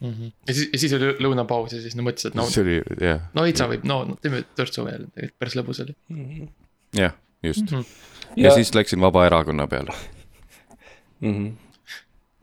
[0.05, 0.31] Mhm.
[0.49, 2.45] ja siis, ja siis oli lõunapaus ja siis no mõtlesid, et no.
[2.51, 5.95] see oli, jah, no Itsa võib, no no teeme törtsu veel, tegelikult päris lõbus oli.
[6.99, 7.77] jah, just Mhm.
[7.77, 7.81] mm.
[7.81, 8.37] -hmm.
[8.37, 9.95] ja, ja siis läksin Vabaerakonna peale.
[11.20, 11.33] mm.
[11.35, 11.53] -hmm.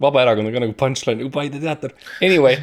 [0.01, 1.91] Vabaerakond on ka nagu punchline Paide teater,
[2.23, 2.57] anyway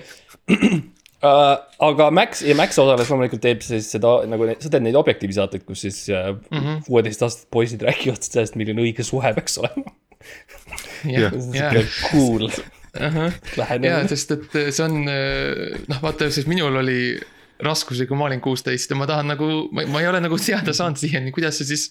[0.48, 1.56] uh.
[1.88, 5.64] aga Max ja Max osales loomulikult teeb siis seda nagu, sa teed neid objektiivi saateid,
[5.68, 6.04] kus siis
[6.50, 6.82] Mhm.
[6.86, 9.92] kuueteistaastased uh, poisid räägivad sellest, milline õige suhe peaks olema.
[11.08, 14.08] jah, sihuke cool ja, lähenemine.
[14.10, 17.00] sest et see on noh, vaata, siis minul oli
[17.64, 21.00] raskusi, kui ma olin kuusteist ja ma tahan nagu, ma ei ole nagu teada saanud
[21.00, 21.88] siiani, kuidas see siis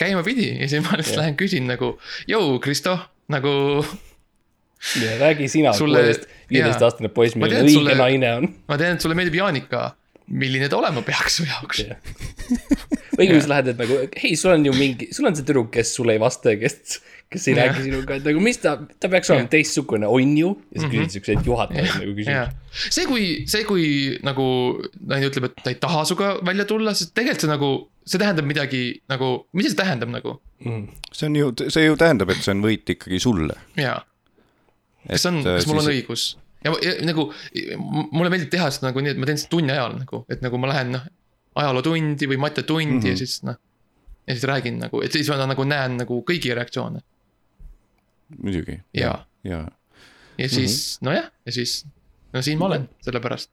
[0.00, 1.24] käima pidi ja siis ma lihtsalt Jah.
[1.24, 1.94] lähen küsin nagu,
[2.30, 2.96] jõu, Kristo,
[3.32, 3.52] nagu.
[5.18, 8.50] räägi sina, kuueteist, viieteistaastane poiss, milline õige naine on.
[8.70, 9.88] ma tean, et sulle meeldib Jaanika,
[10.28, 11.84] milline ta olema peaks su jaoks.
[13.18, 15.92] õigemini sa lähed, et nagu hei, sul on ju mingi, sul on see tüdruk, kes
[15.98, 17.00] sulle ei vasta ja kes,
[17.30, 17.66] kes ei Jah.
[17.68, 18.70] räägi sinuga, et nagu mis ta,
[19.00, 20.48] ta peaks olema teistsugune, on ju.
[20.72, 20.92] ja siis Mhm.
[20.94, 23.84] küsid siukseid juhatavaid nagu jah küsimusi., see, kui, see, kui
[24.24, 24.46] nagu
[25.06, 27.70] naine ütleb, et ta ei taha sinuga välja tulla, siis tegelikult see nagu,
[28.06, 30.38] see tähendab midagi nagu, mida see tähendab nagu,
[31.12, 33.54] see on ju, see ju tähendab, et see on võit ikkagi sulle.
[33.76, 34.00] jaa.
[35.08, 36.24] kas on, äh, kas mul on õigus
[36.64, 37.28] ja, ja nagu
[38.10, 40.58] mulle meeldib teha seda nagu nii, et ma teen seda tunni ajal nagu, et nagu
[40.58, 41.04] ma lähen noh,
[41.58, 43.04] ajalootundi või matetundi mm -hmm.
[43.04, 43.12] Mhm.
[43.12, 43.56] ja siis noh.
[44.26, 47.00] ja siis räägin nagu, et siis ma nagu näen nagu kõigi reaktsioone
[48.36, 48.80] muidugi.
[48.94, 49.24] Jaa.
[49.44, 49.64] ja,
[50.38, 51.10] ja siis mm -hmm.
[51.10, 51.86] nojah, ja siis,
[52.32, 53.50] no siin ma olen, sellepärast.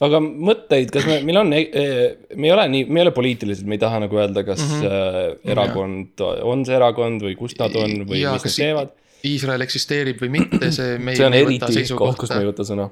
[0.00, 3.74] aga mõtteid, kas me, meil on, me ei ole nii, me ei ole poliitilised, me
[3.74, 4.86] ei taha nagu öelda, kas mm Mhm.
[4.86, 5.50] -hmm.
[5.52, 8.88] erakond on see erakond või kus nad on või Jaa, mis nad kas- teevad.
[9.24, 12.64] Iisrael eksisteerib või mitte, see meil see on ei eriti koht, kus me ei võta
[12.66, 12.88] sõna.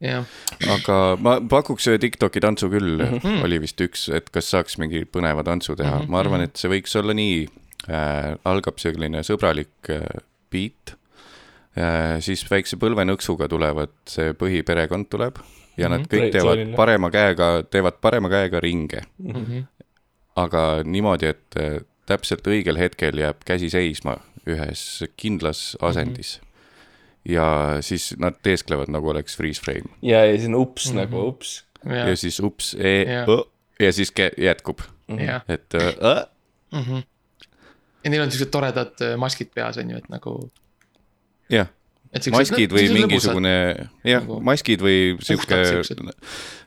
[0.00, 0.24] jah.
[0.68, 3.16] aga ma pakuks ühe Tiktoki tantsu küll mm, Mhm.
[3.26, 3.44] -hmm.
[3.44, 6.10] oli vist üks, et kas saaks mingi põneva tantsu teha mm, Mhm, -hmm.
[6.10, 7.48] ma arvan, et see võiks olla nii
[7.88, 10.02] äh,, algab selline sõbralik äh,
[10.50, 10.94] beat
[11.78, 15.36] äh,, siis väikse põlvenõksuga tulevad, see põhiperekond tuleb
[15.76, 15.98] ja mm -hmm.
[15.98, 16.08] nad Mhm.
[16.14, 19.60] kõik teevad parema käega, teevad parema käega ringe Mhm.
[20.36, 24.16] aga niimoodi, et äh, täpselt õigel hetkel jääb käsi seisma
[24.46, 26.46] ühes kindlas asendis mm.
[26.46, 27.32] -hmm.
[27.32, 30.98] ja siis nad teesklevad nagu oleks freeze frame ja, ja siis on ups mm Mhm.
[31.06, 31.10] -hmm.
[31.10, 31.64] nagu ups.
[31.86, 33.26] ja, ja siis ups e, Jah.
[33.80, 35.42] ja siis jätkub Jah.
[35.48, 36.24] et äh,
[36.72, 36.78] mm.
[36.80, 37.02] -hmm.
[38.04, 40.50] Ja neil on siuksed toredad äh, maskid peas on ju, et nagu
[41.50, 41.68] jah.
[42.12, 43.50] Et, siuksed- maskid või mingisugune
[44.02, 45.60] jah nagu maskid või sihuke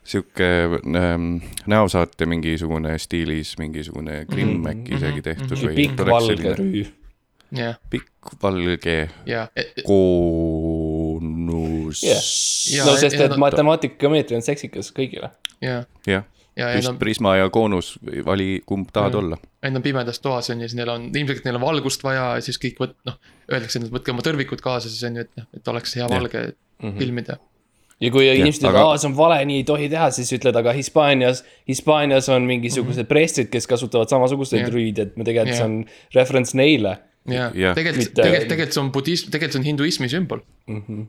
[0.04, 0.48] sihuke
[0.96, 1.26] ähm,
[1.68, 5.66] näosaate mingisugune stiilis mingisugune grimm Mhm, äkki isegi mhm, tehtud mhm.
[5.66, 6.84] või pikk valge rüü.
[7.60, 8.96] jah, pikk valge
[9.28, 9.44] ja,
[11.04, 12.02] koonus.
[12.72, 15.28] Jah, no sest, et matemaatikameetri on seksikas kõigile.
[15.60, 16.24] ja, jah,
[16.56, 19.18] Just on- prisma ja koonus, vali kumb tahad Mhm.
[19.24, 19.36] olla.
[19.62, 22.40] Need on pimedas toas on ju, siis neil on ilmselt neil on valgust vaja ja
[22.40, 23.16] siis kõik võt-, noh.
[23.50, 26.52] Öeldakse, et võtke oma tõrvikud kaasa, siis on ju, et noh, et oleks hea valge
[26.82, 26.98] Mhm.
[26.98, 27.38] filmida.
[28.00, 30.56] ja kui inimesed ütlevad aga- aa, see on vale, nii ei tohi teha, siis ütled,
[30.56, 33.08] aga Hispaanias, Hispaanias on mingisugused mm -hmm.
[33.08, 34.70] preestrid, kes kasutavad samasuguseid Jah.
[34.70, 35.56] rüüd, et me tegelikult Jah.
[35.56, 36.98] see on reference neile.
[37.26, 37.74] ja Jah.
[37.74, 40.40] tegelikult, tegelikult, tegelikult see on budism, tegelikult see on hinduismi sümbol.
[40.66, 40.82] mm.
[40.88, 41.06] -hmm.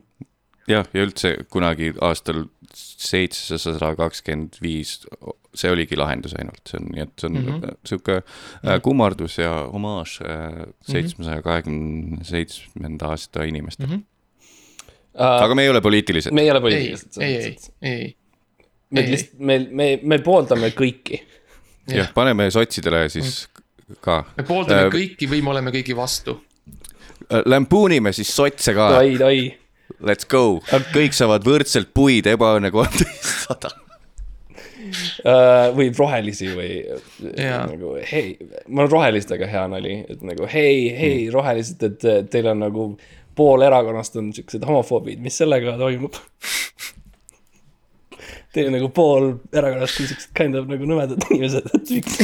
[0.68, 2.44] jah, ja üldse kunagi aastal
[2.76, 4.96] seitsesada kakskümmend viis,
[5.56, 7.62] see oligi lahendus ainult, see on, nii et see on mm Mhm.
[7.62, 7.76] -hmm.
[7.86, 13.96] sihuke äh, kummardus ja homaaž äh, seitsmesaja kahekümne seitsmenda aasta inimestele Mhm.
[13.96, 14.02] mm.
[15.14, 15.44] -hmm.
[15.44, 16.32] aga me ei ole poliitilised.
[16.32, 17.22] me ei ole poliitilised.
[17.22, 18.16] ei, ei, ei,
[18.90, 19.10] me ei.
[19.10, 21.20] lihtsalt, me, me, me pooldame kõiki.
[21.88, 23.48] jah, paneme sotsidele siis
[24.00, 24.24] ka.
[24.36, 26.40] me pooldame kõiki või me oleme kõigi vastu.
[27.44, 28.88] Lampoonime siis sotse ka.
[28.98, 29.58] oi, oi.
[30.04, 30.60] Let's go,
[30.92, 33.72] kõik saavad võrdselt puid, ebaõnne kolmteist sada.
[35.26, 36.70] Äh, või rohelisi või
[37.40, 37.64] Jaa.
[37.66, 38.36] nagu hei,
[38.68, 41.32] mul on rohelistega hea nali, et nagu hei, hei mm.
[41.34, 42.84] rohelised, et äh, teil on nagu
[43.36, 46.16] pool erakonnast on siuksed homofoobid, mis sellega toimub?
[48.54, 52.14] Teil on nagu pool erakonnast on siuksed kind of nagu nõmedad inimesed, et miks?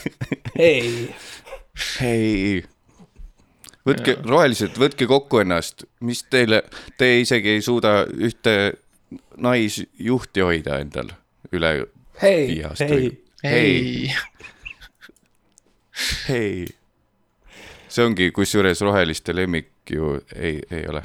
[0.60, 1.08] hei,
[2.00, 2.64] hei,
[3.90, 6.62] võtke, rohelised, võtke kokku ennast, mis teile,
[6.98, 8.56] te isegi ei suuda ühte
[9.40, 11.10] naisjuhti hoida endal
[11.54, 11.72] üle
[12.20, 13.06] Hei, viie aasta hei,
[13.44, 14.10] hei,
[16.28, 16.66] hei.
[17.88, 21.02] see ongi kusjuures roheliste lemmik ju ei, ei ole.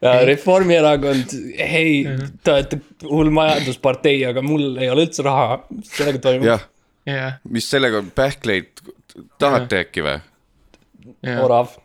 [0.00, 2.06] Äh, Reformierakond, hei,
[2.40, 6.46] te olete hull majanduspartei, aga mul ei ole üldse raha, mis sellega toimub?
[6.48, 6.62] jah,
[7.10, 8.80] jah, mis sellega, pähkleid
[9.38, 10.18] tahate äkki või?
[11.40, 11.76] orav,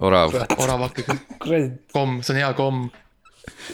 [0.00, 1.04] orav, oravake
[1.94, 2.88] komm, see on hea komm.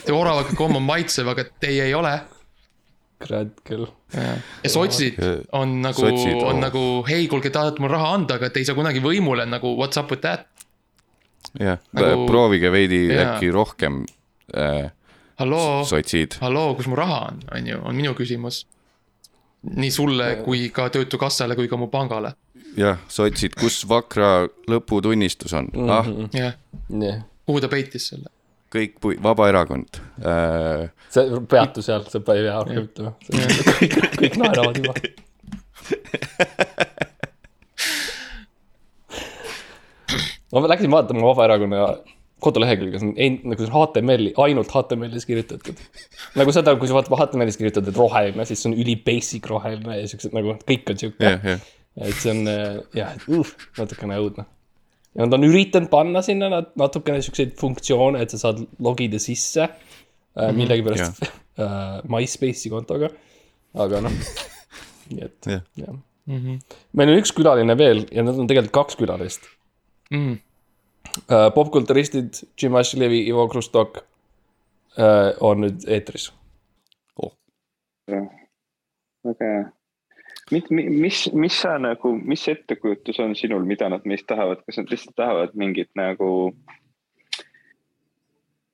[0.03, 2.13] see oravake komm on maitsev, aga teie ei ole.
[3.21, 3.87] kurat küll.
[4.13, 5.19] ja sotsid
[5.57, 6.55] on nagu, on oh.
[6.61, 9.99] nagu, hei, kuulge, tahate mul raha anda, aga te ei saa kunagi võimule nagu what's
[10.01, 10.47] up with that.
[11.59, 13.35] jah Nagu-, proovige veidi Jaa.
[13.35, 14.03] äkki rohkem
[14.57, 14.91] äh,
[15.41, 16.37] halloo, sotsid.
[16.41, 18.65] halloo, kus mu raha on, on ju, on minu küsimus.
[19.61, 22.33] nii sulle kui ka Töötukassale kui ka mu pangale.
[22.77, 25.89] jah, sotsid, kus Vakra lõputunnistus on mm, -hmm.
[25.91, 26.05] ah,
[26.37, 26.53] jah,
[26.89, 28.29] jah, kuhu ta peitis selle?
[28.71, 29.91] kõik pui-, Vabaerakond
[30.23, 30.89] äh,.
[31.11, 33.11] see peatu seal, sa ei pea rohkem ütlema.
[33.81, 34.93] kõik, kõik naeravad juba.
[40.61, 41.77] ma läksin vaatama Vabaerakonna
[42.41, 45.77] kodulehekülge, see on ein- nagu see on HTML-i, ainult HTML-is kirjutatud.
[46.39, 49.93] nagu seda, kui sa vaatad HTML-is kirjutad, et roheline, siis see on üli basic roheline
[49.99, 51.59] ja siuksed nagu kõik on siuke jah, jah,
[51.97, 53.47] et see on äh, jah, uh,
[53.77, 54.45] natukene õudne.
[55.15, 59.65] ja nad on üritanud panna sinna nat- natukene siukseid funktsioone, et sa saad logida sisse
[59.67, 63.09] äh, millegipärast äh, MySpace'i kontoga.
[63.75, 64.15] aga noh,
[65.11, 65.61] nii et Jah.
[65.79, 65.97] jah.
[66.31, 66.59] Mhm.
[66.95, 69.49] meil on üks külaline veel ja nad on tegelikult kaks külalist
[70.11, 70.33] Mm.
[71.55, 74.01] popkulturistid Jim Ashlevi, Ivo Krustok
[75.39, 76.25] on nüüd eetris.
[78.07, 79.63] väga hea.
[80.51, 84.91] mis, mis, mis sa nagu, mis ettekujutus on sinul, mida nad meist tahavad, kas nad
[84.91, 86.29] lihtsalt tahavad mingit nagu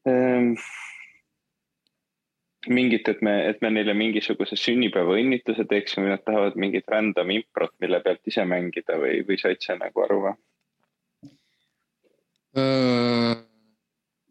[0.08, 0.56] ähm,
[2.70, 8.00] mingit, et me, et me neile mingisuguse sünnipäevaõnnitluse teeksime, nad tahavad mingit random improt, mille
[8.04, 10.38] pealt ise mängida või, või said sa nagu aru või?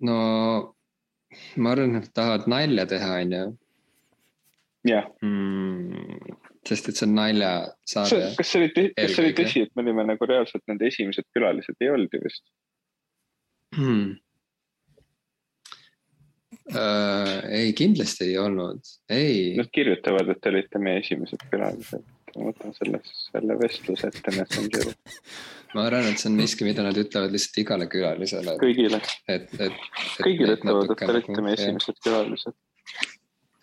[0.07, 0.17] no
[1.57, 3.45] ma arvan, et nad tahavad nalja teha, onju.
[4.89, 5.07] jah.
[6.67, 8.31] Sest et see on naljasaade.
[8.39, 11.79] kas see oli, kas see oli tõsi, et me olime nagu reaalselt nende esimesed külalised,
[11.81, 12.45] ei olnud ju vist?
[13.77, 14.15] hmm..
[16.67, 18.81] Uh, ei, kindlasti ei olnud,
[19.13, 19.53] ei.
[19.59, 22.03] Nad kirjutavad, et te olite meie esimesed külalised.
[22.37, 24.95] ma võtan selle, selle vestluse ette Messengeri.
[25.77, 28.57] ma arvan, et see on miski, mida nad ütlevad lihtsalt igale külalisele.
[28.63, 28.99] kõigile.
[29.31, 29.87] et, et.
[30.19, 32.59] kõigile ütlevad, et te nagu, olite meie esimesed külalised.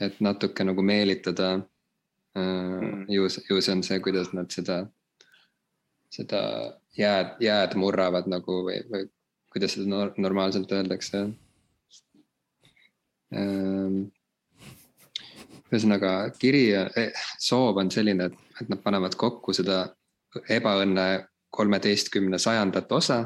[0.07, 1.51] et natuke nagu meelitada
[2.35, 4.79] ju, ju see on see, kuidas nad seda,
[6.13, 6.41] seda
[6.97, 9.05] jääd, jääd murravad nagu või, või
[9.53, 11.27] kuidas seda nor- normaalselt öeldakse.
[15.73, 19.87] ühesõnaga kiri ja eh, soov on selline, et, et nad panevad kokku seda
[20.49, 23.23] ebaõnne kolmeteistkümne sajandat osa.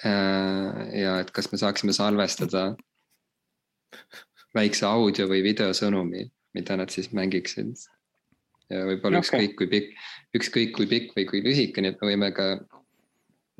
[0.00, 2.62] ja et kas me saaksime salvestada
[4.54, 7.74] väikse audio või videosõnumi, mida nad siis mängiksid.
[8.70, 9.28] ja võib-olla Okei.
[9.28, 10.04] ükskõik kui pikk,
[10.36, 12.52] ükskõik kui pikk või kui lühike, nii et me võime ka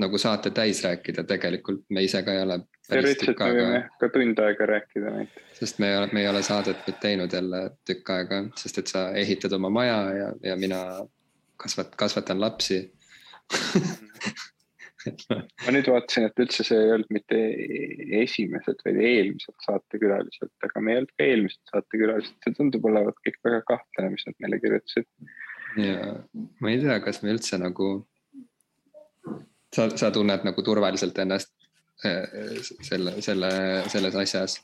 [0.00, 4.42] nagu saate täis rääkida, tegelikult me ise ka ei ole teoreetiliselt me võime ka tund
[4.44, 5.58] aega rääkida näiteks.
[5.58, 8.92] sest me ei ole, me ei ole saadet nüüd teinud jälle tükk aega, sest et
[8.92, 10.80] sa ehitad oma maja ja, ja mina
[11.60, 12.82] kasvat-, kasvatan lapsi.
[15.08, 17.38] ma nüüd vaatasin, et üldse see ei olnud mitte
[18.20, 23.40] esimesed, vaid eelmised saatekülalised, aga me ei olnud ka eelmised saatekülalised, see tundub olevat kõik
[23.46, 25.08] väga kahtlane, mis nad meile kirjutasid.
[25.80, 26.14] ja
[26.60, 27.90] ma ei tea, kas me üldse nagu,
[29.74, 31.52] sa, sa tunned nagu turvaliselt ennast
[32.04, 33.52] äh, selle, selle,
[33.92, 34.58] selles asjas.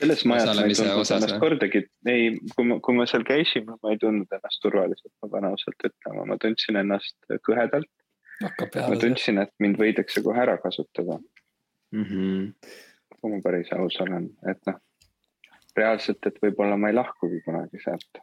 [0.00, 3.78] selles majas ma ei tundnud osas ennast kordagi, ei, kui ma, kui ma seal käisime,
[3.78, 7.90] ma ei tundnud ennast turvaliselt, ma pean ausalt ütlema, ma tundsin ennast kõhedalt.
[8.42, 11.18] Hakkab ma tundsin, et mind võidakse kohe ära kasutada,
[11.94, 12.04] mm.
[12.04, 12.74] -hmm.
[13.18, 14.78] kui ma päris aus olen, et noh,
[15.78, 18.22] reaalselt, et võib-olla ma ei lahkugi kunagi sealt.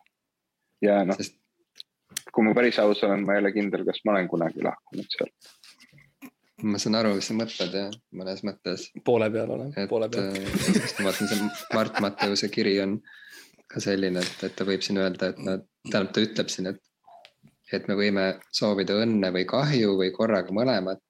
[0.84, 1.20] ja noh,
[2.32, 5.52] kui ma päris aus olen, ma ei ole kindel, kas ma olen kunagi lahkunud sealt.
[6.64, 8.90] ma saan aru, mis sa mõtled jah, mõnes mõttes.
[9.06, 10.34] poole peal olen, poole peal.
[10.66, 13.00] sest ma vaatan, see Mart Matteuse kiri on
[13.72, 16.82] ka selline, et, et ta võib siin öelda, et nad, tähendab, ta ütleb siin, et,
[17.74, 21.02] et me võime soovida õnne või kahju või korraga mõlemat.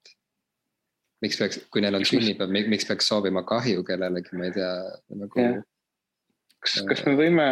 [1.22, 4.72] miks peaks, kui neil on sünnipäev, miks peaks soovima kahju kellelegi, ma ei tea
[5.16, 5.46] nagu
[6.60, 7.46] kas, kas me võime,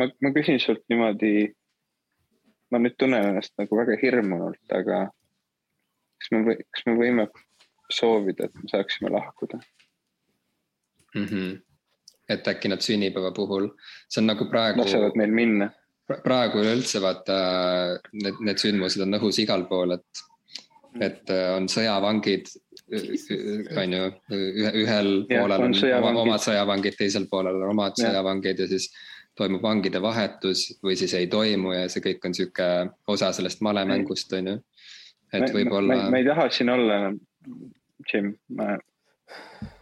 [0.00, 1.52] ma, ma küsin sult niimoodi.
[2.70, 5.06] ma nüüd tunnen ennast nagu väga hirmunult, aga
[6.18, 7.28] kas me või,, kas me võime
[7.92, 9.60] soovida, et me saaksime lahkuda?
[11.14, 11.24] mm.
[11.24, 11.62] -hmm.
[12.28, 13.68] et äkki nad sünnipäeva puhul,
[14.08, 14.80] see on nagu praegu.
[14.80, 15.70] lasevad meil minna.
[16.06, 17.36] Praegu üleüldse vaata
[18.14, 20.22] need, need sündmused on õhus igal pool, et,
[21.02, 22.48] et äh, on sõjavangid,
[22.86, 24.06] on ju,
[24.84, 26.22] ühel Jah, poolel on on oma, sõjavangid.
[26.22, 28.10] omad sõjavangid, teisel poolel on omad Jah.
[28.10, 28.90] sõjavangid ja siis
[29.36, 32.68] toimub vangide vahetus või siis ei toimu ja see kõik on sihuke
[33.12, 34.56] osa sellest malemängust, on ju.
[35.36, 37.20] et võib-olla ma, ei taha siin olla enam,
[38.06, 38.76] Jim, ma,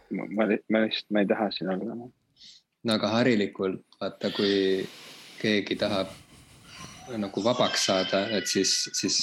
[0.09, 2.13] ma, ma, lihtsalt, ma ei taha siin olla enam.
[2.83, 4.55] no aga harilikult vaata, kui
[5.45, 6.09] keegi tahab
[7.21, 9.19] nagu vabaks saada, et siis, siis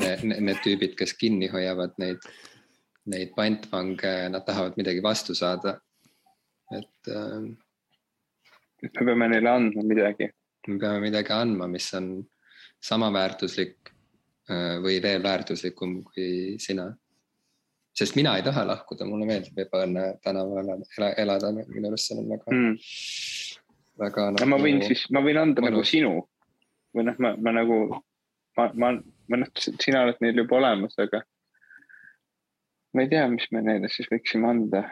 [0.00, 2.22] need, need tüübid, kes kinni hoiavad neid,
[3.12, 5.78] neid pantvange, nad tahavad midagi vastu saada.
[6.74, 7.44] et äh,
[8.82, 10.30] me peame neile andma midagi.
[10.68, 12.08] me peame midagi andma, mis on
[12.82, 13.92] sama väärtuslik
[14.50, 16.88] äh, või veel väärtuslikum kui sina.
[17.96, 22.32] sest mina ei taha lahkuda, mulle meeldib ebaõnne tänaval elada, elada, minu arust see on
[22.32, 22.74] väga mm.,
[24.00, 26.18] väga no ma võin siis, ma võin anda nagu sinu
[26.96, 27.78] või noh, ma, ma nagu,
[28.56, 28.92] ma, ma,
[29.28, 31.22] ma noh, sina oled neil juba olemas, aga
[32.96, 34.86] ma ei tea, mis me neile siis võiksime anda.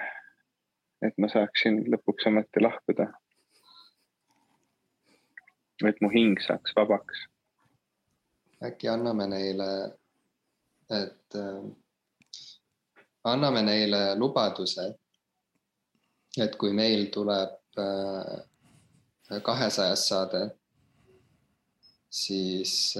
[1.04, 3.10] et ma saaksin lõpuks ometi lahkuda.
[5.88, 7.26] et mu hing saaks vabaks.
[8.64, 9.70] äkki anname neile,
[11.00, 11.64] et äh,
[13.24, 14.86] anname neile lubaduse,
[16.36, 18.36] et kui meil tuleb äh,
[19.42, 20.44] kahesajas saade,
[22.10, 22.94] siis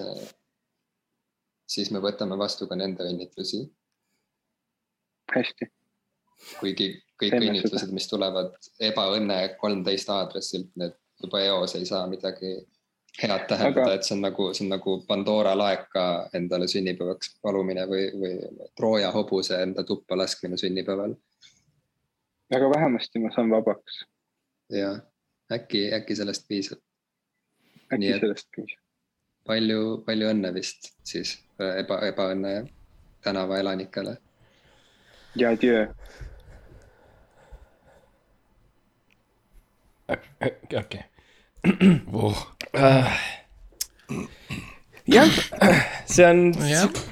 [1.75, 3.65] siis me võtame vastu ka nende õnnitlusi.
[5.35, 5.71] hästi.
[6.61, 6.89] kuigi
[7.21, 12.55] kõik Teeme õnnitlused, mis tulevad ebaõnne kolmteist aadressilt, need juba eos ei saa midagi
[13.23, 16.05] head tähendada Aga-, et see on nagu, see on nagu Pandora laeka
[16.35, 18.35] endale sünnipäevaks palumine või, või
[18.77, 21.15] Trooja hobuse enda tuppa laskmine sünnipäeval.
[22.55, 24.05] aga vähemasti ma saan vabaks.
[24.71, 24.99] ja
[25.53, 26.79] äkki, äkki sellest piisab.
[27.93, 28.81] äkki sellest piisab.
[29.47, 32.55] palju, palju õnne vist siis äh, eba, ebaõnne
[33.25, 34.17] tänava elanikele.
[35.37, 35.87] ja adieu.
[40.79, 41.05] okei.
[45.07, 45.29] jah,
[46.07, 46.53] see on,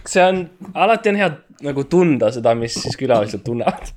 [0.07, 0.45] see on,
[0.75, 1.31] alati on hea
[1.63, 3.93] nagu tunda seda, mis siis külalised tunnevad.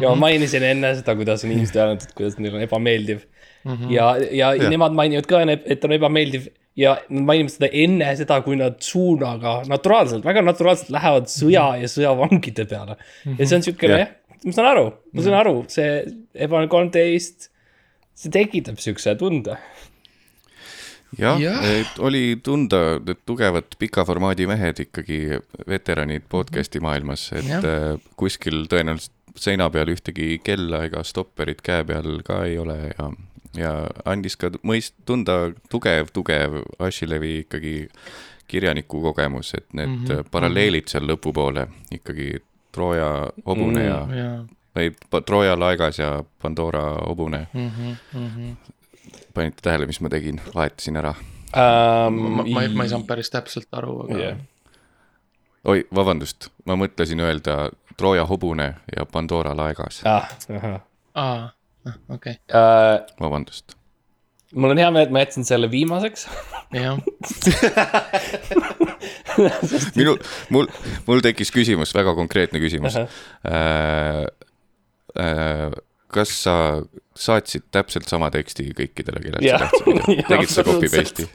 [0.00, 3.22] ja ma mainisin enne seda, kuidas on inimesed öelnud, et kuidas neil on ebameeldiv
[3.64, 3.90] Mhm.
[3.92, 4.70] ja, ja Jah.
[4.70, 9.62] nemad mainivad ka, et on ebameeldiv ja nad mainivad seda enne seda, kui nad suunaga
[9.70, 12.96] naturaalselt, väga naturaalselt lähevad sõja ja sõjavangide peale.
[13.38, 14.06] ja see on siukene Jah.
[14.08, 15.90] jah, ma saan aru, ma saan aru, see
[16.34, 17.48] ebaõnne kolmteist
[18.14, 19.56] see tekitab siukse tunde
[21.18, 25.38] jah ja., et oli tunda need tugevad pika formaadi mehed ikkagi,
[25.70, 27.64] veteranid podcast'i maailmas, et Jah.
[27.64, 33.08] äh, kuskil tõenäoliselt seina peal ühtegi kella ega stopperit käe peal ka ei ole ja,
[33.56, 33.72] ja
[34.04, 37.88] andis ka mõist-, tunda tugev, tugev Ashilevi ikkagi
[38.48, 40.30] kirjaniku kogemus, et need mm -hmm.
[40.30, 44.44] paralleelid seal lõpupoole ikkagi Trooja hobune Mm, ja jaa.
[44.76, 48.50] või Trooja laegas ja Pandora hobune Mhm, mhm.
[49.34, 51.14] panite tähele, mis ma tegin, vahetasin ära
[51.56, 54.38] um, ma, ma ei, ma ei saanud päris täpselt aru, aga Jah.
[55.64, 60.02] oi, vabandust, ma mõtlesin öelda Trooja hobune ja Pandora laegas.
[60.04, 60.28] ah,.
[61.14, 61.50] ahah
[61.86, 62.34] aa, okei.
[62.50, 62.98] uh,.
[63.20, 63.76] vabandust.
[64.54, 66.22] mul on hea meel, et ma jätsin selle viimaseks.
[66.74, 66.98] jah.
[69.98, 70.12] minu,
[70.54, 70.66] mul,
[71.08, 73.08] mul tekkis küsimus, väga konkreetne küsimus Ahah.
[73.48, 74.24] äh,.
[75.14, 75.70] Äh,
[76.14, 76.54] kas sa
[77.14, 81.26] saatsid täpselt sama teksti kõikidele, kellele sa tahtsid tegid sa copy paste'i?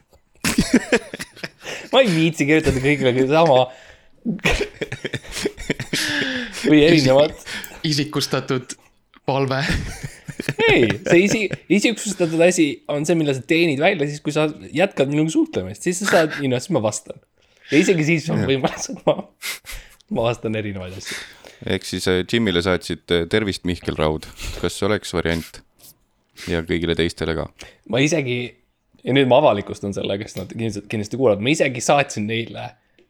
[1.93, 3.59] ma ei viitsi kirjutada kõigile sama.
[6.69, 7.33] või erinevad.
[7.87, 8.75] isikustatud
[9.27, 9.63] palve.
[10.69, 11.41] ei, see isi,
[11.79, 16.01] isikustatud asi on see, mille sa teenid välja siis, kui sa jätkad minuga suhtlemist, siis
[16.03, 17.19] sa saad, you know, siis ma vastan.
[17.71, 19.17] ja isegi siis on võimalus, et ma,
[20.15, 21.17] ma vastan erinevaid asju.
[21.75, 24.29] ehk siis äh, Jimile saatsid äh, tervist, Mihkel Raud,
[24.61, 25.63] kas oleks variant?
[26.47, 27.49] ja kõigile teistele ka.
[27.91, 28.41] ma isegi,
[29.03, 32.69] ja nüüd ma avalikustan selle, kes nad kindlasti, kindlasti kuulavad, ma isegi saatsin neile,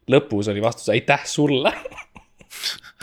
[0.10, 1.74] lõpus oli vastus aitäh sulle.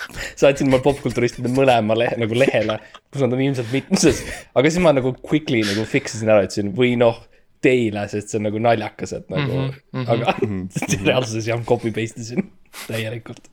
[0.40, 2.78] saatsin ma popkulturistide mõlema lehe, nagu lehele,
[3.10, 4.23] kus nad on ilmselt mitmuses,
[4.55, 7.23] aga siis ma nagu quickly nagu fix isin ära, ütlesin või noh,
[7.64, 10.36] teile, sest see on nagu naljakas, et nagu mm, -hmm, aga
[11.09, 12.51] reaalsuses jah, copy paste isin
[12.86, 13.48] täielikult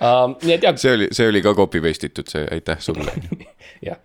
[0.00, 0.34] uh,.
[0.42, 3.12] nii et jah, see oli, see oli ka copy paste itud, see aitäh sulle.
[3.88, 4.00] jah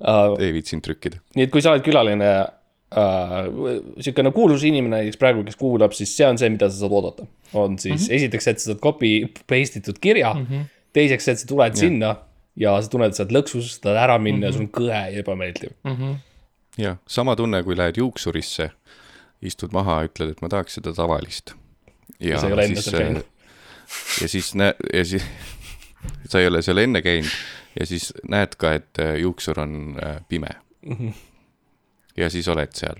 [0.00, 0.34] uh,.
[0.38, 1.22] ei viitsinud trükkida.
[1.36, 3.38] nii et kui sa oled külaline äh,,
[4.00, 7.26] sihukene kuulus inimene näiteks praegu, kes kuulab, siis see on see, mida sa saad oodata.
[7.52, 8.04] on siis mm.
[8.06, 8.20] -hmm.
[8.20, 9.14] esiteks, et sa saad copy
[9.46, 10.70] paste itud kirja mm, -hmm.
[10.92, 11.76] teiseks, et sa tuled Jah.
[11.80, 12.16] sinna
[12.56, 14.44] ja sa tunned, et sa oled lõksus, tahad ära minna mm -hmm.
[14.44, 14.56] ja Mhm.
[14.58, 15.90] sul on kõhe ja ebameeldiv mm.
[15.92, 16.14] Mhm.
[16.78, 18.70] jah, sama tunne, kui lähed juuksurisse,
[19.42, 21.54] istud maha, ütled, et ma tahaks seda tavalist.
[22.20, 23.24] ja Sa ei ole enne siis seal käinud.,
[24.22, 25.22] ja siis näe-, ja siis
[26.30, 27.30] sa ei ole seal enne käinud
[27.80, 30.48] ja siis näed ka, et äh, juuksur on äh, pime
[30.82, 31.08] Mhm.
[32.16, 32.96] ja siis oled seal.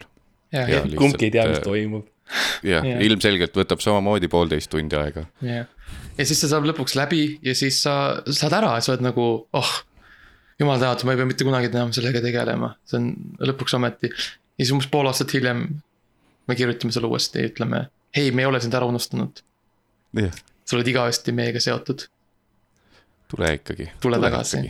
[0.96, 2.06] Kumbki ei tea, mis toimub.
[2.62, 2.86] Jah Jah.
[2.86, 5.26] ja., ilmselgelt võtab samamoodi poolteist tundi aega.
[5.44, 5.66] jah,
[6.18, 7.94] ja siis see saab lõpuks läbi ja siis sa
[8.26, 9.72] saad ära sa oled nagu, oh.
[10.60, 13.10] jumal tänatud, ma ei pea mitte kunagi enam sellega tegelema, see on
[13.52, 14.12] lõpuks ometi.
[14.12, 15.66] ja siis umbes pool aastat hiljem
[16.48, 17.86] me kirjutame sulle uuesti ja ütleme,
[18.16, 19.44] hei, me ei ole sind ära unustanud.
[20.18, 22.06] jah, sa oled igavesti meiega seotud,
[23.32, 23.90] tule ikkagi.
[24.00, 24.66] tule tagasi.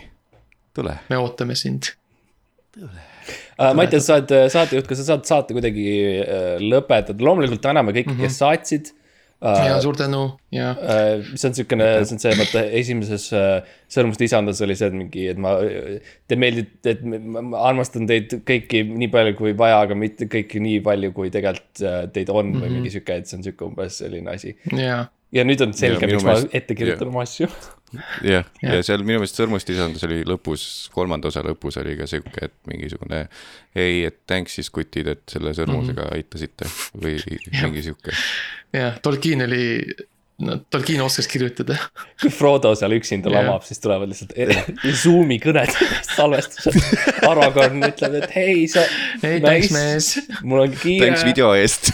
[0.74, 0.98] tule.
[1.09, 1.94] me ootame sind.
[2.81, 3.74] uh,.
[3.77, 5.86] Mattias, sa oled äh, saatejuht, kas sa saad saate kuidagi
[6.24, 8.27] uh, lõpetada, loomulikult täname kõiki mm, -hmm.
[8.27, 8.89] kes saatsid
[9.44, 10.23] uh, ja suur tänu
[10.55, 10.73] ja
[11.36, 13.28] see on siukene, see on see, vaata esimeses
[13.93, 15.55] sõrmuste isandas oli see, et mingi, et ma,
[16.28, 20.62] te meeldite, et ma, ma armastan teid kõiki nii palju kui vaja, aga mitte kõiki
[20.65, 21.85] nii palju, kui tegelikult
[22.16, 22.62] teid on mm -hmm.
[22.62, 22.74] või Mhm.
[22.81, 24.57] mingi sihuke, et see on sihuke umbes selline asi.
[24.77, 27.49] ja, ja nüüd on selge, miks ma meelest- ette kirjutan oma asju.
[28.23, 28.74] jah, Jah.
[28.77, 30.64] ja seal minu meelest Sõrmuste isandus oli lõpus,
[30.94, 33.27] kolmanda osa lõpus oli ka sihuke, et mingisugune
[33.74, 36.14] ei, et thanks siis kutid, et selle sõrmusega mm -hmm.
[36.16, 36.64] aitasite
[37.02, 37.19] või
[37.62, 38.14] mingi sihuke.
[38.73, 39.64] ja Tolkien oli,
[40.43, 41.77] no Tolkien oskas kirjutada.
[42.20, 43.44] kui Frodo seal üksinda Jah.
[43.44, 44.64] lamab, siis tulevad lihtsalt e-
[45.02, 45.73] Zoom'i kõned
[46.16, 46.74] salvestused.
[47.28, 48.81] Aragorn ütleb, et hei, sa.
[49.23, 50.19] Hei, thanks, mees.
[50.43, 51.06] mul on kiire.
[51.06, 51.93] Thanks video eest.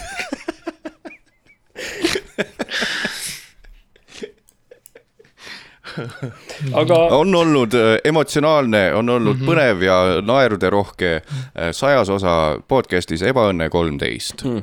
[6.80, 9.50] aga on olnud äh, emotsionaalne, on olnud mm -hmm.
[9.50, 14.62] põnev ja naeruderohke äh, sajas osa podcast'is Ebaõnne kolmteist mm..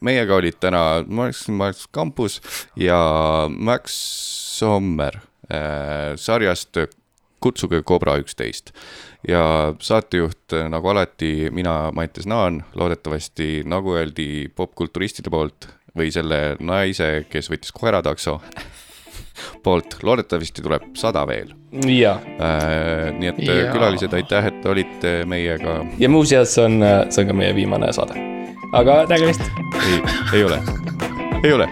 [0.00, 2.40] meiega olid täna Max, Max Campus
[2.76, 2.98] ja
[3.48, 3.96] Max
[4.58, 5.18] Sommer
[6.16, 6.78] sarjast
[7.40, 8.72] Kutsuge Kobra üksteist
[9.28, 17.26] ja saatejuht nagu alati mina, Mattias Naan, loodetavasti nagu öeldi popkulturistide poolt või selle naise,
[17.30, 18.38] kes võttis koeratakso
[19.62, 23.10] poolt, loodetavasti tuleb sada veel äh,.
[23.18, 23.72] nii et ja.
[23.72, 25.80] külalised, aitäh, et olite meiega.
[25.98, 26.80] ja muuseas, see on,
[27.10, 28.20] see on ka meie viimane saade.
[28.72, 29.44] aga nägemist.
[29.82, 30.00] ei,
[30.32, 30.62] ei ole,
[31.42, 31.68] ei ole